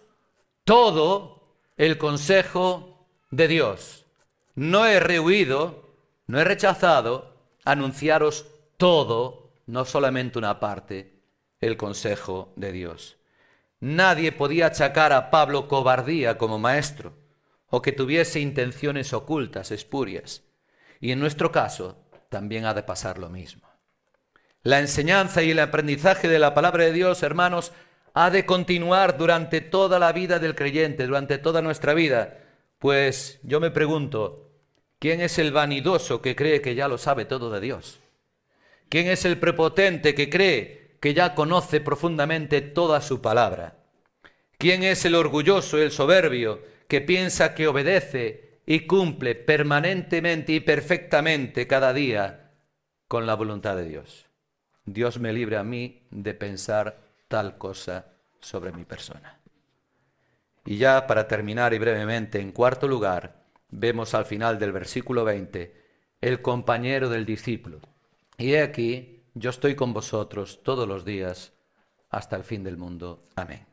todo 0.64 1.54
el 1.78 2.00
consejo 2.00 3.06
de 3.30 3.48
Dios. 3.48 4.06
No 4.56 4.88
he 4.88 5.00
rehuido, 5.00 5.88
no 6.26 6.40
he 6.40 6.44
rechazado 6.44 7.36
anunciaros 7.64 8.48
todo, 8.78 9.52
no 9.68 9.86
solamente 9.86 10.40
una 10.40 10.60
parte, 10.60 11.13
el 11.66 11.78
consejo 11.78 12.54
de 12.56 12.72
Dios. 12.72 13.18
Nadie 13.80 14.32
podía 14.32 14.68
achacar 14.68 15.12
a 15.14 15.30
Pablo 15.30 15.68
cobardía 15.68 16.38
como 16.38 16.60
maestro 16.60 17.14
o 17.70 17.82
que 17.82 17.92
tuviese 17.92 18.40
intenciones 18.40 19.14
ocultas, 19.14 19.72
espurias. 19.72 20.44
Y 21.00 21.12
en 21.12 21.20
nuestro 21.20 21.52
caso 21.52 21.98
también 22.30 22.66
ha 22.66 22.74
de 22.74 22.84
pasar 22.84 23.18
lo 23.18 23.30
mismo. 23.30 23.68
La 24.62 24.80
enseñanza 24.80 25.44
y 25.44 25.52
el 25.52 25.60
aprendizaje 25.60 26.28
de 26.28 26.40
la 26.40 26.54
palabra 26.54 26.86
de 26.86 26.94
Dios, 26.94 27.24
hermanos, 27.24 27.74
ha 28.14 28.30
de 28.30 28.46
continuar 28.46 29.18
durante 29.18 29.60
toda 29.60 30.00
la 30.00 30.14
vida 30.14 30.40
del 30.40 30.56
creyente, 30.56 31.06
durante 31.06 31.38
toda 31.38 31.62
nuestra 31.62 31.94
vida. 31.94 32.38
Pues 32.80 33.40
yo 33.44 33.60
me 33.60 33.72
pregunto, 33.72 34.52
¿quién 35.00 35.20
es 35.20 35.40
el 35.40 35.52
vanidoso 35.52 36.22
que 36.22 36.36
cree 36.36 36.62
que 36.62 36.76
ya 36.76 36.88
lo 36.88 36.98
sabe 36.98 37.26
todo 37.26 37.50
de 37.50 37.60
Dios? 37.60 38.00
¿Quién 38.88 39.08
es 39.08 39.26
el 39.26 39.40
prepotente 39.40 40.14
que 40.16 40.30
cree 40.30 40.83
que 41.04 41.14
ya 41.14 41.36
conoce 41.36 41.82
profundamente 41.82 42.62
toda 42.62 43.02
su 43.02 43.22
palabra? 43.22 43.76
¿Quién 44.58 44.84
es 44.84 45.04
el 45.04 45.16
orgulloso, 45.16 45.78
el 45.78 45.92
soberbio, 45.92 46.62
que 46.88 47.02
piensa 47.02 47.54
que 47.54 47.68
obedece 47.68 48.62
y 48.66 48.88
cumple 48.88 49.36
permanentemente 49.36 50.54
y 50.54 50.62
perfectamente 50.62 51.68
cada 51.68 51.92
día 51.92 52.52
con 53.10 53.26
la 53.26 53.36
voluntad 53.36 53.76
de 53.76 53.84
Dios? 53.84 54.28
Dios 54.86 55.20
me 55.20 55.34
libre 55.34 55.58
a 55.58 55.64
mí 55.66 56.08
de 56.10 56.34
pensar 56.36 57.02
tal 57.28 57.58
cosa 57.58 58.06
sobre 58.40 58.72
mi 58.72 58.86
persona. 58.86 59.40
Y 60.66 60.78
ya 60.78 61.06
para 61.06 61.28
terminar 61.28 61.74
y 61.74 61.80
brevemente, 61.80 62.40
en 62.40 62.54
cuarto 62.54 62.88
lugar, 62.88 63.44
vemos 63.72 64.14
al 64.14 64.24
final 64.24 64.58
del 64.58 64.72
versículo 64.72 65.26
20 65.26 65.76
el 66.22 66.42
compañero 66.42 67.10
del 67.10 67.26
discípulo. 67.26 67.82
Y 68.38 68.54
he 68.54 68.62
aquí, 68.62 69.13
yo 69.34 69.50
estoy 69.50 69.76
con 69.76 69.94
vosotros 69.94 70.62
todos 70.64 70.88
los 70.88 71.06
días 71.06 71.54
hasta 72.10 72.36
el 72.36 72.44
fin 72.44 72.64
del 72.64 72.78
mundo. 72.78 73.24
Amén. 73.36 73.66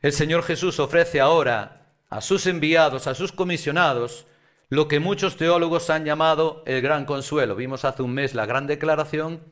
El 0.00 0.12
Señor 0.12 0.44
Jesús 0.44 0.78
ofrece 0.78 1.20
ahora 1.20 1.94
a 2.08 2.20
sus 2.20 2.46
enviados, 2.46 3.06
a 3.06 3.14
sus 3.14 3.32
comisionados, 3.32 4.26
lo 4.68 4.86
que 4.86 5.00
muchos 5.00 5.36
teólogos 5.36 5.90
han 5.90 6.04
llamado 6.04 6.62
el 6.66 6.80
gran 6.80 7.04
consuelo. 7.04 7.56
Vimos 7.56 7.84
hace 7.84 8.02
un 8.02 8.14
mes 8.14 8.34
la 8.34 8.46
gran 8.46 8.66
declaración, 8.66 9.42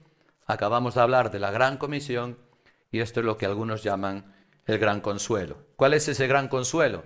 acabamos 0.46 0.94
de 0.94 1.00
hablar 1.00 1.30
de 1.30 1.40
la 1.40 1.50
gran 1.50 1.78
comisión 1.78 2.38
y 2.92 3.00
esto 3.00 3.20
es 3.20 3.26
lo 3.26 3.36
que 3.36 3.46
algunos 3.46 3.82
llaman 3.82 4.34
el 4.66 4.78
gran 4.78 5.00
consuelo. 5.00 5.58
¿Cuál 5.76 5.94
es 5.94 6.06
ese 6.08 6.26
gran 6.26 6.48
consuelo? 6.48 7.04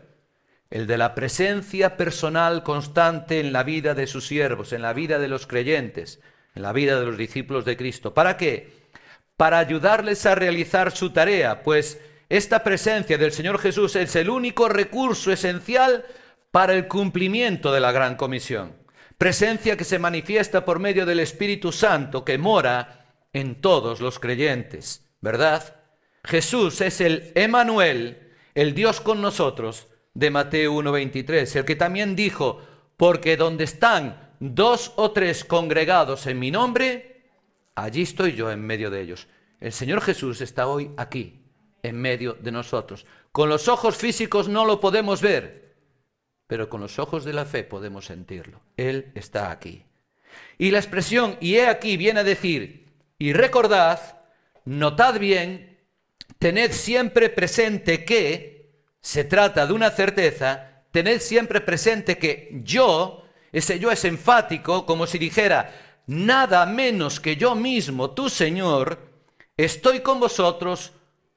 El 0.69 0.87
de 0.87 0.99
la 0.99 1.15
presencia 1.15 1.97
personal 1.97 2.63
constante 2.63 3.41
en 3.41 3.53
la 3.53 3.63
vida 3.63 3.95
de 3.95 4.07
sus 4.07 4.27
siervos, 4.27 4.73
en 4.73 4.83
la 4.83 4.93
vida 4.93 5.19
de 5.19 5.29
los 5.29 5.47
creyentes, 5.47 6.21
en 6.55 6.63
la 6.63 6.73
vida 6.73 6.99
de 6.99 7.07
los 7.07 7.17
discípulos 7.17 7.65
de 7.65 7.77
Cristo. 7.77 8.15
¿Para 8.15 8.37
qué? 8.37 8.73
Para 9.37 9.59
ayudarles 9.59 10.27
a 10.27 10.35
realizar 10.35 10.93
su 10.93 11.11
tarea, 11.11 11.63
pues 11.63 12.01
esta 12.29 12.63
presencia 12.63 13.19
del 13.19 13.33
Señor 13.33 13.59
Jesús 13.59 13.97
es 13.97 14.15
el 14.17 14.31
único 14.31 14.69
recurso 14.69 15.33
esencial 15.33 16.05
para 16.51 16.75
el 16.75 16.89
cumplimiento 16.89 17.73
de 17.73 17.81
la 17.81 17.93
gran 17.93 18.17
comisión. 18.17 18.77
Presencia 19.19 19.77
que 19.77 19.85
se 19.85 19.99
manifiesta 19.99 20.65
por 20.65 20.79
medio 20.79 21.07
del 21.07 21.21
Espíritu 21.21 21.73
Santo 21.73 22.25
que 22.25 22.39
mora 22.39 23.15
en 23.33 23.61
todos 23.61 24.01
los 24.01 24.19
creyentes, 24.19 25.05
¿verdad? 25.21 25.77
Jesús 26.25 26.81
es 26.81 27.01
el 27.01 27.33
Emanuel, 27.35 28.33
el 28.55 28.75
Dios 28.75 29.01
con 29.01 29.21
nosotros 29.21 29.89
de 30.15 30.31
Mateo 30.31 30.73
1:23, 30.73 31.57
el 31.57 31.65
que 31.65 31.77
también 31.77 32.17
dijo, 32.17 32.63
porque 32.97 33.37
donde 33.37 33.65
están 33.65 34.30
dos 34.41 34.93
o 34.97 35.13
tres 35.13 35.45
congregados 35.45 36.27
en 36.27 36.39
mi 36.39 36.51
nombre, 36.51 37.23
allí 37.75 38.03
estoy 38.03 38.33
yo 38.33 38.51
en 38.51 38.61
medio 38.61 38.91
de 38.91 39.03
ellos. 39.03 39.29
El 39.61 39.73
Señor 39.73 40.01
Jesús 40.01 40.41
está 40.41 40.67
hoy 40.67 40.91
aquí, 40.97 41.45
en 41.83 42.01
medio 42.01 42.35
de 42.35 42.51
nosotros. 42.51 43.07
Con 43.31 43.49
los 43.49 43.69
ojos 43.69 43.97
físicos 43.97 44.49
no 44.49 44.65
lo 44.65 44.81
podemos 44.81 45.21
ver, 45.21 45.77
pero 46.47 46.69
con 46.69 46.81
los 46.81 46.99
ojos 46.99 47.25
de 47.25 47.35
la 47.35 47.45
fe 47.45 47.63
podemos 47.63 48.07
sentirlo. 48.07 48.61
Él 48.77 49.13
está 49.15 49.51
aquí. 49.51 49.85
Y 50.59 50.71
la 50.71 50.79
expresión, 50.79 51.37
y 51.41 51.57
he 51.57 51.69
aquí, 51.69 51.97
viene 51.97 52.21
a 52.21 52.25
decir, 52.25 52.89
y 53.19 53.33
recordad, 53.33 54.01
notad 54.65 55.21
bien, 55.21 55.79
tened 56.39 56.73
siempre 56.73 57.29
presente 57.29 58.05
que 58.05 58.73
se 59.01 59.25
trata 59.25 59.67
de 59.67 59.73
una 59.73 59.91
certeza, 59.91 60.85
tened 60.91 61.21
siempre 61.21 61.61
presente 61.61 62.19
que 62.19 62.61
yo, 62.65 63.25
ese 63.53 63.79
yo 63.79 63.91
es 63.91 64.05
enfático, 64.05 64.87
como 64.87 65.07
si 65.07 65.19
dijera, 65.19 65.73
nada 66.07 66.67
menos 66.67 67.21
que 67.21 67.37
yo 67.37 67.55
mismo, 67.55 68.11
tu 68.11 68.29
Señor, 68.29 68.99
estoy 69.57 70.01
con 70.01 70.21
vosotros 70.21 70.93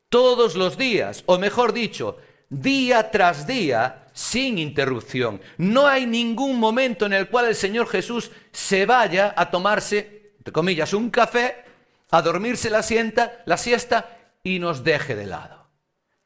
todos 0.09 0.55
los 0.55 0.77
días, 0.77 1.23
o 1.25 1.37
mejor 1.37 1.73
dicho, 1.73 2.17
día 2.49 3.09
tras 3.09 3.47
día, 3.47 4.07
sin 4.13 4.59
interrupción. 4.59 5.41
No 5.57 5.87
hay 5.87 6.05
ningún 6.05 6.59
momento 6.59 7.05
en 7.05 7.13
el 7.13 7.29
cual 7.29 7.47
el 7.47 7.55
Señor 7.55 7.87
Jesús 7.87 8.31
se 8.51 8.85
vaya 8.85 9.33
a 9.35 9.49
tomarse, 9.49 10.33
entre 10.37 10.53
comillas, 10.53 10.93
un 10.93 11.09
café, 11.09 11.65
a 12.11 12.21
dormirse 12.21 12.69
la 12.69 12.83
siesta, 12.83 13.41
la 13.45 13.57
siesta 13.57 14.17
y 14.43 14.59
nos 14.59 14.83
deje 14.83 15.15
de 15.15 15.25
lado. 15.25 15.67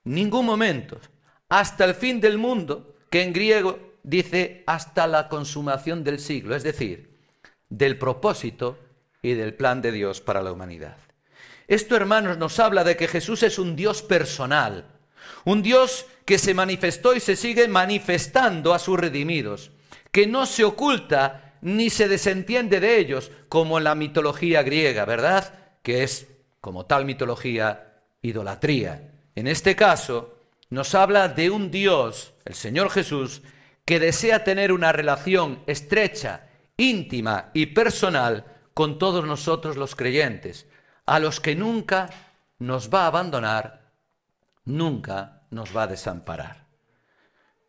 Ningún 0.03 0.45
momento. 0.45 0.99
Hasta 1.49 1.85
el 1.85 1.95
fin 1.95 2.19
del 2.19 2.37
mundo, 2.37 2.95
que 3.09 3.23
en 3.23 3.31
griego 3.31 3.86
dice 4.07 4.63
hasta 4.67 5.05
la 5.05 5.27
consumación 5.27 6.05
del 6.05 6.19
siglo, 6.19 6.55
es 6.55 6.63
decir, 6.63 7.09
del 7.69 7.97
propósito 7.99 8.79
y 9.21 9.33
del 9.33 9.53
plan 9.53 9.81
de 9.81 9.91
Dios 9.91 10.21
para 10.21 10.41
la 10.41 10.53
humanidad. 10.53 10.95
Esto, 11.67 11.97
hermanos, 11.97 12.37
nos 12.37 12.57
habla 12.59 12.85
de 12.85 12.95
que 12.95 13.09
Jesús 13.09 13.43
es 13.43 13.59
un 13.59 13.75
Dios 13.75 14.01
personal, 14.01 14.85
un 15.43 15.61
Dios 15.61 16.05
que 16.23 16.37
se 16.37 16.53
manifestó 16.53 17.13
y 17.15 17.19
se 17.19 17.35
sigue 17.35 17.67
manifestando 17.67 18.73
a 18.73 18.79
sus 18.79 18.97
redimidos, 18.97 19.71
que 20.13 20.25
no 20.25 20.45
se 20.45 20.63
oculta 20.63 21.55
ni 21.61 21.89
se 21.89 22.07
desentiende 22.07 22.79
de 22.79 22.99
ellos, 22.99 23.31
como 23.49 23.77
en 23.77 23.83
la 23.83 23.95
mitología 23.95 24.63
griega, 24.63 25.03
¿verdad? 25.03 25.53
Que 25.81 26.03
es, 26.03 26.27
como 26.61 26.85
tal 26.85 27.03
mitología, 27.03 28.03
idolatría. 28.21 29.11
En 29.35 29.47
este 29.47 29.75
caso, 29.75 30.39
nos 30.69 30.95
habla 30.95 31.27
de 31.27 31.49
un 31.49 31.71
Dios, 31.71 32.33
el 32.45 32.55
Señor 32.55 32.89
Jesús, 32.89 33.41
que 33.87 34.01
desea 34.01 34.43
tener 34.43 34.73
una 34.73 34.91
relación 34.91 35.63
estrecha, 35.65 36.49
íntima 36.75 37.51
y 37.53 37.67
personal 37.67 38.43
con 38.73 38.99
todos 38.99 39.25
nosotros 39.25 39.77
los 39.77 39.95
creyentes, 39.95 40.67
a 41.05 41.19
los 41.19 41.39
que 41.39 41.55
nunca 41.55 42.09
nos 42.59 42.93
va 42.93 43.03
a 43.03 43.07
abandonar, 43.07 43.93
nunca 44.65 45.43
nos 45.51 45.75
va 45.75 45.83
a 45.83 45.87
desamparar. 45.87 46.65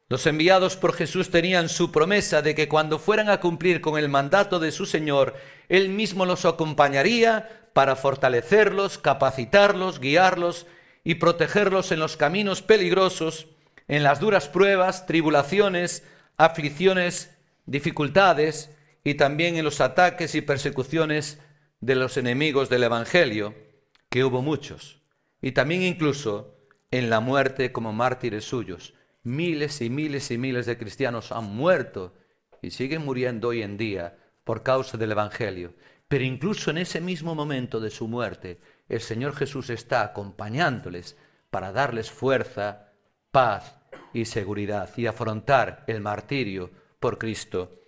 Los 0.08 0.26
enviados 0.26 0.76
por 0.76 0.92
Jesús 0.92 1.30
tenían 1.30 1.68
su 1.68 1.92
promesa 1.92 2.42
de 2.42 2.56
que 2.56 2.68
cuando 2.68 2.98
fueran 2.98 3.30
a 3.30 3.38
cumplir 3.38 3.80
con 3.80 3.96
el 3.96 4.08
mandato 4.08 4.58
de 4.58 4.72
su 4.72 4.86
Señor, 4.86 5.36
Él 5.68 5.88
mismo 5.88 6.26
los 6.26 6.44
acompañaría 6.44 7.70
para 7.74 7.94
fortalecerlos, 7.94 8.98
capacitarlos, 8.98 10.00
guiarlos 10.00 10.66
y 11.04 11.14
protegerlos 11.14 11.92
en 11.92 12.00
los 12.00 12.16
caminos 12.16 12.60
peligrosos, 12.60 13.46
en 13.88 14.02
las 14.02 14.20
duras 14.20 14.48
pruebas, 14.48 15.06
tribulaciones, 15.06 16.04
aflicciones, 16.36 17.34
dificultades 17.64 18.70
y 19.02 19.14
también 19.14 19.56
en 19.56 19.64
los 19.64 19.80
ataques 19.80 20.34
y 20.34 20.42
persecuciones 20.42 21.40
de 21.80 21.94
los 21.94 22.16
enemigos 22.18 22.68
del 22.68 22.84
Evangelio, 22.84 23.54
que 24.10 24.24
hubo 24.24 24.42
muchos, 24.42 25.00
y 25.40 25.52
también 25.52 25.82
incluso 25.82 26.54
en 26.90 27.10
la 27.10 27.20
muerte 27.20 27.72
como 27.72 27.92
mártires 27.92 28.44
suyos. 28.44 28.94
Miles 29.22 29.80
y 29.80 29.90
miles 29.90 30.30
y 30.30 30.38
miles 30.38 30.66
de 30.66 30.78
cristianos 30.78 31.32
han 31.32 31.44
muerto 31.44 32.14
y 32.62 32.70
siguen 32.70 33.04
muriendo 33.04 33.48
hoy 33.48 33.62
en 33.62 33.76
día 33.76 34.18
por 34.44 34.62
causa 34.62 34.96
del 34.96 35.12
Evangelio. 35.12 35.74
Pero 36.08 36.24
incluso 36.24 36.70
en 36.70 36.78
ese 36.78 37.00
mismo 37.00 37.34
momento 37.34 37.80
de 37.80 37.90
su 37.90 38.08
muerte, 38.08 38.60
el 38.88 39.00
Señor 39.00 39.36
Jesús 39.36 39.68
está 39.68 40.02
acompañándoles 40.02 41.16
para 41.50 41.72
darles 41.72 42.10
fuerza, 42.10 42.92
paz 43.30 43.77
y 44.12 44.24
seguridad 44.24 44.90
y 44.96 45.06
afrontar 45.06 45.84
el 45.86 46.00
martirio 46.00 46.70
por 47.00 47.18
Cristo 47.18 47.78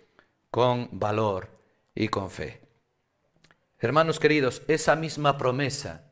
con 0.49 0.89
valor 0.91 1.49
y 1.95 2.07
con 2.09 2.29
fe. 2.29 2.61
Hermanos 3.79 4.19
queridos, 4.19 4.61
esa 4.67 4.95
misma 4.95 5.37
promesa 5.37 6.11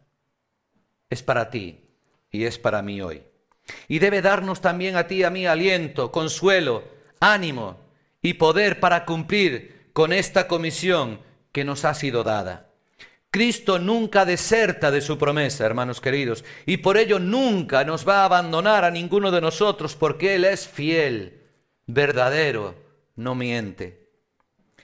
es 1.09 1.23
para 1.23 1.49
ti 1.49 1.85
y 2.31 2.45
es 2.45 2.57
para 2.57 2.81
mí 2.81 3.01
hoy. 3.01 3.23
Y 3.87 3.99
debe 3.99 4.21
darnos 4.21 4.61
también 4.61 4.95
a 4.95 5.07
ti 5.07 5.15
y 5.15 5.23
a 5.23 5.29
mí 5.29 5.45
aliento, 5.45 6.11
consuelo, 6.11 6.83
ánimo 7.19 7.77
y 8.21 8.35
poder 8.35 8.79
para 8.79 9.05
cumplir 9.05 9.91
con 9.93 10.13
esta 10.13 10.47
comisión 10.47 11.19
que 11.51 11.63
nos 11.63 11.85
ha 11.85 11.93
sido 11.93 12.23
dada. 12.23 12.68
Cristo 13.31 13.77
nunca 13.77 14.25
deserta 14.25 14.89
de 14.89 15.01
su 15.01 15.19
promesa, 15.19 15.65
hermanos 15.65 16.01
queridos, 16.01 16.43
y 16.65 16.77
por 16.77 16.97
ello 16.97 17.19
nunca 17.19 17.83
nos 17.83 18.07
va 18.07 18.21
a 18.21 18.25
abandonar 18.25 18.83
a 18.83 18.91
ninguno 18.91 19.29
de 19.29 19.39
nosotros, 19.39 19.95
porque 19.95 20.35
Él 20.35 20.45
es 20.45 20.67
fiel, 20.67 21.43
verdadero, 21.85 22.75
no 23.15 23.35
miente. 23.35 24.09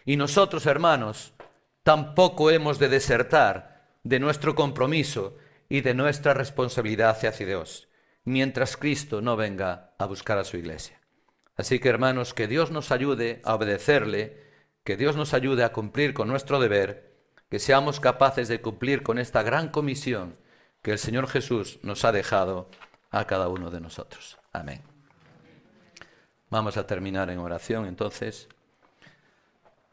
Y 0.06 0.16
nosotros, 0.16 0.68
hermanos, 0.68 1.34
tampoco 1.82 2.52
hemos 2.52 2.78
de 2.78 2.90
desertar 2.90 3.90
de 4.04 4.20
nuestro 4.20 4.54
compromiso 4.54 5.38
y 5.68 5.82
de 5.82 5.96
nuestra 5.96 6.36
responsabilidad 6.36 7.10
hacia 7.10 7.32
Dios, 7.32 7.88
mientras 8.26 8.78
Cristo 8.78 9.22
no 9.22 9.36
venga 9.36 9.96
a 9.98 10.06
buscar 10.06 10.38
a 10.38 10.44
su 10.44 10.58
iglesia. 10.58 11.02
Así 11.56 11.80
que, 11.80 11.90
hermanos, 11.90 12.36
que 12.36 12.48
Dios 12.48 12.70
nos 12.70 12.92
ayude 12.92 13.42
a 13.44 13.56
obedecerle, 13.56 14.44
que 14.84 14.98
Dios 14.98 15.16
nos 15.16 15.34
ayude 15.34 15.64
a 15.64 15.72
cumplir 15.72 16.14
con 16.14 16.28
nuestro 16.28 16.60
deber, 16.60 17.15
que 17.50 17.60
seamos 17.60 18.00
capaces 18.00 18.48
de 18.48 18.62
cumplir 18.62 19.04
con 19.04 19.20
esta 19.20 19.44
gran 19.44 19.70
comisión 19.70 20.38
que 20.82 20.92
el 20.92 21.00
Señor 21.00 21.28
Jesús 21.28 21.80
nos 21.84 22.06
ha 22.06 22.12
dejado 22.12 22.70
a 23.12 23.26
cada 23.26 23.48
uno 23.48 23.72
de 23.72 23.82
nosotros. 23.82 24.38
Amén. 24.52 24.82
Vamos 26.50 26.78
a 26.78 26.86
terminar 26.86 27.30
en 27.30 27.40
oración 27.40 27.86
entonces. 27.86 28.48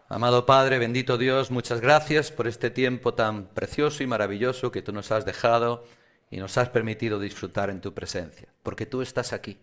Amado 0.08 0.44
Padre, 0.44 0.78
bendito 0.78 1.16
Dios, 1.16 1.50
muchas 1.50 1.80
gracias 1.80 2.30
por 2.30 2.46
este 2.46 2.70
tiempo 2.70 3.14
tan 3.14 3.46
precioso 3.46 4.02
y 4.02 4.06
maravilloso 4.06 4.70
que 4.70 4.82
tú 4.82 4.92
nos 4.92 5.10
has 5.10 5.24
dejado 5.24 5.84
y 6.30 6.36
nos 6.36 6.58
has 6.58 6.68
permitido 6.68 7.18
disfrutar 7.18 7.70
en 7.70 7.80
tu 7.80 7.94
presencia, 7.94 8.48
porque 8.62 8.84
tú 8.84 9.00
estás 9.00 9.32
aquí, 9.32 9.60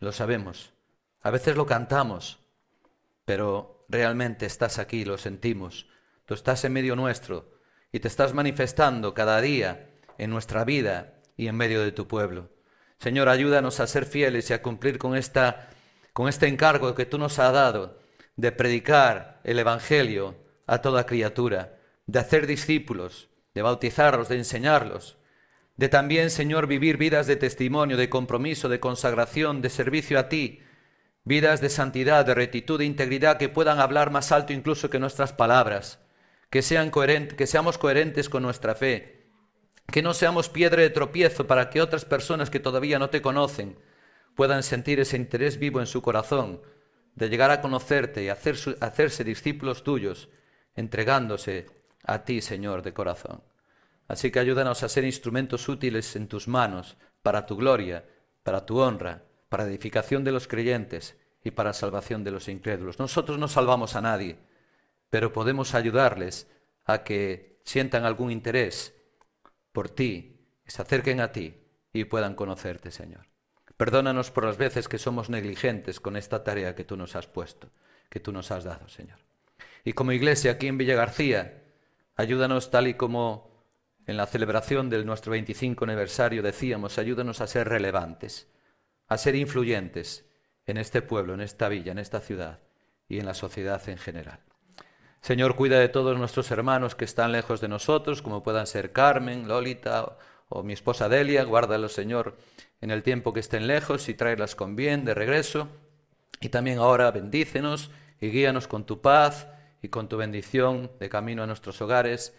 lo 0.00 0.10
sabemos. 0.12 0.72
A 1.22 1.30
veces 1.30 1.56
lo 1.56 1.66
cantamos, 1.66 2.40
pero 3.24 3.84
realmente 3.88 4.46
estás 4.46 4.78
aquí, 4.78 5.04
lo 5.04 5.18
sentimos 5.18 5.86
Tú 6.28 6.34
estás 6.34 6.62
en 6.66 6.74
medio 6.74 6.94
nuestro 6.94 7.48
y 7.90 8.00
te 8.00 8.08
estás 8.08 8.34
manifestando 8.34 9.14
cada 9.14 9.40
día 9.40 9.88
en 10.18 10.28
nuestra 10.28 10.62
vida 10.62 11.14
y 11.38 11.46
en 11.46 11.56
medio 11.56 11.80
de 11.80 11.90
tu 11.90 12.06
pueblo. 12.06 12.50
Señor, 12.98 13.30
ayúdanos 13.30 13.80
a 13.80 13.86
ser 13.86 14.04
fieles 14.04 14.50
y 14.50 14.52
a 14.52 14.60
cumplir 14.60 14.98
con, 14.98 15.16
esta, 15.16 15.70
con 16.12 16.28
este 16.28 16.46
encargo 16.46 16.94
que 16.94 17.06
tú 17.06 17.16
nos 17.16 17.38
has 17.38 17.54
dado 17.54 17.98
de 18.36 18.52
predicar 18.52 19.40
el 19.42 19.58
Evangelio 19.58 20.36
a 20.66 20.82
toda 20.82 21.06
criatura, 21.06 21.78
de 22.04 22.18
hacer 22.18 22.46
discípulos, 22.46 23.30
de 23.54 23.62
bautizarlos, 23.62 24.28
de 24.28 24.36
enseñarlos, 24.36 25.16
de 25.78 25.88
también, 25.88 26.28
Señor, 26.28 26.66
vivir 26.66 26.98
vidas 26.98 27.26
de 27.26 27.36
testimonio, 27.36 27.96
de 27.96 28.10
compromiso, 28.10 28.68
de 28.68 28.80
consagración, 28.80 29.62
de 29.62 29.70
servicio 29.70 30.18
a 30.18 30.28
ti, 30.28 30.60
vidas 31.24 31.62
de 31.62 31.70
santidad, 31.70 32.26
de 32.26 32.34
rectitud, 32.34 32.78
de 32.78 32.84
integridad 32.84 33.38
que 33.38 33.48
puedan 33.48 33.80
hablar 33.80 34.10
más 34.10 34.30
alto 34.30 34.52
incluso 34.52 34.90
que 34.90 34.98
nuestras 34.98 35.32
palabras 35.32 36.00
que, 36.50 36.62
sean 36.62 36.90
coherentes, 36.90 37.36
que 37.36 37.46
seamos 37.46 37.78
coherentes 37.78 38.28
con 38.28 38.42
nuestra 38.42 38.74
fe, 38.74 39.30
que 39.86 40.02
no 40.02 40.14
seamos 40.14 40.48
piedra 40.48 40.82
de 40.82 40.90
tropiezo 40.90 41.46
para 41.46 41.70
que 41.70 41.80
otras 41.80 42.04
personas 42.04 42.50
que 42.50 42.60
todavía 42.60 42.98
no 42.98 43.10
te 43.10 43.22
conocen 43.22 43.78
puedan 44.34 44.62
sentir 44.62 45.00
ese 45.00 45.16
interés 45.16 45.58
vivo 45.58 45.80
en 45.80 45.86
su 45.86 46.02
corazón 46.02 46.62
de 47.14 47.28
llegar 47.28 47.50
a 47.50 47.60
conocerte 47.60 48.22
y 48.22 48.28
hacerse 48.28 49.24
discípulos 49.24 49.82
tuyos, 49.82 50.28
entregándose 50.76 51.66
a 52.04 52.24
ti, 52.24 52.40
Señor, 52.40 52.82
de 52.82 52.94
corazón. 52.94 53.42
Así 54.06 54.30
que 54.30 54.38
ayúdanos 54.38 54.82
a 54.82 54.88
ser 54.88 55.04
instrumentos 55.04 55.68
útiles 55.68 56.14
en 56.14 56.28
tus 56.28 56.46
manos 56.46 56.96
para 57.22 57.44
tu 57.44 57.56
gloria, 57.56 58.08
para 58.42 58.64
tu 58.64 58.78
honra, 58.78 59.24
para 59.48 59.64
edificación 59.64 60.22
de 60.22 60.32
los 60.32 60.46
creyentes 60.46 61.16
y 61.42 61.50
para 61.50 61.72
salvación 61.72 62.24
de 62.24 62.30
los 62.30 62.48
incrédulos. 62.48 62.98
Nosotros 62.98 63.38
no 63.38 63.48
salvamos 63.48 63.96
a 63.96 64.00
nadie, 64.00 64.38
pero 65.10 65.32
podemos 65.32 65.74
ayudarles 65.74 66.48
a 66.84 67.04
que 67.04 67.60
sientan 67.64 68.04
algún 68.04 68.30
interés 68.30 68.94
por 69.72 69.88
ti, 69.88 70.40
se 70.66 70.82
acerquen 70.82 71.20
a 71.20 71.32
ti 71.32 71.54
y 71.92 72.04
puedan 72.04 72.34
conocerte, 72.34 72.90
Señor. 72.90 73.26
Perdónanos 73.76 74.30
por 74.30 74.44
las 74.44 74.56
veces 74.56 74.88
que 74.88 74.98
somos 74.98 75.30
negligentes 75.30 76.00
con 76.00 76.16
esta 76.16 76.42
tarea 76.42 76.74
que 76.74 76.84
tú 76.84 76.96
nos 76.96 77.14
has 77.14 77.26
puesto, 77.26 77.70
que 78.08 78.20
tú 78.20 78.32
nos 78.32 78.50
has 78.50 78.64
dado, 78.64 78.88
Señor. 78.88 79.18
Y 79.84 79.92
como 79.92 80.12
iglesia 80.12 80.52
aquí 80.52 80.66
en 80.66 80.78
Villa 80.78 80.96
García, 80.96 81.62
ayúdanos 82.16 82.70
tal 82.70 82.88
y 82.88 82.94
como 82.94 83.48
en 84.06 84.16
la 84.16 84.26
celebración 84.26 84.90
del 84.90 85.06
nuestro 85.06 85.32
25 85.32 85.84
aniversario 85.84 86.42
decíamos, 86.42 86.98
ayúdanos 86.98 87.40
a 87.40 87.46
ser 87.46 87.68
relevantes, 87.68 88.48
a 89.06 89.18
ser 89.18 89.36
influyentes 89.36 90.24
en 90.66 90.78
este 90.78 91.02
pueblo, 91.02 91.34
en 91.34 91.42
esta 91.42 91.68
villa, 91.68 91.92
en 91.92 91.98
esta 91.98 92.20
ciudad 92.20 92.60
y 93.06 93.18
en 93.18 93.26
la 93.26 93.34
sociedad 93.34 93.86
en 93.88 93.98
general. 93.98 94.40
Señor, 95.28 95.56
cuida 95.56 95.78
de 95.78 95.90
todos 95.90 96.16
nuestros 96.16 96.50
hermanos 96.52 96.94
que 96.94 97.04
están 97.04 97.32
lejos 97.32 97.60
de 97.60 97.68
nosotros, 97.68 98.22
como 98.22 98.42
puedan 98.42 98.66
ser 98.66 98.92
Carmen, 98.92 99.46
Lolita 99.46 100.16
o 100.48 100.62
mi 100.62 100.72
esposa 100.72 101.10
Delia. 101.10 101.44
Guárdalos, 101.44 101.92
Señor, 101.92 102.38
en 102.80 102.90
el 102.90 103.02
tiempo 103.02 103.34
que 103.34 103.40
estén 103.40 103.66
lejos 103.66 104.08
y 104.08 104.14
tráelas 104.14 104.54
con 104.54 104.74
bien 104.74 105.04
de 105.04 105.12
regreso. 105.12 105.68
Y 106.40 106.48
también 106.48 106.78
ahora 106.78 107.10
bendícenos 107.10 107.90
y 108.22 108.30
guíanos 108.30 108.68
con 108.68 108.86
tu 108.86 109.02
paz 109.02 109.48
y 109.82 109.88
con 109.88 110.08
tu 110.08 110.16
bendición 110.16 110.92
de 110.98 111.10
camino 111.10 111.42
a 111.42 111.46
nuestros 111.46 111.82
hogares 111.82 112.34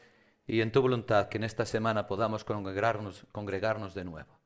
y 0.47 0.61
en 0.61 0.71
tu 0.71 0.81
voluntad 0.81 1.29
que 1.29 1.37
en 1.37 1.43
esta 1.43 1.67
semana 1.67 2.07
podamos 2.07 2.43
congregarnos, 2.43 3.27
congregarnos 3.31 3.93
de 3.93 4.05
nuevo. 4.05 4.39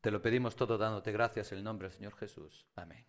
Te 0.00 0.12
lo 0.12 0.22
pedimos 0.22 0.54
todo 0.54 0.78
dándote 0.78 1.10
gracias 1.10 1.50
en 1.50 1.58
el 1.58 1.64
nombre 1.64 1.88
del 1.88 1.96
Señor 1.96 2.14
Jesús. 2.14 2.64
Amén. 2.76 3.06